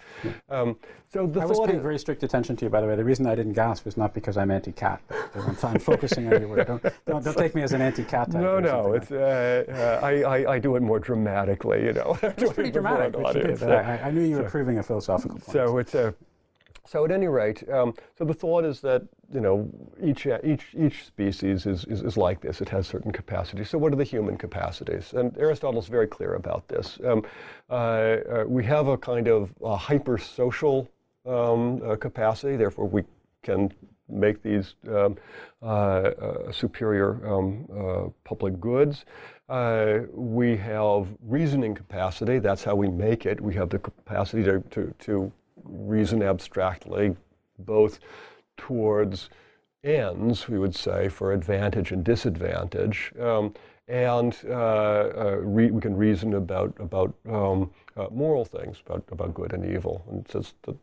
[0.49, 0.77] Um,
[1.11, 2.95] so the I was paying very strict attention to you, by the way.
[2.95, 5.01] The reason I didn't gasp is not because I'm anti-cat.
[5.07, 6.67] But I'm, I'm focusing on your word.
[6.67, 8.41] Don't, don't, don't take me as an anti-cat type.
[8.41, 11.93] No, no, something like it's uh, uh, I, I, I do it more dramatically, you
[11.93, 12.19] know.
[12.37, 13.59] It's pretty dramatic, but you did.
[13.59, 15.51] But I, I knew you were proving a philosophical point.
[15.51, 16.13] So it's a.
[16.87, 19.01] So at any rate, um, so the thought is that
[19.33, 19.69] you know
[20.03, 22.61] each each each species is, is, is like this.
[22.61, 23.69] It has certain capacities.
[23.69, 25.13] So what are the human capacities?
[25.13, 26.99] And Aristotle's very clear about this.
[27.03, 27.23] Um,
[27.69, 30.87] uh, uh, we have a kind of uh, hypersocial
[31.25, 32.55] um, uh, capacity.
[32.55, 33.03] Therefore, we
[33.41, 33.73] can
[34.07, 35.17] make these um,
[35.61, 39.05] uh, uh, superior um, uh, public goods.
[39.49, 42.39] Uh, we have reasoning capacity.
[42.39, 43.39] That's how we make it.
[43.41, 45.31] We have the capacity to, to, to
[45.65, 47.15] reason abstractly,
[47.59, 47.99] both
[48.57, 49.29] towards
[49.83, 53.11] ends, we would say, for advantage and disadvantage.
[53.19, 53.53] Um,
[53.87, 59.33] and uh, uh, re- we can reason about, about um, uh, moral things, about, about
[59.33, 60.03] good and evil.
[60.09, 60.75] And says that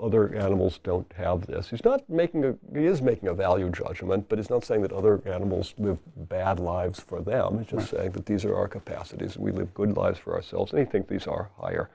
[0.00, 1.68] other animals don't have this.
[1.70, 4.92] He's not making a, he is making a value judgment, but he's not saying that
[4.92, 5.98] other animals live
[6.28, 7.58] bad lives for them.
[7.58, 9.36] He's just saying that these are our capacities.
[9.38, 10.72] We live good lives for ourselves.
[10.72, 11.90] And he thinks these are higher,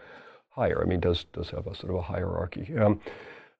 [0.56, 0.82] higher.
[0.82, 2.76] I mean, does, does have a sort of a hierarchy.
[2.78, 3.00] Um,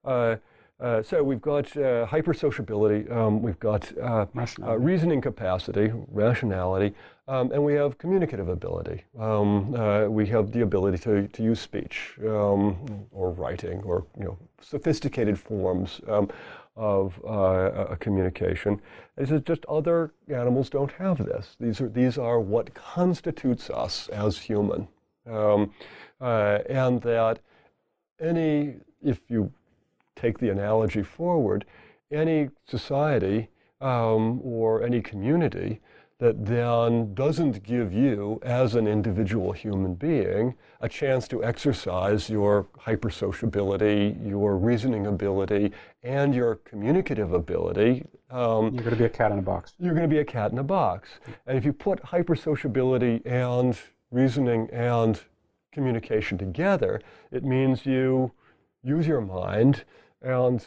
[0.04, 0.38] uh,
[0.80, 4.26] uh, so we've got uh, hypersociability, um, we've got uh,
[4.62, 6.94] uh, reasoning capacity, rationality,
[7.30, 9.04] um, and we have communicative ability.
[9.18, 14.26] Um, uh, we have the ability to, to use speech um, or writing or you
[14.26, 16.30] know sophisticated forms um,
[16.76, 18.82] of uh, a communication.
[19.16, 21.56] This is just other animals don't have this.
[21.58, 24.90] These are these are what constitutes us as human,
[25.26, 25.72] um,
[26.22, 27.40] uh, and that
[28.20, 29.52] any if you
[30.16, 31.66] take the analogy forward,
[32.12, 33.50] any society
[33.82, 35.80] um, or any community
[36.18, 42.66] that then doesn't give you, as an individual human being, a chance to exercise your
[42.80, 45.74] hypersociability, your reasoning ability,
[46.04, 48.06] and your communicative ability.
[48.32, 49.74] Um, You're going to be a cat in a box.
[49.78, 51.10] you're going to be a cat in a box.
[51.46, 53.78] And if you put hypersociability and
[54.10, 55.20] reasoning and
[55.76, 58.32] communication together, it means you
[58.82, 59.84] use your mind
[60.22, 60.66] and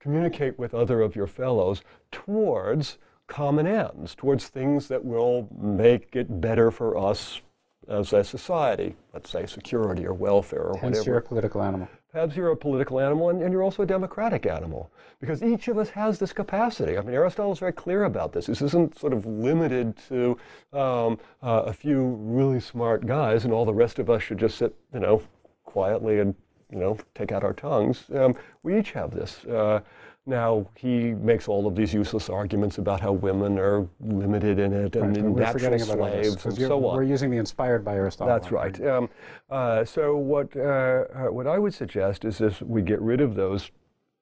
[0.00, 6.40] communicate with other of your fellows towards common ends, towards things that will make it
[6.40, 7.42] better for us
[7.86, 11.10] as a society, let's say security or welfare or Hence, whatever.
[11.10, 11.88] you're a political animal.
[12.10, 14.90] Perhaps you're a political animal and, and you're also a democratic animal
[15.20, 16.96] because each of us has this capacity.
[16.96, 18.46] I mean, Aristotle is very clear about this.
[18.46, 20.38] This isn't sort of limited to
[20.72, 24.56] um, uh, a few really smart guys and all the rest of us should just
[24.56, 25.22] sit, you know,
[25.64, 26.34] quietly and,
[26.70, 28.04] you know, take out our tongues.
[28.14, 29.44] Um, we each have this.
[29.44, 29.80] Uh,
[30.28, 34.94] now, he makes all of these useless arguments about how women are limited in it
[34.94, 36.96] and Right, in natural all this, and so on.
[36.96, 38.34] We're using the inspired by Aristotle.
[38.34, 38.86] That's right.
[38.86, 39.08] Um,
[39.50, 43.34] uh, so what uh, uh, what I would suggest is this: we get rid of
[43.34, 43.70] those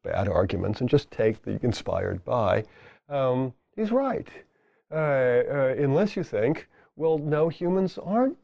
[0.03, 2.65] bad arguments and just take the inspired by.
[3.09, 4.29] Um, he's right,
[4.91, 8.37] uh, uh, unless you think, well, no, humans aren't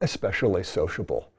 [0.00, 1.31] especially sociable,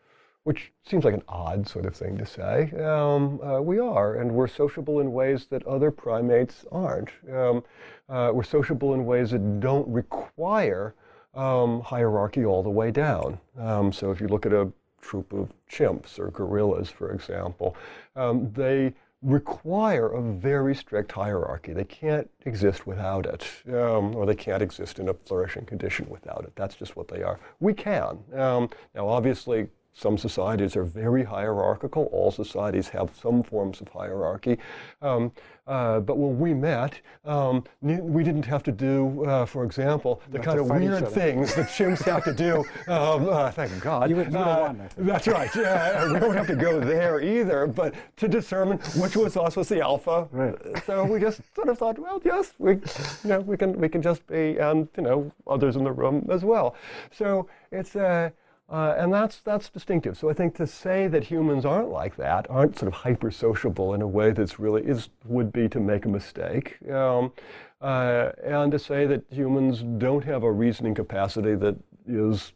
[0.44, 2.72] which seems like an odd sort of thing to say.
[2.82, 7.10] Um, uh, we are, and we're sociable in ways that other primates aren't.
[7.32, 7.64] Um,
[8.10, 10.96] uh, we're sociable in ways that don't require
[11.34, 13.40] um, hierarchy all the way down.
[13.58, 14.72] Um, so if you look at a
[15.02, 17.76] troop of chimps or gorillas, for example,
[18.16, 21.72] um, they require a very strict hierarchy.
[21.72, 26.44] They can't exist without it, um, or they can't exist in a flourishing condition without
[26.44, 26.52] it.
[26.56, 27.40] That's just what they are.
[27.62, 28.20] We can.
[28.34, 32.06] Um, now, obviously, some societies are very hierarchical.
[32.12, 34.58] All societies have some forms of hierarchy.
[35.02, 35.32] Um,
[35.68, 40.40] uh, but when we met, um, we didn't have to do, uh, for example, the
[40.40, 42.66] kind of weird things that chimps have to do.
[42.88, 44.10] Um, uh, thank God.
[44.10, 45.50] You would- you Uh, That's right.
[45.56, 49.80] We don't have to go there either, but to determine which was us was the
[49.82, 50.28] alpha.
[50.32, 50.56] Right.
[50.86, 52.82] So we just sort of thought, well, yes, we, you
[53.26, 56.44] know, we can we can just be, and you know, others in the room as
[56.44, 56.76] well.
[57.12, 58.32] So it's uh,
[58.70, 60.18] uh, and that's that's distinctive.
[60.18, 63.94] So I think to say that humans aren't like that, aren't sort of hyper sociable
[63.94, 66.78] in a way that's really is would be to make a mistake.
[66.90, 67.34] Um,
[67.82, 71.76] uh, and to say that humans don't have a reasoning capacity that
[72.08, 72.54] is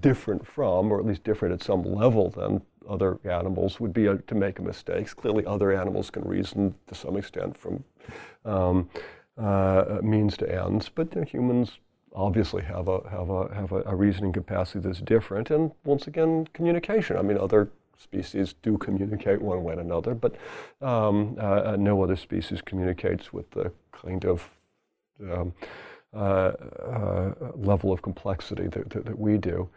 [0.00, 4.16] different from, or at least different at some level than other animals, would be a,
[4.16, 5.14] to make a mistake.
[5.14, 7.84] Clearly, other animals can reason to some extent from
[8.44, 8.90] um,
[9.38, 11.78] uh, means to ends, but you know, humans
[12.18, 15.50] obviously have a have a have a, a reasoning capacity that's different.
[15.50, 17.16] And once again, communication.
[17.16, 20.36] I mean, other species do communicate one with another, but
[20.80, 24.50] um, uh, no other species communicates with the kind of
[25.30, 25.52] um,
[26.14, 29.68] uh, uh, level of complexity that, that, that we do.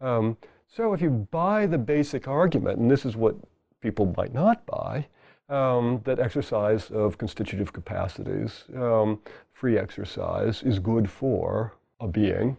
[0.00, 0.36] Um,
[0.68, 3.34] so if you buy the basic argument, and this is what
[3.80, 5.06] people might not buy,
[5.48, 9.20] um, that exercise of constitutive capacities, um,
[9.52, 12.56] free exercise, is good for a being,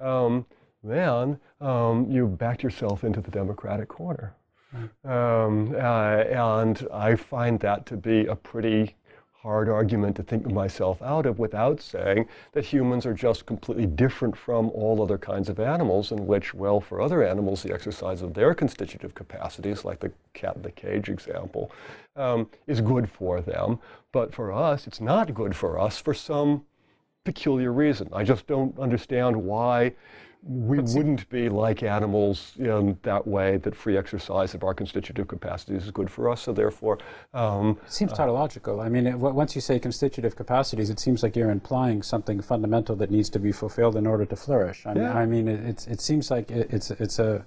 [0.00, 0.46] um,
[0.82, 4.34] then um, you backed yourself into the Democratic corner.
[5.04, 8.96] Um, uh, and I find that to be a pretty
[9.46, 14.36] hard argument to think myself out of without saying that humans are just completely different
[14.36, 18.34] from all other kinds of animals, in which, well, for other animals, the exercise of
[18.34, 21.70] their constitutive capacities, like the cat in the cage example,
[22.16, 23.78] um, is good for them.
[24.10, 26.64] But for us, it's not good for us for some
[27.26, 28.08] peculiar reason.
[28.12, 29.92] I just don't understand why
[30.48, 35.82] we wouldn't be like animals in that way that free exercise of our constitutive capacities
[35.84, 36.40] is good for us.
[36.42, 36.98] So therefore,
[37.34, 38.80] um, seems tautological.
[38.80, 42.94] I mean, it, once you say constitutive capacities, it seems like you're implying something fundamental
[42.96, 44.86] that needs to be fulfilled in order to flourish.
[44.86, 45.18] I mean, Yeah.
[45.18, 47.44] I mean it, it seems like it, it's it's a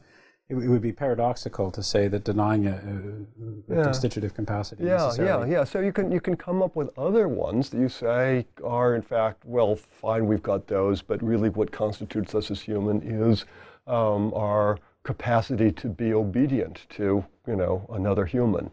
[0.50, 3.84] it, it would be paradoxical to say that denying a, a, a Yeah.
[3.84, 5.64] constitutive capacity Yeah, yeah, yeah.
[5.64, 9.02] So you can you can come up with other ones that you say are in
[9.02, 13.46] fact well, fine, we've got those, but really what constitutes us as human is
[13.88, 18.70] um, our capacity to be obedient to you know another human.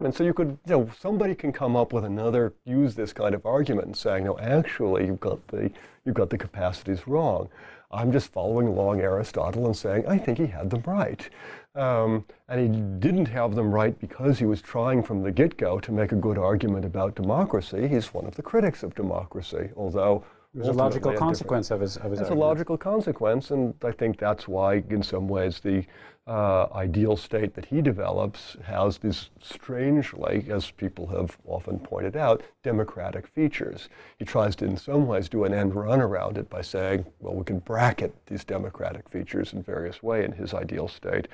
[0.00, 3.36] And so you could, you know, somebody can come up with another, use this kind
[3.36, 5.70] of argument and saying, no, actually, you've got the,
[6.04, 7.48] you've got the capacities wrong.
[7.92, 11.28] I'm just following along Aristotle and saying, I think he had them right.
[11.74, 12.68] Um, and he
[13.00, 16.38] didn't have them right because he was trying from the get-go to make a good
[16.38, 17.88] argument about democracy.
[17.88, 20.24] He's one of the critics of democracy, although
[20.54, 24.18] There's a logical consequence of his of his That's a logical consequence, and I think
[24.18, 25.86] that's why, in some ways, the
[26.26, 32.42] uh, ideal state that he develops has these strangely, as people have often pointed out,
[32.62, 33.88] democratic features.
[34.18, 37.34] He tries to, in some ways, do an end run around it by saying, well,
[37.34, 41.28] we can bracket these democratic features in various ways in his ideal state.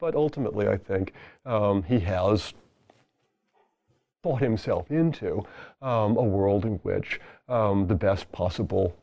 [0.00, 1.12] But ultimately, I think
[1.46, 2.52] um, he has
[4.24, 5.44] bought himself into
[5.82, 8.96] um, a world in which um, the best possible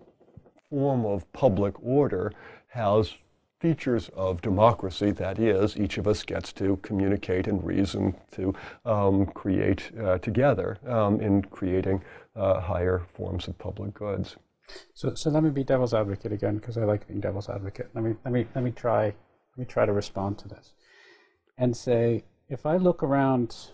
[0.70, 2.34] form of public order
[2.68, 3.14] has
[3.60, 5.12] features of democracy.
[5.12, 10.80] That is, each of us gets to communicate and reason to um, create uh, together
[10.88, 12.02] um, in creating
[12.36, 14.36] uh, higher forms of public goods.
[14.96, 17.90] So, so let me be devil's advocate again because I like being devil's advocate.
[17.94, 20.74] Let me let me let me try let me try to respond to this
[21.58, 23.72] and say if I look around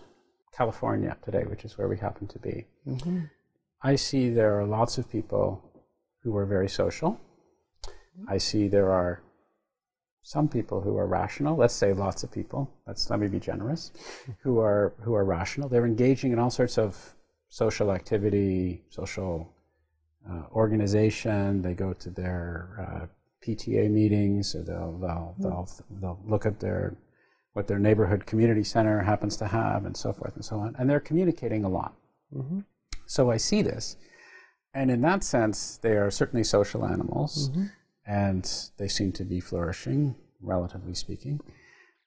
[0.52, 2.66] California today, which is where we happen to be,
[3.82, 5.62] I see there are lots of people
[6.22, 7.20] who are very social.
[8.28, 9.22] I see there are
[10.22, 11.56] some people who are rational.
[11.56, 12.70] Let's say lots of people.
[12.86, 13.92] Let's let me be generous,
[14.42, 15.68] who are who are rational.
[15.68, 17.14] They're engaging in all sorts of
[17.48, 19.54] social activity, social
[20.28, 21.62] uh, organization.
[21.62, 22.46] They go to their
[22.78, 23.06] uh,
[23.46, 25.68] PTA meetings, or they'll they'll, they'll
[26.00, 26.96] they'll look at their
[27.58, 30.76] what their neighborhood community center happens to have, and so forth and so on.
[30.78, 31.92] And they're communicating a lot.
[33.06, 33.96] So I see this,
[34.74, 37.50] and in that sense, they are certainly social animals,
[38.06, 41.40] and they seem to be flourishing, relatively speaking.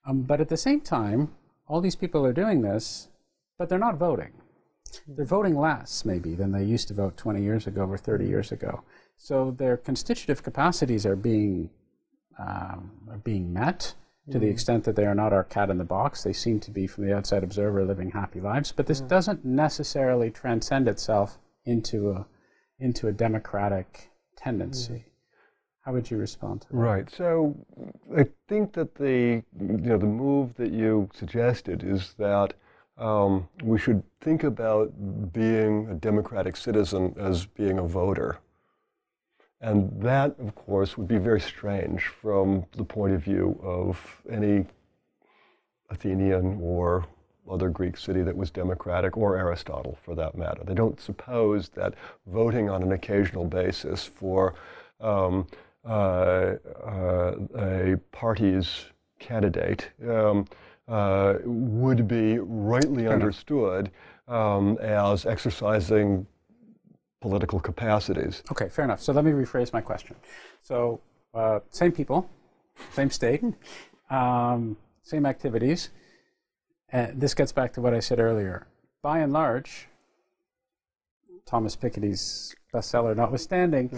[0.07, 1.33] Um, but at the same time,
[1.67, 3.09] all these people are doing this,
[3.57, 4.31] but they're not voting.
[5.05, 8.53] They're voting less, maybe, than they used to vote 20 years ago or 30 years
[8.53, 8.83] ago.
[9.17, 11.71] So their constitutive capacities are being
[12.39, 13.95] um, are being met
[14.31, 14.51] to the hmm.
[14.51, 16.23] extent that they are not our cat in the box.
[16.23, 18.71] They seem to be, from the outside observer, living happy lives.
[18.71, 19.07] But this hmm.
[19.07, 22.25] doesn't necessarily transcend itself into a
[22.79, 24.93] into a democratic tendency.
[24.93, 25.09] Hmm.
[25.81, 26.75] How would you respond to that?
[26.75, 27.09] Right.
[27.09, 27.55] So
[28.15, 32.53] I think that the you know the move that you suggested is that
[32.97, 34.91] um, we should think about
[35.33, 38.39] being a democratic citizen as being a voter.
[39.61, 44.65] And that, of course, would be very strange from the point of view of any
[45.91, 47.05] Athenian or
[47.49, 50.63] other Greek city that was democratic, or Aristotle for that matter.
[50.63, 51.93] They don't suppose that
[52.27, 54.55] voting on an occasional basis for
[54.99, 55.47] um,
[55.85, 56.55] uh,
[56.85, 58.85] uh, a party's
[59.19, 60.45] candidate um,
[60.88, 63.91] uh, would be rightly understood
[64.27, 66.25] um, as exercising
[67.22, 68.43] political capacities.
[68.52, 69.02] Okay, fair enough.
[69.02, 70.15] So let me rephrase my question.
[70.61, 70.99] So,
[71.34, 72.30] uh, same people,
[72.91, 73.43] same state,
[74.10, 75.89] um, same activities.
[76.89, 78.68] And this gets back to what I said earlier.
[79.02, 79.88] By and large,
[81.45, 83.91] Thomas Piketty's bestseller notwithstanding,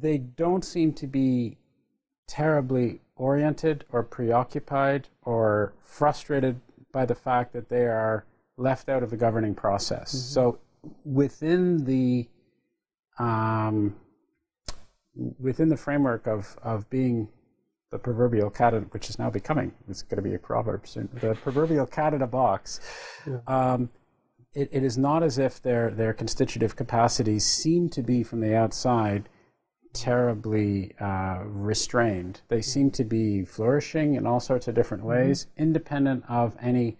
[0.00, 1.58] they don't seem to be
[2.26, 6.60] terribly oriented or preoccupied or frustrated
[6.92, 8.24] by the fact that they are
[8.56, 10.10] left out of the governing process.
[10.10, 10.34] Mm-hmm.
[10.34, 10.58] So
[11.04, 12.28] within the
[13.18, 13.96] um,
[15.38, 17.28] within the framework of, of being
[17.90, 21.08] the proverbial cat, in, which is now becoming, it's going to be a proverb soon,
[21.20, 22.80] the proverbial cat in a box,
[23.26, 23.38] yeah.
[23.46, 23.90] um,
[24.54, 28.54] it, it is not as if their, their constitutive capacities seem to be from the
[28.54, 29.28] outside
[29.92, 32.42] terribly uh, restrained.
[32.48, 35.26] They seem to be flourishing in all sorts of different mm-hmm.
[35.28, 35.62] ways, mm-hmm.
[35.62, 36.98] independent of any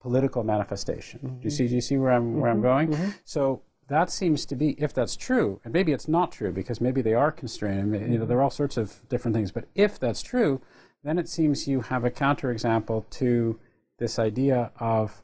[0.00, 1.20] political manifestation.
[1.20, 1.38] Mm-hmm.
[1.38, 1.68] Do you see?
[1.68, 2.62] Do you see where I'm where I'm mm-hmm.
[2.62, 2.88] going?
[2.90, 3.10] Mm-hmm.
[3.24, 7.02] So that seems to be, if that's true, and maybe it's not true because maybe
[7.02, 7.94] they are constrained.
[7.94, 9.52] You know, there are all sorts of different things.
[9.52, 10.60] But if that's true,
[11.04, 13.58] then it seems you have a counterexample to
[13.98, 15.22] this idea of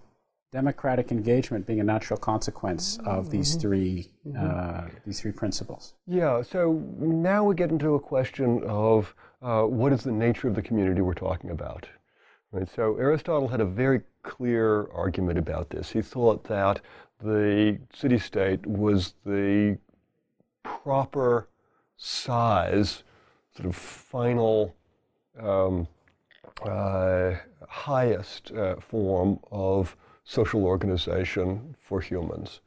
[0.53, 3.61] democratic engagement being a natural consequence of these mm-hmm.
[3.61, 4.37] 3 mm-hmm.
[4.39, 5.95] uh, these three principles.
[6.07, 6.43] Yeah.
[6.43, 10.63] So now we get into a question of uh, what is the nature of the
[10.63, 11.89] community we're talking about.
[12.53, 12.69] Right.
[12.69, 15.91] So Aristotle had a very clear argument about this.
[15.91, 16.83] He thought that
[17.23, 19.79] the city state was the
[20.63, 21.49] proper
[21.97, 23.05] size,
[23.57, 24.75] sort of final,
[25.41, 25.87] um,
[26.63, 27.35] uh,
[27.69, 32.61] highest uh, form of social organization for humans.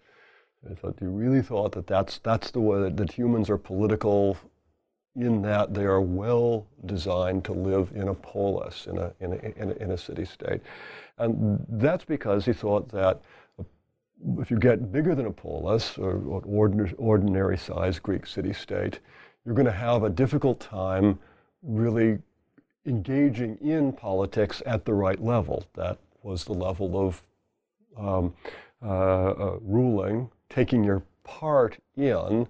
[0.70, 4.38] I thought he really thought that that's, that's the way that, that humans are political
[5.16, 9.62] in that they are well designed to live in a polis, in a, in a,
[9.62, 10.62] in a, in a city state.
[11.18, 13.22] And that's because he thought that
[14.40, 16.14] if you get bigger than a polis, or
[16.46, 19.00] ordinary, ordinary sized Greek city state,
[19.46, 21.20] you're going to have a difficult time
[21.62, 22.20] really
[22.86, 25.66] engaging in politics at the right level.
[25.74, 27.24] That was the level of
[27.98, 28.34] um,
[28.82, 32.48] uh, uh, ruling, taking your part in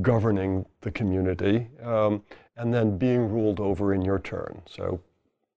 [0.00, 2.22] governing the community, um,
[2.56, 4.60] and then being ruled over in your turn.
[4.68, 5.00] So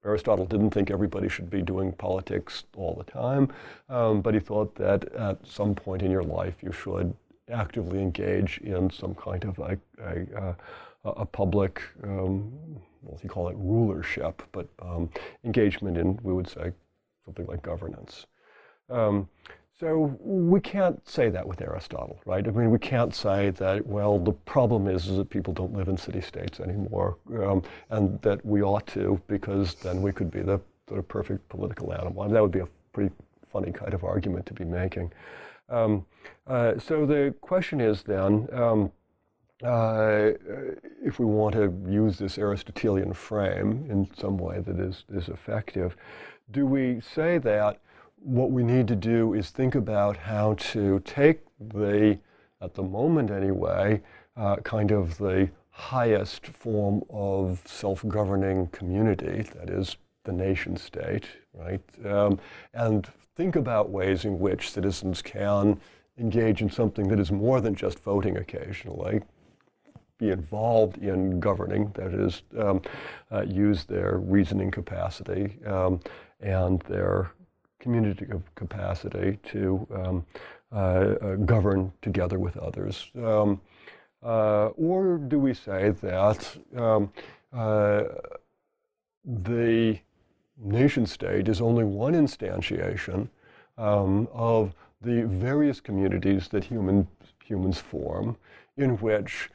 [0.03, 3.51] Aristotle didn't think everybody should be doing politics all the time,
[3.89, 7.13] um, but he thought that at some point in your life you should
[7.51, 10.55] actively engage in some kind of a, a,
[11.03, 12.51] a public, um,
[13.03, 15.09] well, you call it rulership, but um,
[15.43, 16.71] engagement in, we would say,
[17.25, 18.25] something like governance.
[18.89, 19.29] Um,
[19.81, 22.47] so we can't say that with Aristotle, right?
[22.47, 25.87] I mean, we can't say that, well, the problem is, is that people don't live
[25.87, 30.41] in city states anymore, um, and that we ought to, because then we could be
[30.41, 32.21] the of perfect political animal.
[32.21, 33.11] I mean, that would be a pretty
[33.51, 35.11] funny kind of argument to be making.
[35.69, 36.05] Um,
[36.45, 38.91] uh, so the question is then, um,
[39.63, 40.31] uh,
[41.03, 45.95] if we want to use this Aristotelian frame in some way that is, is effective,
[46.51, 47.79] do we say that
[48.23, 52.19] what we need to do is think about how to take the,
[52.61, 54.01] at the moment anyway,
[54.37, 61.81] uh, kind of the highest form of self-governing community, that is the nation state, right?
[62.05, 62.39] Um,
[62.73, 65.79] and think about ways in which citizens can
[66.17, 69.21] engage in something that is more than just voting occasionally,
[70.19, 72.81] be involved in governing, that is, um,
[73.31, 75.99] uh, use their reasoning capacity um,
[76.41, 77.31] and their
[77.81, 80.25] community of capacity to um,
[80.71, 83.07] uh, uh, govern together with others?
[83.17, 83.59] Um,
[84.23, 87.11] uh, or do we say that um,
[87.51, 88.03] uh,
[89.25, 89.99] the
[90.57, 93.27] nation state is only one instantiation
[93.77, 97.07] um, of the various communities that human,
[97.43, 98.37] humans form,
[98.77, 99.49] in which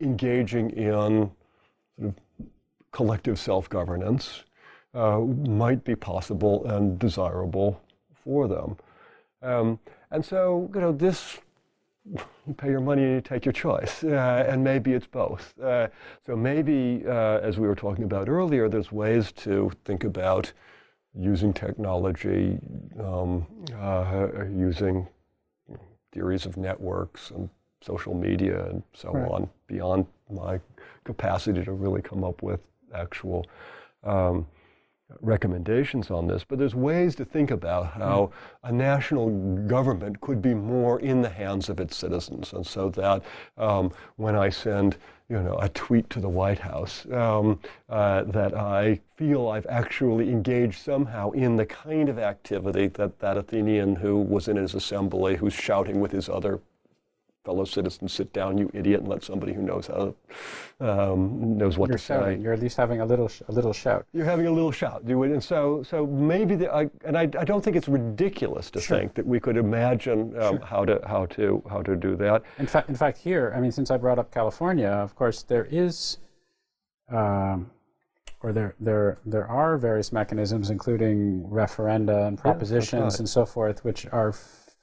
[0.00, 1.30] engaging in
[1.98, 2.14] sort of
[2.92, 4.44] collective self governance
[4.94, 7.80] uh, might be possible and desirable
[8.24, 8.76] for them.
[9.42, 9.78] Um,
[10.10, 11.38] and so, you know, this,
[12.04, 15.54] you pay your money, and you take your choice, uh, and maybe it's both.
[15.60, 15.88] Uh,
[16.26, 20.52] so maybe, uh, as we were talking about earlier, there's ways to think about
[21.16, 22.58] using technology,
[22.98, 23.46] um,
[23.78, 25.06] uh, using
[26.12, 27.48] theories of networks and
[27.82, 29.30] social media and so right.
[29.30, 30.58] on, beyond my
[31.04, 32.60] capacity to really come up with
[32.94, 33.44] actual
[34.04, 34.46] um,
[35.20, 38.30] recommendations on this, but there's ways to think about how
[38.62, 39.30] a national
[39.66, 43.22] government could be more in the hands of its citizens, and so that
[43.56, 44.96] um, when I send
[45.28, 47.58] you know, a tweet to the White House, um,
[47.88, 53.38] uh, that I feel I've actually engaged somehow in the kind of activity that that
[53.38, 56.60] Athenian who was in his assembly, who's shouting with his other
[57.44, 60.14] fellow citizens, sit down, you idiot, and let somebody who knows how
[60.80, 62.38] um, knows what You're to shouting.
[62.38, 62.42] say.
[62.42, 64.06] You're at least having a little a little shout.
[64.12, 67.22] You're having a little shout, do it, and so so maybe the, I, and I,
[67.22, 68.98] I don't think it's ridiculous to sure.
[68.98, 70.66] think that we could imagine um, sure.
[70.66, 72.42] how to how to how to do that.
[72.58, 75.66] In fact, in fact, here, I mean, since I brought up California, of course, there
[75.70, 76.18] is
[77.10, 77.70] um,
[78.42, 83.18] or there there there are various mechanisms, including referenda and propositions yeah, right.
[83.18, 84.32] and so forth, which are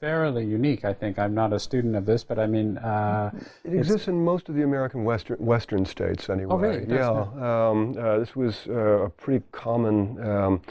[0.02, 0.84] fairly unique.
[0.84, 3.32] I think I'm not a student of this, but I mean, uh,
[3.64, 6.54] it exists in most of the American western western states anyway.
[6.54, 6.86] Oh, really?
[6.90, 10.22] Yeah, um, uh, this was uh, a pretty common.
[10.22, 10.62] Um,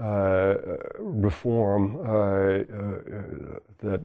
[0.00, 0.54] uh,
[0.98, 4.00] reform uh, uh, that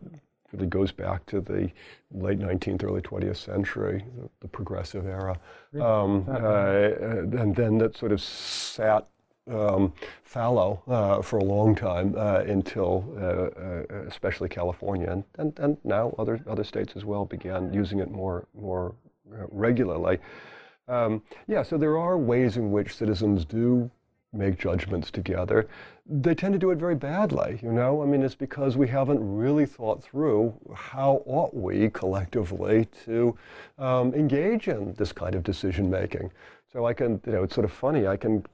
[0.51, 1.71] really goes back to the
[2.11, 5.39] late 19th, early 20th century, the, the progressive era.
[5.79, 9.07] Um, uh, and then that sort of sat
[9.49, 9.93] um,
[10.23, 13.05] fallow uh, for a long time uh, until,
[14.07, 18.47] especially California, and, and, and now other, other states as well began using it more,
[18.53, 18.95] more
[19.49, 20.17] regularly.
[20.87, 23.91] Um, yeah, so there are ways in which citizens do
[24.33, 25.67] make judgments together,
[26.05, 28.01] they tend to do it very badly, you know?
[28.01, 33.37] I mean, it's because we haven't really thought through how ought we collectively to
[33.77, 36.31] um, engage in this kind of decision making.
[36.71, 38.45] So I can, you know, it's sort of funny, I can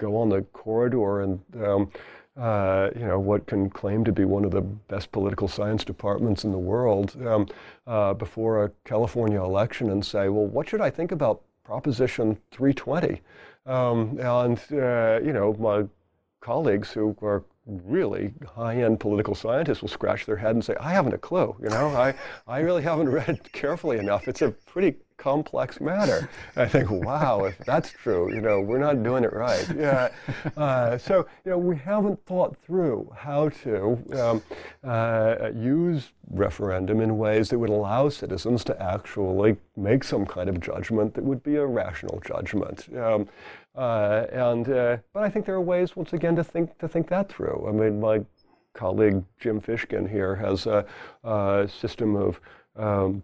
[0.00, 1.90] go on the corridor and, um,
[2.36, 6.42] uh, you know, what can claim to be one of the best political science departments
[6.42, 7.46] in the world um,
[7.86, 13.20] uh, before a California election and say, well, what should I think about Proposition 320?
[13.66, 15.84] Um, and, uh, you know, my
[16.40, 17.44] colleagues who are
[17.84, 21.68] really high-end political scientists will scratch their head and say, I haven't a clue, you
[21.68, 22.14] know, I,
[22.46, 24.28] I really haven't read carefully enough.
[24.28, 26.28] It's a pretty complex matter.
[26.56, 29.66] I think, wow, if that's true, you know, we're not doing it right.
[29.76, 30.08] Yeah.
[30.56, 34.42] Uh, so, you know, we haven't thought through how to um,
[34.82, 40.58] uh, use referendum in ways that would allow citizens to actually make some kind of
[40.60, 42.88] judgment that would be a rational judgment.
[42.96, 43.28] Um,
[43.74, 47.08] uh, and uh, but I think there are ways, once again, to think to think
[47.08, 47.66] that through.
[47.68, 48.24] I mean, my
[48.74, 50.84] colleague Jim Fishkin here has a,
[51.24, 52.40] a system of
[52.76, 53.22] um,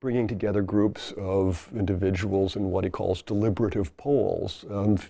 [0.00, 5.08] bringing together groups of individuals in what he calls deliberative polls and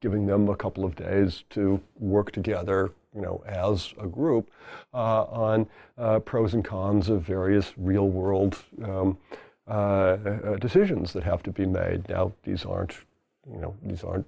[0.00, 4.50] giving them a couple of days to work together, you know, as a group
[4.94, 5.66] uh, on
[5.96, 9.18] uh, pros and cons of various real-world um,
[9.66, 12.08] uh, uh decisions that have to be made.
[12.08, 12.92] Now, these aren't
[13.52, 14.26] you know, these aren't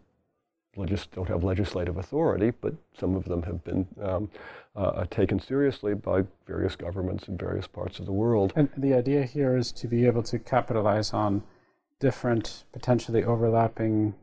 [0.77, 4.31] legis- don't have legislative authority, but some of them have been um,
[4.77, 8.53] uh, taken seriously by various governments in various parts of the world.
[8.57, 11.43] And the idea here is to be able to capitalize on
[11.99, 14.15] different, potentially overlapping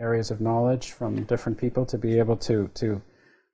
[0.00, 3.00] areas of knowledge from different people to be able to to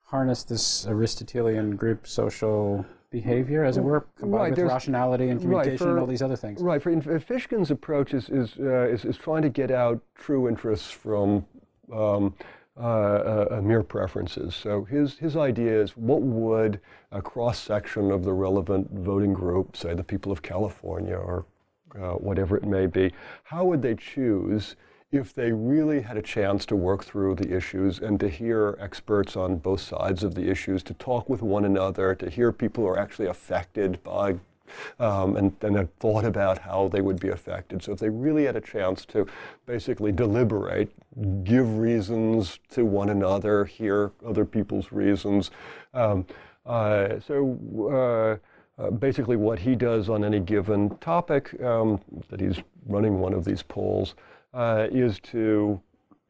[0.07, 5.73] harness this Aristotelian group social behavior, as it were, combined right, with rationality and communication
[5.73, 6.61] right, for, and all these other things.
[6.61, 6.83] Right.
[6.83, 11.47] For Fishkin's approach is is, uh, is, is trying to get out true interests from
[11.93, 12.35] um,
[12.77, 14.55] uh, uh, mere preferences.
[14.55, 16.81] So his his idea is what would
[17.11, 21.47] a cross section of the relevant voting group, say the people of California or
[21.99, 23.13] uh, whatever it may be,
[23.45, 24.77] how would they choose?
[25.11, 29.37] If they really had a chance to work through the issues and to hear experts
[29.37, 32.91] on both sides of the issues, to talk with one another, to hear people who
[32.91, 34.37] are actually affected by
[35.01, 37.83] um, and, and have thought about how they would be affected.
[37.83, 39.27] So if they really had a chance to
[39.65, 40.93] basically deliberate,
[41.43, 45.51] give reasons to one another, hear other people's reasons.
[45.95, 46.27] Um,
[46.67, 48.41] uh, so
[48.79, 51.99] uh, uh, basically what he does on any given topic um,
[52.29, 54.15] that he's running one of these polls
[54.55, 55.81] uh, is to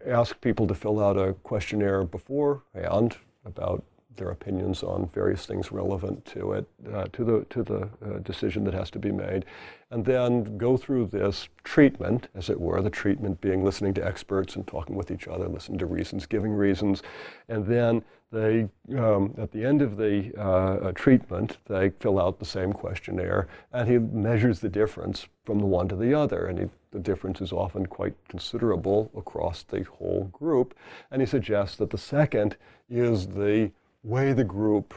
[0.07, 3.85] ask people to fill out a questionnaire before and about
[4.19, 8.65] their opinions on various things relevant to it, uh, to the to the uh, decision
[8.65, 9.45] that has to be made,
[9.91, 14.57] and then go through this treatment, as it were, the treatment being listening to experts
[14.57, 17.03] and talking with each other, listening to reasons, giving reasons,
[17.49, 22.45] and then they, um, at the end of the uh, treatment, they fill out the
[22.45, 26.67] same questionnaire, and he measures the difference from the one to the other, and he,
[26.91, 30.75] the difference is often quite considerable across the whole group,
[31.11, 32.57] and he suggests that the second
[32.91, 33.71] is the
[34.03, 34.95] way the group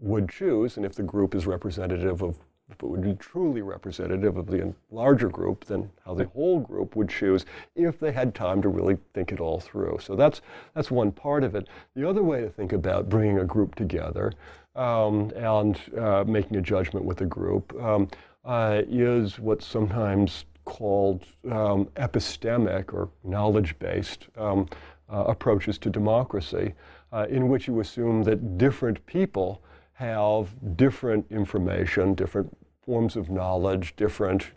[0.00, 2.38] would choose, and if the group is representative of
[2.74, 7.08] it would be truly representative of the larger group, then how the whole group would
[7.08, 7.44] choose
[7.74, 9.98] if they had time to really think it all through.
[10.00, 10.40] So that's,
[10.74, 11.68] that's one part of it.
[11.94, 14.32] The other way to think about bringing a group together
[14.74, 18.08] um, and uh, making a judgment with a group um,
[18.44, 24.68] uh, is what's sometimes called um, epistemic or knowledge-based um,
[25.12, 26.72] uh, approaches to democracy,
[27.12, 29.62] uh, in which you assume that different people
[29.92, 34.50] have different information, different forms of knowledge, different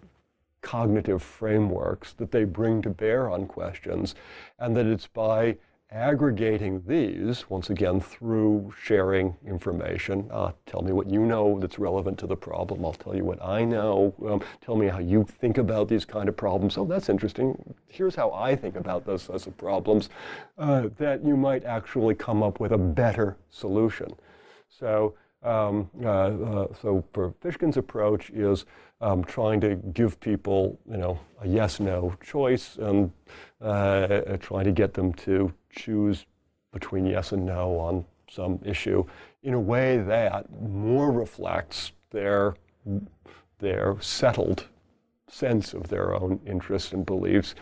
[0.62, 4.16] cognitive frameworks that they bring to bear on questions,
[4.58, 5.56] and that it's by
[5.92, 10.28] aggregating these, once again, through sharing information.
[10.32, 12.84] Uh, tell me what you know that's relevant to the problem.
[12.84, 14.14] I'll tell you what I know.
[14.28, 16.78] Um, tell me how you think about these kind of problems.
[16.78, 17.76] Oh, that's interesting.
[17.88, 20.10] Here's how I think about those sorts of problems.
[20.58, 24.14] Uh, that you might actually come up with a better solution.
[24.68, 25.14] So,
[25.46, 28.66] um, uh, uh so Fishkin's approach is
[29.02, 33.12] um, trying to give people, you know, a yes/no choice and
[33.62, 36.26] uh, trying to get them to choose
[36.72, 39.06] between yes and no on some issue
[39.44, 42.56] in a way that more reflects their
[43.60, 44.68] their settled
[45.30, 47.56] sense of their own interests and beliefs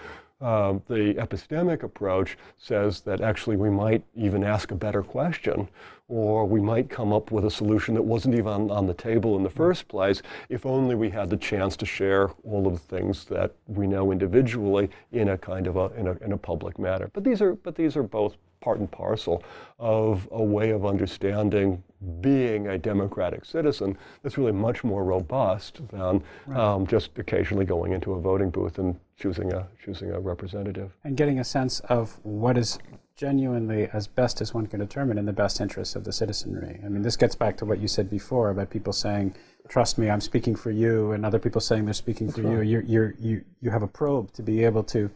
[0.44, 5.70] uh, the epistemic approach says that actually we might even ask a better question,
[6.10, 9.38] or we might come up with a solution that wasn't even on, on, the table
[9.38, 12.98] in the first place if only we had the chance to share all of the
[12.98, 16.78] things that we know individually in a kind of a, in a, in a public
[16.78, 17.10] matter.
[17.14, 19.44] But these are, but these are both part and parcel
[19.78, 21.84] of a way of understanding
[22.22, 26.60] being a democratic citizen that's really much more robust than right.
[26.60, 31.18] um, just occasionally going into a voting booth and choosing a choosing a representative and
[31.18, 32.80] getting a sense of what is
[33.16, 36.80] genuinely as best as one can determine in the best interests of the citizenry.
[36.84, 39.36] I mean, this gets back to what you said before about people saying,
[39.68, 42.66] "Trust me, I'm speaking for you," and other people saying they're speaking that's for right.
[42.66, 42.72] you.
[42.72, 45.12] You're, you're, you you have a probe to be able to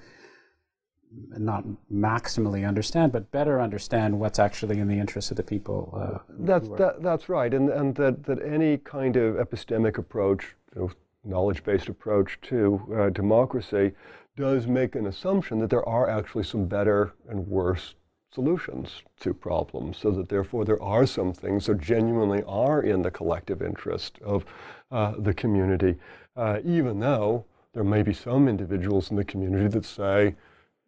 [1.38, 5.94] not maximally understand, but better understand what's actually in the interest of the people.
[5.96, 10.82] Uh, that's that, that's right, and and that that any kind of epistemic approach, you
[10.82, 10.92] know,
[11.24, 13.92] knowledge-based approach to uh, democracy,
[14.36, 17.96] does make an assumption that there are actually some better and worse
[18.32, 23.12] solutions to problems, so that therefore there are some things that genuinely are in the
[23.12, 24.46] collective interest of
[24.92, 25.96] uh, the community,
[26.36, 30.36] uh, even though there may be some individuals in the community that say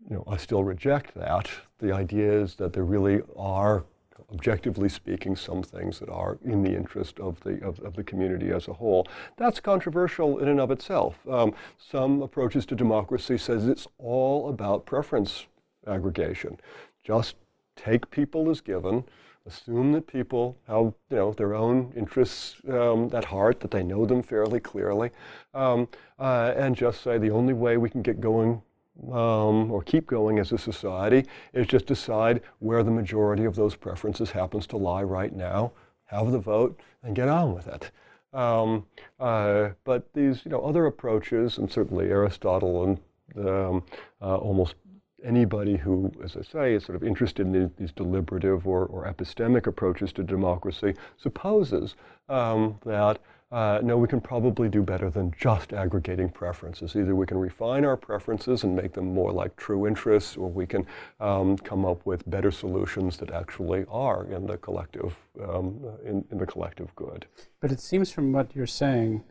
[0.07, 1.49] you know, I still reject that.
[1.80, 3.84] The idea is that there really are,
[4.31, 8.51] objectively speaking, some things that are in the interest of the, of, of the community
[8.51, 9.07] as a whole.
[9.38, 11.15] That's controversial in and of itself.
[11.27, 15.45] Um, some approaches to democracy says it's all about preference
[15.88, 16.59] aggregation.
[17.03, 17.35] Just
[17.76, 19.03] take people as given,
[19.45, 24.05] assume that people have you know their own interests um, at heart, that they know
[24.05, 25.11] them fairly clearly,
[25.53, 25.88] um,
[26.19, 28.61] uh, and just say the only way we can get going
[29.07, 33.76] um, or keep going as a society is just decide where the majority of those
[33.76, 35.71] preferences happens to lie right now,
[36.05, 37.91] have the vote, and get on with it.
[38.34, 38.85] Um,
[39.19, 42.99] uh, but these you know, other approaches, and certainly Aristotle and
[43.47, 43.84] um,
[44.21, 44.76] uh, almost
[45.23, 49.67] anybody who, as I say, is sort of interested in these deliberative or, or epistemic
[49.67, 51.95] approaches to democracy, supposes
[52.30, 53.19] um, that
[53.51, 56.95] uh, no, we can probably do better than just aggregating preferences.
[56.95, 60.67] Either we can refine our preferences and make them more like true interests, or we
[60.67, 60.85] can
[61.19, 66.38] um, come up with better solutions that actually are in the collective um, in, in
[66.38, 67.26] the collective good.
[67.59, 69.23] But it seems from what you're saying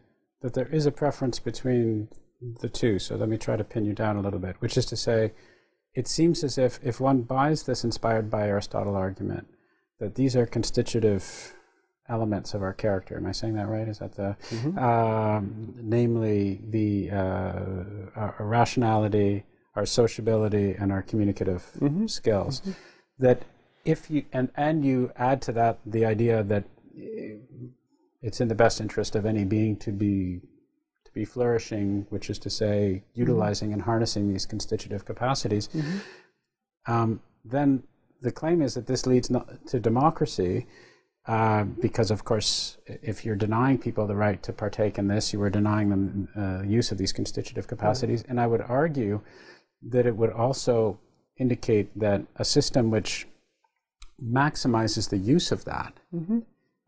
[0.42, 2.08] that there is a preference between
[2.60, 2.98] the two.
[2.98, 5.32] So let me try to pin you down a little bit, which is to say,
[5.94, 9.46] it seems as if if one buys this inspired by Aristotle argument,
[10.00, 11.54] that these are constitutive
[12.09, 13.16] elements of our character.
[13.16, 13.89] Am I saying that right?
[13.89, 14.78] Is that the, mm-hmm.
[14.78, 17.60] um, namely the uh,
[18.16, 19.44] our, rationality,
[19.74, 22.06] our sociability, and our communicative mm-hmm.
[22.06, 22.60] skills?
[22.60, 22.70] Mm-hmm.
[23.20, 23.43] That
[23.85, 26.64] if you and and you add to that the idea that
[28.22, 30.40] it's in the best interest of any being to be
[31.05, 33.20] to be flourishing, which is to say, mm-hmm.
[33.20, 35.68] utilizing and harnessing these constitutive capacities.
[35.68, 35.98] Mm-hmm.
[36.93, 37.82] Um, then
[38.20, 39.30] the claim is that this leads
[39.66, 40.66] to democracy
[41.28, 45.42] uh, because of course, if you're denying people the right to partake in this, you
[45.42, 48.24] are denying them uh, use of these constitutive capacities.
[48.26, 49.20] And I would argue
[49.82, 50.98] that it would also
[51.36, 53.28] indicate that a system which
[54.24, 56.38] maximizes the use of that mm-hmm.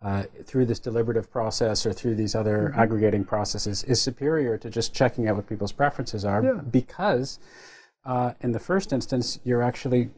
[0.02, 2.80] uh, through this deliberative process or through these other mm-hmm.
[2.80, 6.54] aggregating processes is superior to just checking out what people's preferences are yeah.
[6.54, 7.38] because
[8.06, 10.10] uh, in the first instance, you're actually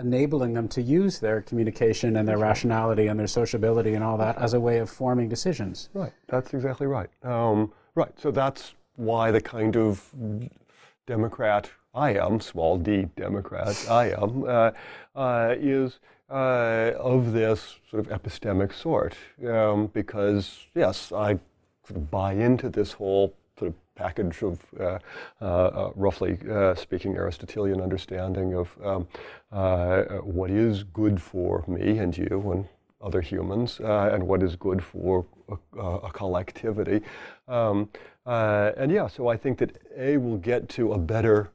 [0.00, 4.36] enabling them to use their communication and their rationality and their sociability and all that
[4.38, 5.90] as a way of forming decisions.
[5.92, 6.12] Right.
[6.28, 7.10] That's exactly right.
[7.22, 8.12] Um, right.
[8.18, 10.14] So that's why the kind of
[11.06, 14.70] Democrat I am, small d Democrat I am, uh,
[15.14, 15.98] uh, is
[16.30, 19.14] uh, of this sort of epistemic sort.
[19.46, 21.38] Um, because, yes, I
[21.86, 23.34] sort of buy into this whole
[23.94, 24.98] package of, uh,
[25.40, 26.38] uh, uh, roughly
[26.76, 29.06] speaking, Aristotelian understanding of um,
[30.24, 32.66] what is good for me and you and
[33.00, 37.00] other humans and what is good for a, a collectivity.
[37.48, 37.88] Um,
[38.26, 41.50] and yeah, so I think that A will get to a better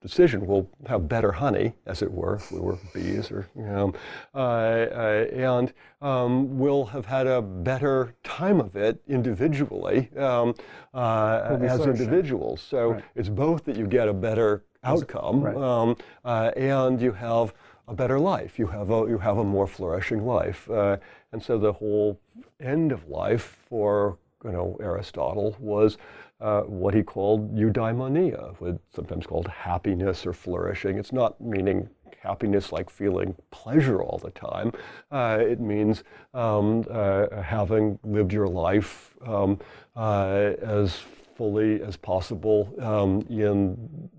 [0.00, 0.46] decision.
[0.46, 3.94] We'll have better honey, as it were, if we were bees, or you know,
[4.34, 10.54] uh, uh, and um, we'll have had a better time of it individually um,
[10.94, 12.60] uh, as individuals.
[12.60, 13.04] So right.
[13.14, 15.56] it's both that you get a better outcome, right.
[15.56, 17.52] um, uh, and you have
[17.88, 18.58] a better life.
[18.58, 20.96] You have a you have a more flourishing life, uh,
[21.32, 22.18] and so the whole
[22.60, 25.98] end of life for you know Aristotle was
[26.40, 28.54] uh, what he called eudaimonia,
[28.94, 30.98] sometimes called happiness or flourishing.
[30.98, 31.88] It's not meaning
[32.20, 34.72] happiness like feeling pleasure all the time.
[35.10, 36.04] Uh, it means
[36.34, 39.58] um, uh, having lived your life um,
[39.96, 44.10] uh, as fully as possible um, in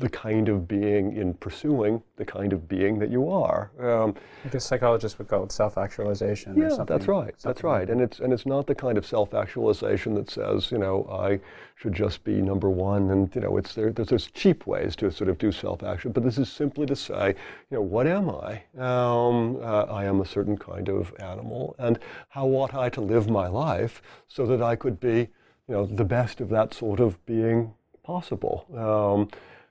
[0.00, 3.70] the kind of being in pursuing the kind of being that you are.
[3.78, 4.14] Um,
[4.44, 6.52] I guess psychologists would call it self-actualization.
[6.52, 6.86] Or something.
[6.86, 7.34] Yeah, that's right.
[7.42, 7.88] That's right.
[7.88, 11.38] And it's and it's not the kind of self-actualization that says, you know, I
[11.76, 13.10] should just be number one.
[13.10, 13.92] And you know, it's there.
[13.92, 17.34] There's, there's cheap ways to sort of do self-action, but this is simply to say,
[17.70, 18.62] you know, what am I?
[18.78, 21.98] Um, uh, I am a certain kind of animal, and
[22.30, 25.28] how ought I to live my life so that I could be,
[25.68, 28.66] you know, the best of that sort of being possible.
[28.74, 29.28] Um,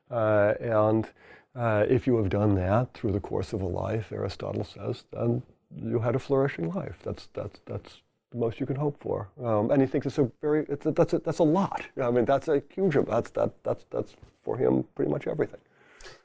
[0.10, 1.08] uh, and
[1.56, 5.42] uh, if you have done that through the course of a life, Aristotle says, then
[5.76, 7.00] you had a flourishing life.
[7.04, 9.30] That's, that's, that's the most you can hope for.
[9.44, 11.84] Um, and he thinks it's a very, it's a, that's, a, that's a lot.
[12.02, 13.10] I mean, that's a huge amount.
[13.10, 15.60] That's, that, that's, that's for him pretty much everything.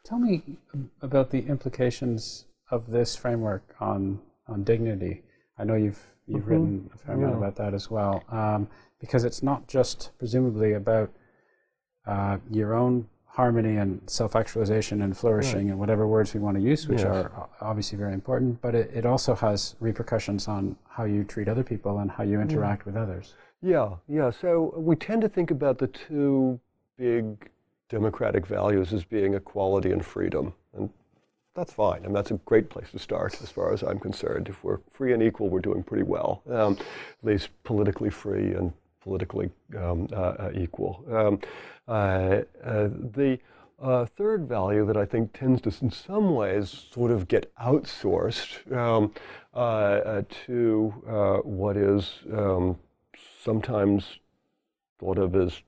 [0.05, 0.43] Tell me
[1.03, 5.23] about the implications of this framework on, on dignity.
[5.59, 6.51] I know you've, you've mm-hmm.
[6.51, 7.39] written a fair amount yeah.
[7.39, 8.69] about that as well, um,
[9.01, 11.11] because it's not just presumably about
[12.07, 16.87] uh, your own harmony and self-actualization and flourishing and whatever words we want to use,
[16.87, 21.49] which are obviously very important, but it, it also has repercussions on how you treat
[21.49, 22.93] other people and how you interact yeah.
[22.93, 23.35] with others.
[23.61, 24.31] Yeah, yeah.
[24.31, 26.61] So we tend to think about the two
[26.97, 27.51] big
[27.89, 30.55] democratic values as being equality and freedom.
[30.73, 30.89] And
[31.57, 32.03] that's fine.
[32.03, 34.49] I mean, that's a great place to start as far as I'm concerned.
[34.49, 38.73] If we're free and equal, we're doing pretty well, um, at least politically free and
[39.05, 41.05] politically um, uh, uh, equal.
[41.11, 41.39] Um,
[41.87, 43.39] uh, the
[44.17, 49.13] third value that I think tends to, in some ways, sort of get outsourced um,
[50.47, 52.79] to what is um,
[53.43, 54.19] sometimes
[54.99, 55.61] thought of as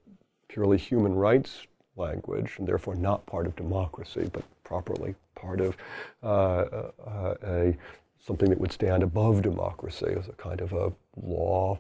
[0.49, 5.77] purely human rights language, and therefore not part of democracy, but properly part of
[6.23, 7.77] uh, uh, a,
[8.19, 10.93] something that would stand above democracy as a kind of a
[11.23, 11.79] law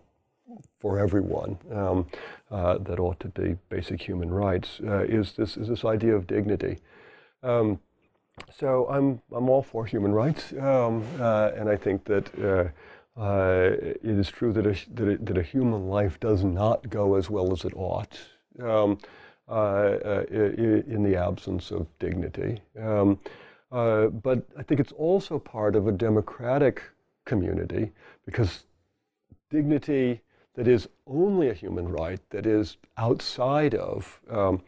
[0.80, 2.06] for everyone um,
[2.50, 6.26] uh, that ought to be basic human rights uh, is this is this idea of
[6.26, 6.78] dignity.
[7.42, 7.80] Um,
[8.54, 12.38] so I'm I'm all for human rights, um, uh, and I think that.
[12.38, 12.68] Uh,
[13.18, 17.14] uh, it is true that a, that a, that, a, human life does not go
[17.14, 18.18] as well as it ought
[18.62, 18.98] um,
[19.48, 22.60] uh, in the absence of dignity.
[22.78, 23.18] Um,
[23.70, 26.82] but I think it's also part of a democratic
[27.24, 27.90] community
[28.26, 28.64] because
[29.48, 30.20] dignity
[30.56, 34.62] that is only a human right that is outside of um,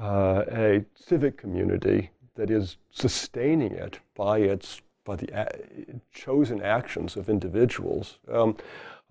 [0.00, 7.16] uh, a civic community that is sustaining it by its by the a- chosen actions
[7.16, 8.56] of individuals um,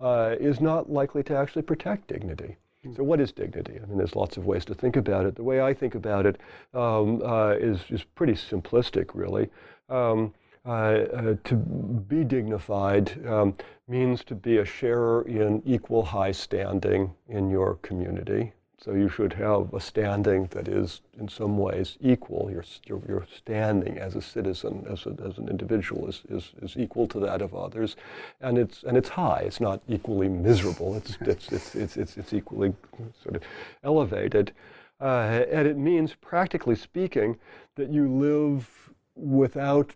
[0.00, 2.56] uh, is not likely to actually protect dignity.
[2.94, 3.80] So, what is dignity?
[3.82, 5.34] I mean, there's lots of ways to think about it.
[5.34, 6.38] The way I think about it
[6.74, 9.48] um, uh, is is pretty simplistic, really.
[9.88, 10.34] Um,
[10.66, 13.54] uh, uh, to be dignified um,
[13.88, 18.52] means to be a sharer in equal high standing in your community.
[18.78, 22.50] So you should have a standing that is in some ways equal.
[22.50, 26.76] Your, your, your standing as a citizen, as, a, as an individual is, is, is
[26.76, 27.96] equal to that of others.
[28.40, 29.44] And it's, and it's high.
[29.46, 30.94] It's not equally miserable.
[30.94, 32.74] It's, it's, it's, it's, it's, it's equally
[33.22, 33.42] sort of
[33.82, 34.52] elevated.
[35.00, 37.38] Uh, and it means, practically speaking,
[37.76, 39.94] that you live without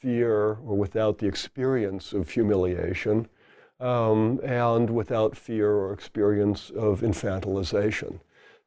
[0.00, 3.28] fear or without the experience of humiliation
[3.80, 8.20] um, and without fear or experience of infantilization.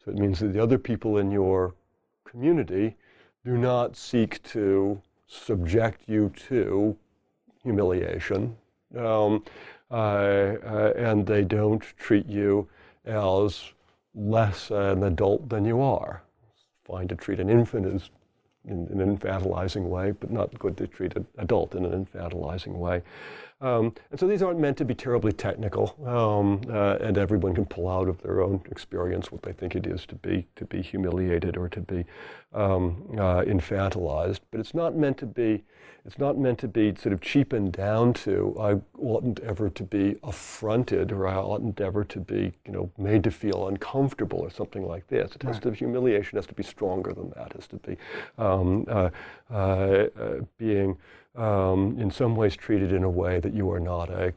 [0.04, 1.74] So it means that the other people in your
[2.26, 2.96] community
[3.46, 6.96] do not seek to subject you to
[7.64, 8.56] humiliation,
[8.98, 9.44] um,
[9.92, 12.68] uh, uh, and they don't treat you
[13.06, 13.72] as
[14.16, 16.24] less an adult than you are.
[16.52, 18.10] It's fine to treat an infant as
[18.68, 22.76] in, in, an infantilizing way, but not good to treat an adult in an infantilizing
[22.76, 23.02] way.
[23.62, 27.66] Um, and so these aren't meant to be terribly technical, um, uh, and everyone can
[27.66, 30.82] pull out of their own experience what they think it is to be to be
[30.82, 32.06] humiliated or to be
[32.54, 34.40] um, uh, infantilized.
[34.52, 35.64] But it's not meant to be
[36.06, 40.18] it's not meant to be sort of cheapened down to I oughtn't ever to be
[40.24, 44.86] affronted or I oughtn't ever to be you know made to feel uncomfortable or something
[44.86, 45.34] like this.
[45.36, 47.52] It has to humiliation has to be stronger than that.
[47.52, 47.98] It has to be
[48.38, 49.10] um, uh,
[49.50, 50.08] uh, uh
[50.58, 50.98] being
[51.36, 54.34] um, in some ways treated in a way that you are not a,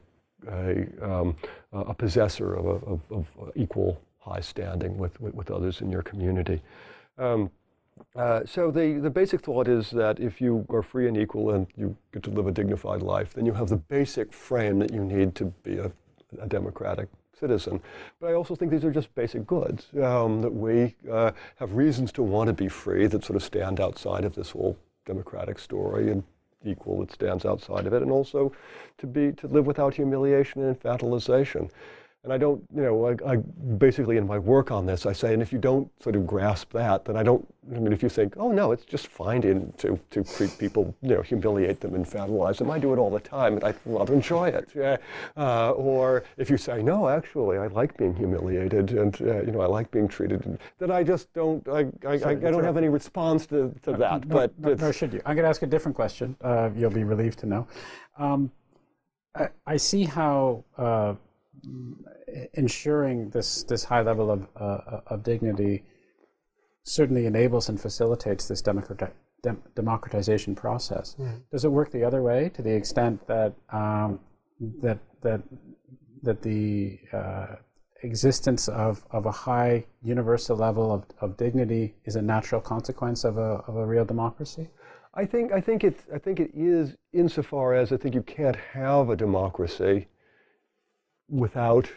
[0.51, 1.37] a, um,
[1.73, 6.03] a possessor of, a, of, of, equal high standing with, with, with, others in your
[6.03, 6.61] community.
[7.19, 7.51] Um,
[8.15, 11.67] uh, so the, the basic thought is that if you are free and equal and
[11.77, 15.05] you get to live a dignified life, then you have the basic frame that you
[15.05, 15.91] need to be a,
[16.41, 17.09] a democratic
[17.39, 17.81] citizen.
[18.21, 22.13] But I also think these are just basic goods um, that we uh, have reasons
[22.13, 26.11] to want to be free that sort of stand outside of this whole democratic story
[26.11, 26.25] and
[26.67, 28.53] equal that stands outside of it, and also
[28.99, 31.71] to be to live without humiliation and infantilization.
[32.27, 35.33] And I don't, you know, I, I, basically in my work on this, I say,
[35.33, 38.09] and if you don't sort of grasp that, then I don't, I mean, if you
[38.09, 41.93] think, oh no, it's just fine to, to, to treat people, you know, humiliate them,
[41.93, 44.71] infantilize them, I do it all the time, and I rather enjoy it.
[44.75, 44.97] Yeah.
[45.37, 49.61] Uh, or if you say, no, actually, I like being humiliated, and, uh, you know,
[49.61, 52.89] I like being treated, then I just don't, I, I, I, I don't have any
[52.89, 54.27] response to, to that.
[54.27, 55.23] No, but no, nor should you.
[55.25, 56.35] I'm going to ask a different question.
[56.41, 57.69] Uh, you'll be relieved to know.
[58.19, 58.51] Um,
[59.37, 61.15] I, I, see how uh,
[62.55, 65.85] ensuring this this high level of uh, of dignity
[66.83, 69.13] certainly enables and facilitates this democrati-
[69.43, 71.17] dem- democratization process.
[71.19, 71.43] Mm.
[71.51, 74.21] Does it work the other way to the extent that um,
[74.83, 75.43] that that
[76.23, 77.57] that the uh,
[78.03, 83.39] existence of, of a high universal level of, of dignity is a natural consequence of
[83.39, 84.69] a, of a real democracy?
[85.15, 88.57] I think I think it I think it is insofar as I think you can't
[88.57, 90.09] have a democracy
[91.29, 91.89] without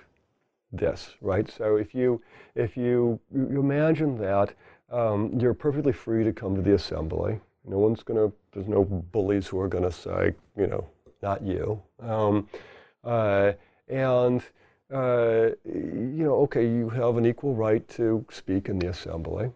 [0.71, 1.49] this, right?
[1.49, 2.21] So if you
[2.55, 4.53] if you, you imagine that
[4.91, 7.39] um, you're perfectly free to come to the assembly.
[7.65, 8.31] No one's gonna.
[8.51, 10.87] There's no bullies who are gonna say, you know,
[11.21, 11.81] not you.
[11.99, 12.47] Um,
[13.03, 13.53] uh,
[13.87, 14.43] and
[14.93, 19.51] uh, you know, okay, you have an equal right to speak in the assembly,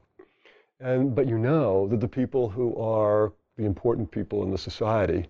[0.80, 5.28] and but you know that the people who are the important people in the society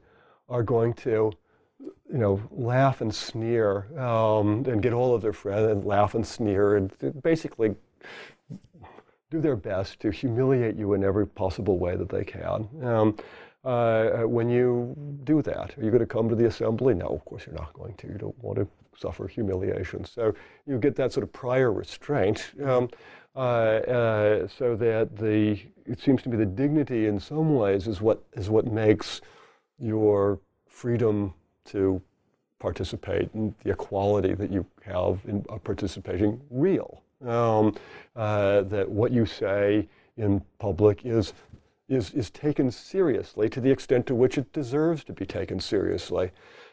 [0.49, 1.31] are going to
[2.11, 6.25] you know, laugh and sneer um, and get all of their friends and laugh and
[6.25, 6.91] sneer and
[7.21, 7.75] basically
[9.31, 12.67] do their best to humiliate you in every possible way that they can.
[12.83, 13.17] Um,
[13.63, 16.93] uh, when you do that, are you going to come to the assembly?
[16.93, 18.07] No, of course you're not going to.
[18.07, 18.67] You don't want to
[18.99, 20.05] suffer humiliation.
[20.05, 20.35] So
[20.67, 22.51] you get that sort of prior restraint.
[22.63, 22.89] Um,
[23.35, 27.99] uh, uh, so that the it seems to me the dignity in some ways is
[27.99, 29.21] what is what makes
[29.79, 31.33] your freedom
[31.65, 32.01] to
[32.59, 37.01] participate and the equality that you have in participating real.
[37.25, 37.75] Um,
[38.15, 39.87] uh, that what you say
[40.17, 41.33] in public is,
[41.87, 46.31] is, is taken seriously to the extent to which it deserves to be taken seriously.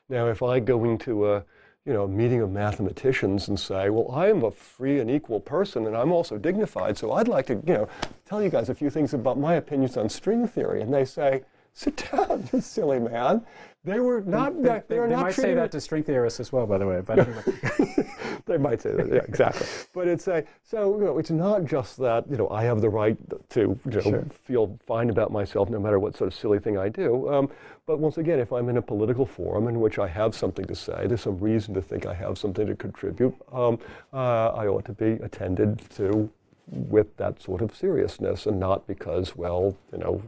[0.08, 1.44] Now, if I go into a
[1.86, 5.86] you know, meeting of mathematicians and say, well, I am a free and equal person
[5.86, 7.88] and I'm also dignified, so I'd like to, you know,
[8.26, 10.82] tell you guys a few things about my opinions on string theory.
[10.82, 11.42] And they say,
[11.74, 13.44] sit down, you silly man.
[13.82, 14.62] They were not.
[14.62, 16.86] They, they, they, they not might say that to string theorists as well, by the
[16.86, 17.00] way.
[17.00, 17.26] But
[18.46, 19.08] they might say that.
[19.08, 19.66] Yeah, exactly.
[19.94, 22.90] but it's a so you know it's not just that you know I have the
[22.90, 23.16] right
[23.50, 24.26] to you know, sure.
[24.44, 27.32] feel fine about myself no matter what sort of silly thing I do.
[27.32, 27.50] Um,
[27.86, 30.74] but once again, if I'm in a political forum in which I have something to
[30.74, 33.34] say, there's some reason to think I have something to contribute.
[33.50, 33.78] Um,
[34.12, 36.30] uh, I ought to be attended to
[36.70, 40.22] with that sort of seriousness and not because, well, you know,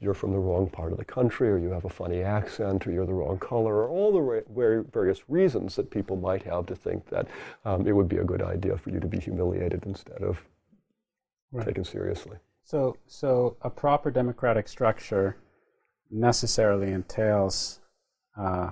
[0.00, 2.92] you're from the wrong part of the country or you have a funny accent or
[2.92, 7.06] you're the wrong color or all the various reasons that people might have to think
[7.10, 7.28] that
[7.66, 10.42] um, it would be a good idea for you to be humiliated instead of
[11.52, 11.66] right.
[11.66, 12.38] taken seriously.
[12.64, 15.36] So, so a proper democratic structure
[16.10, 17.80] necessarily entails
[18.38, 18.70] uh,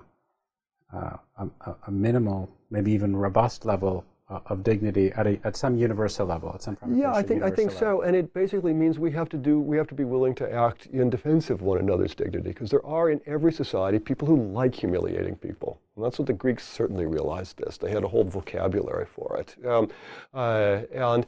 [0.93, 6.27] uh, a, a minimal, maybe even robust level of dignity at, a, at some universal
[6.27, 9.29] level, at some Yeah, I think I think so, and it basically means we have
[9.31, 12.51] to do we have to be willing to act in defense of one another's dignity
[12.51, 16.33] because there are in every society people who like humiliating people, and that's what the
[16.33, 17.57] Greeks certainly realized.
[17.59, 19.89] This they had a whole vocabulary for it, um,
[20.33, 21.27] uh, and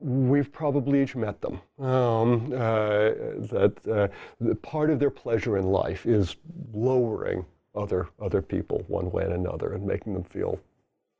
[0.00, 1.60] we've probably each met them.
[1.78, 3.10] Um, uh,
[3.52, 4.10] that
[4.42, 6.36] uh, part of their pleasure in life is
[6.72, 7.44] lowering
[7.76, 10.58] other other people one way and another and making them feel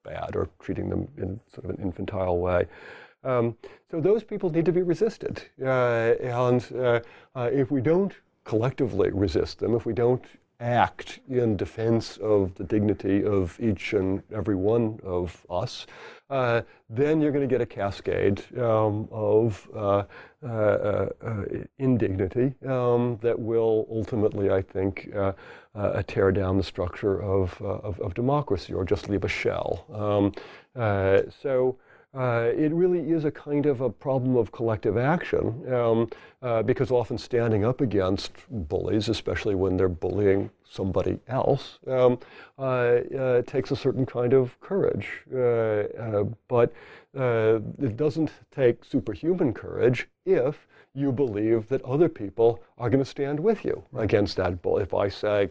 [0.03, 2.67] bad or treating them in sort of an infantile way.
[3.23, 3.57] Um,
[3.91, 5.43] so those people need to be resisted.
[5.63, 7.01] Uh, and uh,
[7.35, 8.15] uh, if we don't
[8.45, 10.25] collectively resist them, if we don't
[10.61, 15.87] act in defense of the dignity of each and every one of us,
[16.29, 20.05] uh, then you're going to get a cascade um, of uh,
[20.43, 21.45] uh, uh, uh
[21.79, 25.33] indignity um, that will ultimately, I think, uh,
[26.07, 29.87] tear down the structure of, of, of, democracy or just leave a shell.
[29.93, 31.77] Um, so.
[32.13, 36.09] Uh, it really is a kind of a problem of collective action um,
[36.43, 42.19] uh, because often standing up against bullies, especially when they're bullying somebody else, um,
[42.59, 45.23] uh, uh takes a certain kind of courage.
[45.33, 46.73] Uh, uh, but
[47.15, 53.39] it doesn't take superhuman courage if you believe that other people are going to stand
[53.39, 54.83] with you against that bully.
[54.83, 55.51] If I say,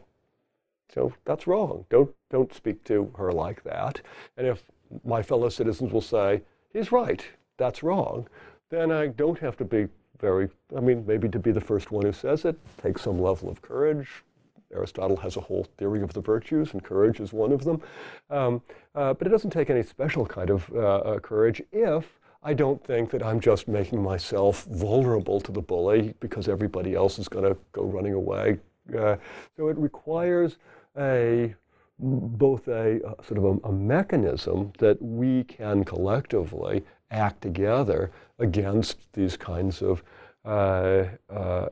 [0.93, 1.85] so that's wrong.
[1.89, 4.01] Don't don't speak to her like that.
[4.37, 4.63] And if
[5.03, 6.41] my fellow citizens will say,
[6.73, 7.25] he's right,
[7.57, 8.27] that's wrong,
[8.69, 9.87] then I don't have to be
[10.19, 13.49] very, I mean, maybe to be the first one who says it takes some level
[13.49, 14.23] of courage.
[14.71, 17.81] Aristotle has a whole theory of the virtues, and courage is one of them.
[18.29, 18.61] Um,
[18.93, 22.83] uh, but it doesn't take any special kind of uh, uh, courage if I don't
[22.83, 27.45] think that I'm just making myself vulnerable to the bully because everybody else is going
[27.45, 28.59] to go running away.
[28.97, 29.17] Uh,
[29.57, 30.57] so it requires
[30.97, 31.53] a
[31.99, 39.11] both a, a sort of a, a, mechanism that we can collectively act together against
[39.13, 40.01] these kinds of
[40.45, 41.67] uh, uh,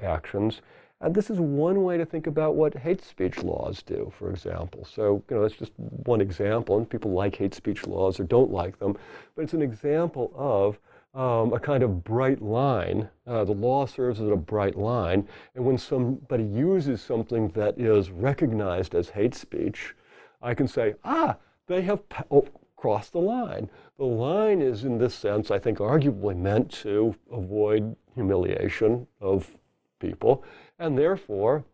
[0.00, 0.60] actions.
[1.00, 4.84] And this is one way to think about what hate speech laws do, for example.
[4.84, 8.50] So, you know, that's just one example, and people like hate speech laws or don't
[8.50, 8.98] like them,
[9.34, 10.78] but it's an example of
[11.14, 13.08] um, a kind of bright line.
[13.26, 18.10] Uh, the law serves as a bright line, and when somebody uses something that is
[18.10, 19.94] recognized as hate speech,
[20.40, 22.00] I can say, ah, they have
[22.30, 22.46] oh,
[22.76, 23.68] crossed the line.
[23.98, 29.50] The line is, in this sense, I think, arguably meant to avoid humiliation of
[29.98, 30.44] people,
[30.78, 31.64] and therefore,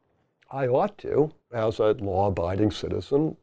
[0.50, 3.36] I ought to, as a law-abiding citizen,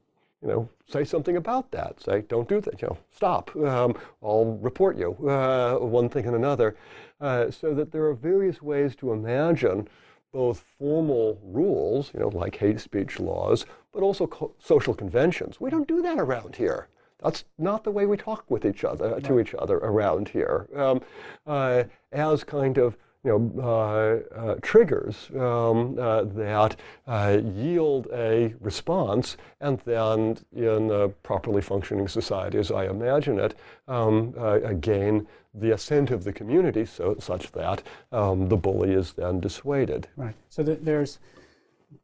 [0.43, 2.01] you know, say something about that.
[2.01, 2.81] Say, don't do that.
[2.81, 3.55] You know, stop.
[3.55, 5.13] Um, I'll report you.
[5.27, 6.75] Uh, one thing and another.
[7.21, 9.87] Uh, so that there are various ways to imagine
[10.33, 15.61] both formal rules, you know, like hate speech laws, but also co- social conventions.
[15.61, 16.87] We don't do that around here.
[17.21, 20.67] That's not the way we talk with each other, to each other around here.
[20.75, 21.01] Um,
[21.47, 26.75] uh, as kind of you know, uh, uh, triggers um, uh, that
[27.07, 33.55] uh, yield a response, and then in a properly functioning society, as I imagine it,
[33.87, 39.13] um, uh, gain the assent of the community, so such that um, the bully is
[39.13, 40.07] then dissuaded.
[40.17, 40.35] Right.
[40.49, 41.19] So th- there's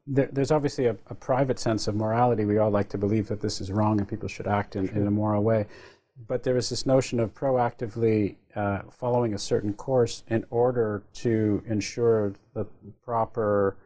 [0.06, 2.46] there, there's obviously a, a, private sense of morality.
[2.46, 4.98] We all like to believe that this is wrong and people should act in, sure.
[4.98, 5.66] in a moral way
[6.28, 11.64] but there is this notion of proactively uh, following a certain course in order to
[11.68, 12.66] ensure the
[13.04, 13.78] proper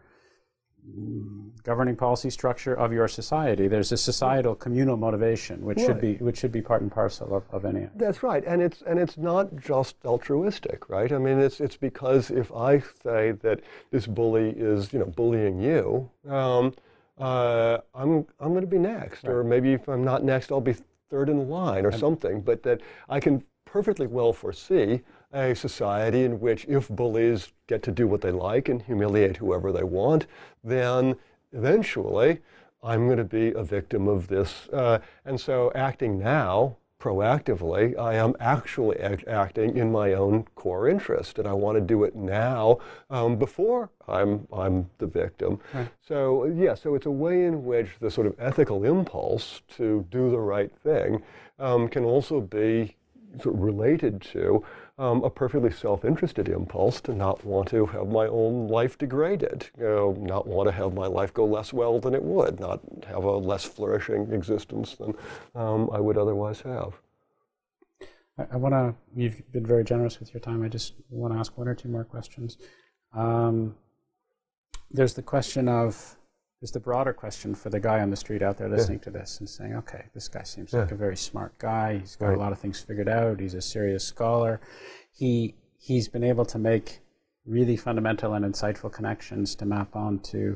[0.87, 3.67] mm, governing policy structure of your society.
[3.67, 5.87] There's a societal communal motivation, which right.
[5.87, 7.87] should be which should be part and parcel of, of any.
[7.95, 11.11] That's right, and it's and it's not just altruistic, right?
[11.11, 13.61] I mean, it's it's because if I say that
[13.91, 16.09] this bully is you know bullying you.
[16.27, 16.73] Um,
[17.19, 19.33] uh, I'm I'm going to be next, right.
[19.33, 20.75] or maybe if I'm not next, I'll be
[21.13, 26.39] third in line or something, but that I can perfectly well foresee a society in
[26.39, 30.25] which if bullies get to do what they like and humiliate whoever they want,
[30.63, 31.15] then
[31.51, 32.39] eventually
[32.81, 34.67] I'm going to be a victim of this.
[34.73, 40.87] Uh, and so acting now proactively, I am actually act acting in my own core
[40.87, 42.77] interest, and I want to do it now
[43.09, 45.59] um, before I'm I'm the victim.
[45.73, 45.89] Right.
[45.99, 50.31] So yeah, so it's a way in which the sort of ethical impulse to do
[50.31, 51.21] the right thing
[51.59, 52.95] um, can also be
[53.41, 54.63] sort of related to
[54.97, 59.83] um, a perfectly self-interested impulse to not want to have my own life degraded, you
[59.83, 63.23] know, not want to have my life go less well than it would, not have
[63.23, 65.15] a less flourishing existence than
[65.55, 66.93] um, I would otherwise have.
[68.37, 70.63] I, I want to, you've been very generous with your time.
[70.63, 72.57] I just want to ask one or two more questions.
[73.13, 73.75] Um,
[74.91, 76.17] there's the question of,
[76.63, 79.03] there's the broader question for the guy on the street out there listening yeah.
[79.03, 80.79] to this and saying, okay, this guy seems yeah.
[80.79, 81.97] like a very smart guy.
[81.97, 82.37] He's got right.
[82.37, 83.41] a lot of things figured out.
[83.41, 84.61] He's a serious scholar.
[85.11, 87.01] He he's been able to make
[87.45, 90.55] really fundamental and insightful connections to map onto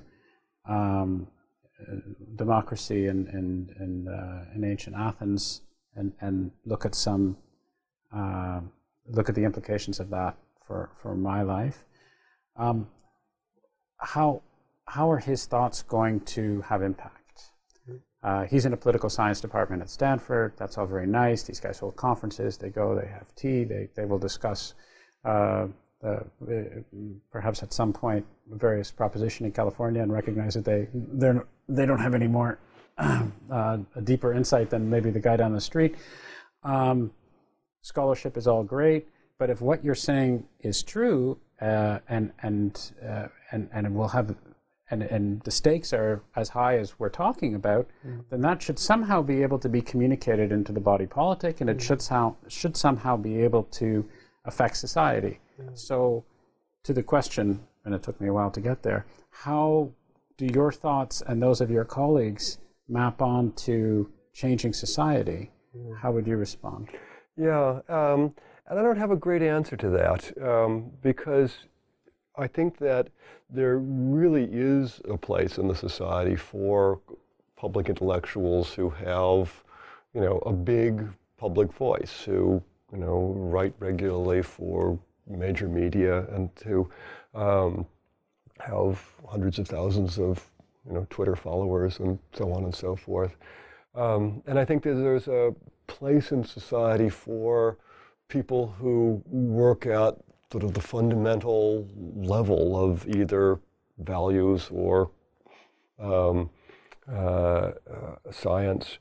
[0.69, 1.27] um,
[1.81, 1.95] uh,
[2.37, 5.59] democracy in in in, uh, in, ancient Athens
[5.93, 7.35] and and look at some
[8.15, 8.61] uh,
[9.09, 11.83] look at the implications of that for for my life.
[12.55, 12.87] Um,
[13.97, 14.41] how
[14.87, 17.13] how are his thoughts going to have impact?
[18.23, 20.53] Uh, he's in a political science department at Stanford.
[20.57, 21.43] That's all very nice.
[21.43, 22.57] These guys hold conferences.
[22.57, 22.95] They go.
[22.95, 23.63] They have tea.
[23.63, 24.73] They they will discuss
[25.23, 25.67] uh,
[26.03, 26.19] uh,
[27.31, 31.99] perhaps at some point various proposition in California and recognize that they they're, they don't
[31.99, 32.59] have any more
[32.97, 35.95] uh, a deeper insight than maybe the guy down the street.
[36.63, 37.11] Um,
[37.81, 39.07] scholarship is all great,
[39.37, 44.35] but if what you're saying is true uh, and and uh, and and will have
[44.89, 48.23] and, and the stakes are as high as we're talking about, mm.
[48.29, 51.77] then that should somehow be able to be communicated into the body politic, and it
[51.77, 51.81] mm.
[51.81, 54.07] should, sound, should somehow be able to
[54.45, 55.39] affect society.
[55.61, 55.77] Mm.
[55.77, 56.23] So,
[56.83, 59.91] to the question, and it took me a while to get there, how
[60.37, 65.51] do your thoughts and those of your colleagues map on to changing society?
[65.75, 65.97] Mm.
[65.97, 66.89] How would you respond?
[67.35, 68.33] Yeah, um,
[68.67, 71.57] and I don't have a great answer to that um, because
[72.37, 73.09] I think that
[73.49, 76.99] there really is a place in the society for
[77.55, 79.63] public intellectuals who have,
[80.13, 81.07] you know, a big
[81.37, 82.61] public voice, who,
[82.91, 86.89] you know, write regularly for major media and to
[87.33, 87.85] um,
[88.59, 90.45] have hundreds of thousands of,
[90.85, 93.35] you know, Twitter followers and so on and so forth.
[93.95, 95.55] Um, and I think that there's a
[95.87, 97.77] place in society for
[98.27, 100.15] people who work at
[100.51, 103.59] sort of the fundamental level of either
[103.99, 105.11] values or
[105.99, 106.49] um,
[107.11, 107.71] uh, uh,
[108.31, 108.99] science.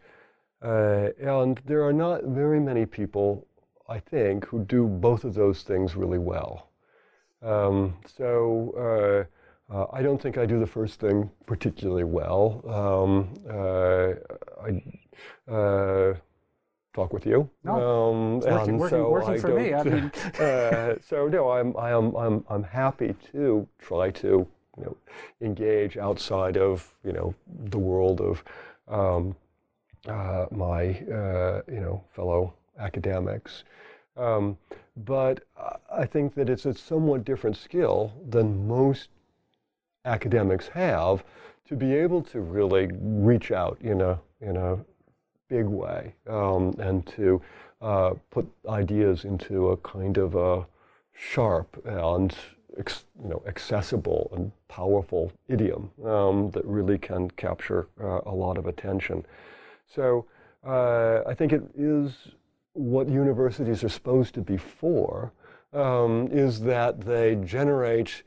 [0.62, 3.46] Uh, and there are not very many people,
[3.88, 6.70] I think, who do both of those things really well.
[7.42, 9.26] Um, so
[9.70, 12.62] uh, uh, I don't think I do the first thing particularly well.
[12.66, 14.14] Um, uh,
[14.64, 14.82] I,
[16.96, 17.48] talk with you.
[17.62, 19.74] No, um, working, working, so working for me.
[19.74, 20.12] I mean.
[20.40, 24.46] uh, so no, I'm, I am, I'm, I'm happy to try to
[24.78, 24.96] you know,
[25.40, 27.34] engage outside of you know
[27.70, 28.42] the world of
[28.88, 29.36] um,
[30.08, 33.64] uh, my uh, you know fellow academics.
[34.16, 34.56] Um,
[34.96, 35.44] but
[35.92, 39.10] I think that it's a somewhat different skill than most
[40.06, 41.22] academics have
[41.68, 44.78] to be able to really reach out in a in a
[45.48, 47.40] big way um, and to
[47.80, 50.66] uh, put ideas into a kind of a
[51.12, 52.34] sharp and
[52.76, 58.66] you know, accessible and powerful idiom um, that really can capture uh, a lot of
[58.66, 59.24] attention.
[59.86, 60.26] So
[60.66, 62.12] uh, I think it is
[62.72, 65.32] what universities are supposed to be for,
[65.72, 68.22] um, is that they generate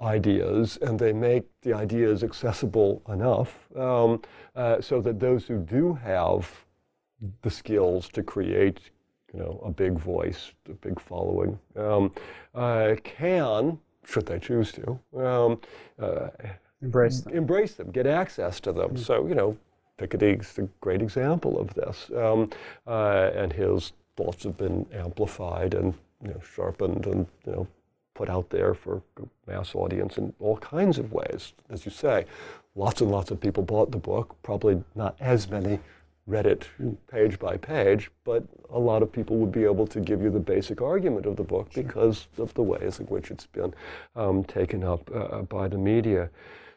[0.00, 4.20] ideas and they make the ideas accessible enough um,
[4.54, 6.66] uh, so that those who do have
[7.42, 8.90] the skills to create
[9.32, 12.12] you know, a big voice, a big following, um,
[12.54, 15.60] uh, can, should they choose to, um,
[15.98, 16.28] uh,
[16.82, 17.34] embrace them.
[17.34, 18.90] Embrace them, get access to them.
[18.90, 19.02] Mm-hmm.
[19.02, 19.56] So, you know,
[19.98, 22.10] Piketty's a great example of this.
[22.14, 22.50] Um,
[22.86, 27.66] uh, and his thoughts have been amplified and you know, sharpened and you know,
[28.16, 29.02] put out there for
[29.46, 31.52] mass audience in all kinds of ways.
[31.68, 32.24] As you say,
[32.74, 35.78] lots and lots of people bought the book, probably not as many
[36.26, 36.66] read it
[37.08, 40.40] page by page, but a lot of people would be able to give you the
[40.40, 41.84] basic argument of the book sure.
[41.84, 43.72] because of the ways in which it's been
[44.16, 46.28] um, taken up uh, by the media.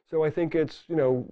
[0.10, 1.26] So I think it's, you know,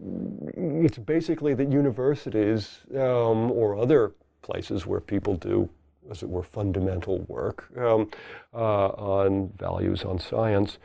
[0.55, 5.69] it's basically that universities um, or other places where people do
[6.09, 8.09] as it were, fundamental work um,
[8.53, 10.77] uh, on values, on science,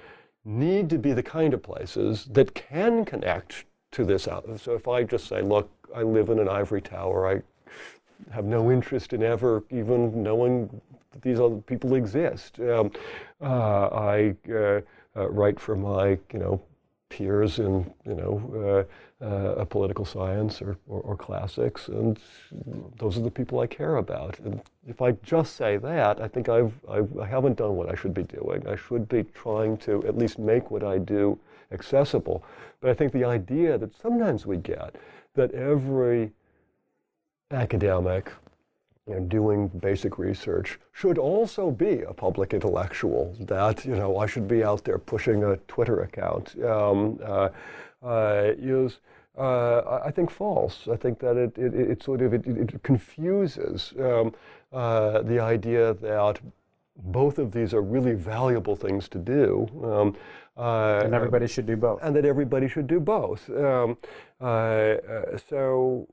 [0.45, 4.25] need to be the kind of places that can connect to this.
[4.25, 7.43] So if I just say, look, I live in an ivory tower, I
[8.33, 10.81] have no interest in ever even knowing
[11.13, 12.59] that these other people exist.
[12.61, 12.91] Um,
[13.41, 14.81] uh, I uh,
[15.15, 16.61] uh write for my, you know,
[17.13, 18.87] peers in, you know,
[19.21, 22.19] uh, uh, political science or, or, or, classics, and
[22.99, 24.39] those are the people I care about.
[24.41, 27.95] And if I just say that, I think I've, I've I haven't done what I
[27.95, 28.67] should be doing.
[28.67, 31.39] I should be trying to at least make what I do
[31.71, 32.43] accessible.
[32.81, 34.97] But I think the idea that sometimes we get
[35.35, 36.33] that every
[37.51, 38.33] academic
[39.07, 43.35] you know, doing basic research should also be a public intellectual.
[43.41, 46.55] That you know, I should be out there pushing a Twitter account.
[46.65, 47.49] Um, uh,
[48.03, 48.99] uh, is
[49.37, 50.89] uh, I think false.
[50.91, 54.35] I think that it, it, it sort of it, it confuses um,
[54.73, 56.41] uh, the idea that
[56.97, 59.67] both of these are really valuable things to do.
[59.83, 60.17] Um,
[60.57, 61.99] uh, and everybody should do both.
[62.03, 63.49] And that everybody should do both.
[63.51, 63.97] Um,
[64.41, 64.97] uh,
[65.49, 66.07] so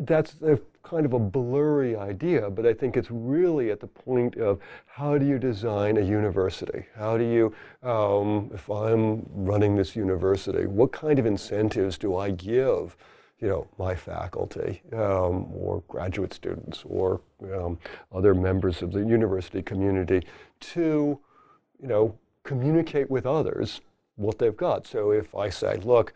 [0.00, 4.36] that's a kind of a blurry idea, but I think it's really at the point
[4.36, 6.86] of how do you design a university?
[6.96, 7.54] How do you,
[7.88, 12.96] um, if I'm running this university, what kind of incentives do I give,
[13.40, 17.20] you know, my faculty um, or graduate students or
[17.54, 17.78] um,
[18.12, 20.26] other members of the university community
[20.60, 21.20] to
[21.80, 23.80] you know, communicate with others
[24.16, 24.86] what they've got.
[24.86, 26.12] So if I say, look,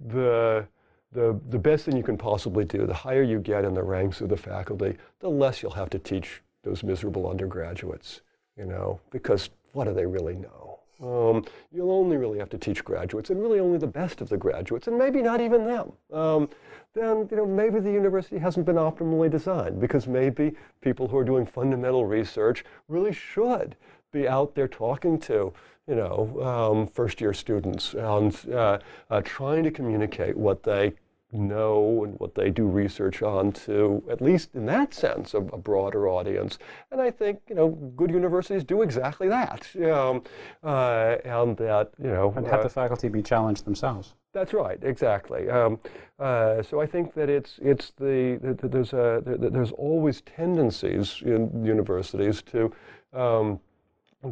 [0.00, 0.66] the
[1.12, 4.20] the, the best thing you can possibly do, the higher you get in the ranks
[4.20, 8.20] of the faculty, the less you'll have to teach those miserable undergraduates,
[8.56, 10.80] you know, because what do they really know?
[11.00, 14.36] Um, you'll only really have to teach graduates, and really only the best of the
[14.36, 15.92] graduates, and maybe not even them.
[16.12, 16.48] Um,
[16.94, 21.24] then you know maybe the university hasn't been optimally designed because maybe people who are
[21.24, 23.76] doing fundamental research really should
[24.10, 25.52] be out there talking to
[25.88, 28.78] you know um, first year students and uh,
[29.10, 30.92] uh, trying to communicate what they
[31.32, 35.58] know and what they do research on to, at least in that sense, a, a
[35.58, 36.58] broader audience.
[36.90, 39.68] And I think, you know, good universities do exactly that.
[39.76, 40.22] Um,
[40.64, 42.32] uh, and that, you know.
[42.36, 44.14] And have uh, the faculty be challenged themselves.
[44.32, 45.50] That's right, exactly.
[45.50, 45.80] Um,
[46.18, 50.22] uh, so I think that it's, it's the, the, the there's, a, the, there's always
[50.22, 52.72] tendencies in universities to
[53.12, 53.60] um,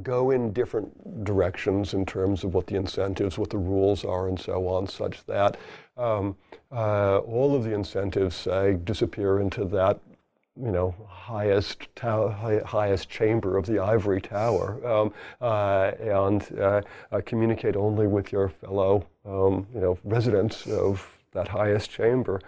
[0.02, 4.38] go in different directions in terms of what the incentives, what the rules are, and
[4.38, 5.56] so on, such that
[5.96, 6.36] um,
[6.72, 10.00] uh, all of the incentives, say, disappear into that,
[10.60, 16.80] you know, highest high, highest chamber of the ivory tower, um, uh, and uh,
[17.12, 22.40] uh, communicate only with your fellow, um, you know, residents of that highest chamber.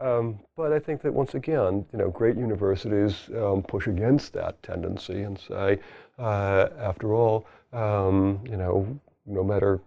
[0.00, 4.60] Um, but I think that once again, you know, great universities um, push against that
[4.62, 5.78] tendency and say,
[6.20, 9.80] uh, after all, um, you know, no matter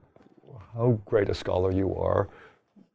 [0.73, 2.30] how great a scholar you are,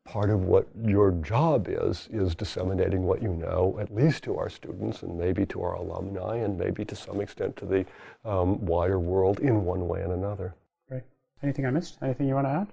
[0.04, 4.48] part of what your job is is disseminating what you know, at least to our
[4.48, 7.84] students and maybe to our alumni and maybe to some extent to the
[8.24, 10.54] um, wider world in one way and another.
[10.88, 11.02] Great.
[11.42, 11.98] Anything I missed?
[12.02, 12.68] Anything you want to add?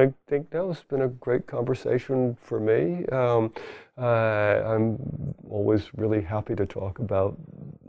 [0.00, 3.04] I think that has been a great conversation for me.
[3.06, 3.52] Um,
[3.98, 7.36] uh, I'm always really happy to talk about,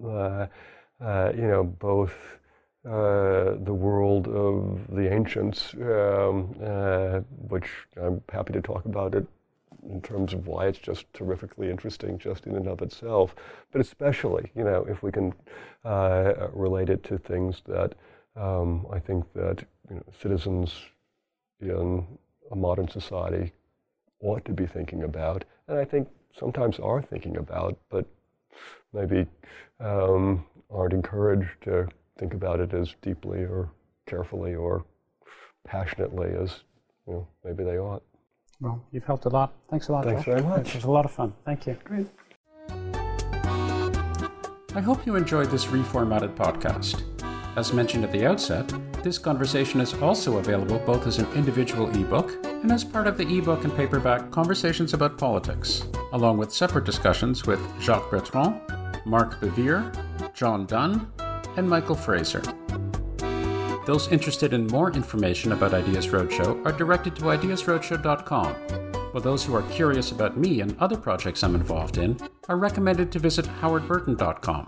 [0.04, 0.48] uh,
[1.02, 2.14] uh, you know, both
[2.86, 7.20] uh, the world of the ancients, um, uh,
[7.50, 7.70] which
[8.02, 9.28] I'm happy to talk about it
[9.90, 13.36] in terms of why it's just terrifically interesting just in and of itself,
[13.72, 15.34] but especially, you know, if we can
[15.86, 17.94] uh, relate it to things that
[18.36, 20.74] um, I think that you know, citizens
[21.60, 22.06] in
[22.52, 23.52] a modern society
[24.22, 26.08] ought to be thinking about, and I think
[26.38, 28.06] sometimes are thinking about, but
[28.94, 29.26] maybe
[29.80, 31.88] um, aren't encouraged to
[32.20, 33.70] think about it as deeply or
[34.08, 34.86] carefully or
[35.66, 36.62] passionately as
[37.08, 38.04] you know, maybe they ought.
[38.60, 39.54] Well, you've helped a lot.
[39.70, 40.06] Thanks a lot.
[40.06, 40.26] Thanks Josh.
[40.26, 40.70] very much.
[40.70, 41.34] It was a lot of fun.
[41.46, 41.78] Thank you.
[41.84, 42.08] Great.
[44.76, 47.04] I hope you enjoyed this reformatted podcast.
[47.56, 48.72] As mentioned at the outset,
[49.04, 53.38] this conversation is also available both as an individual ebook and as part of the
[53.38, 55.84] ebook and paperback Conversations About Politics,
[56.14, 58.62] along with separate discussions with Jacques Bertrand,
[59.06, 59.92] Mark Bevir,
[60.38, 61.12] John Dunn,
[61.58, 62.44] and Michael Fraser.
[63.88, 68.54] Those interested in more information about Ideas Roadshow are directed to ideasroadshow.com,
[69.12, 72.20] while those who are curious about me and other projects I'm involved in
[72.50, 74.68] are recommended to visit howardburton.com.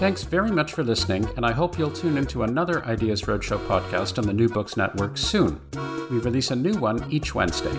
[0.00, 4.18] Thanks very much for listening, and I hope you'll tune into another Ideas Roadshow podcast
[4.18, 5.60] on the New Books Network soon.
[6.10, 7.78] We release a new one each Wednesday.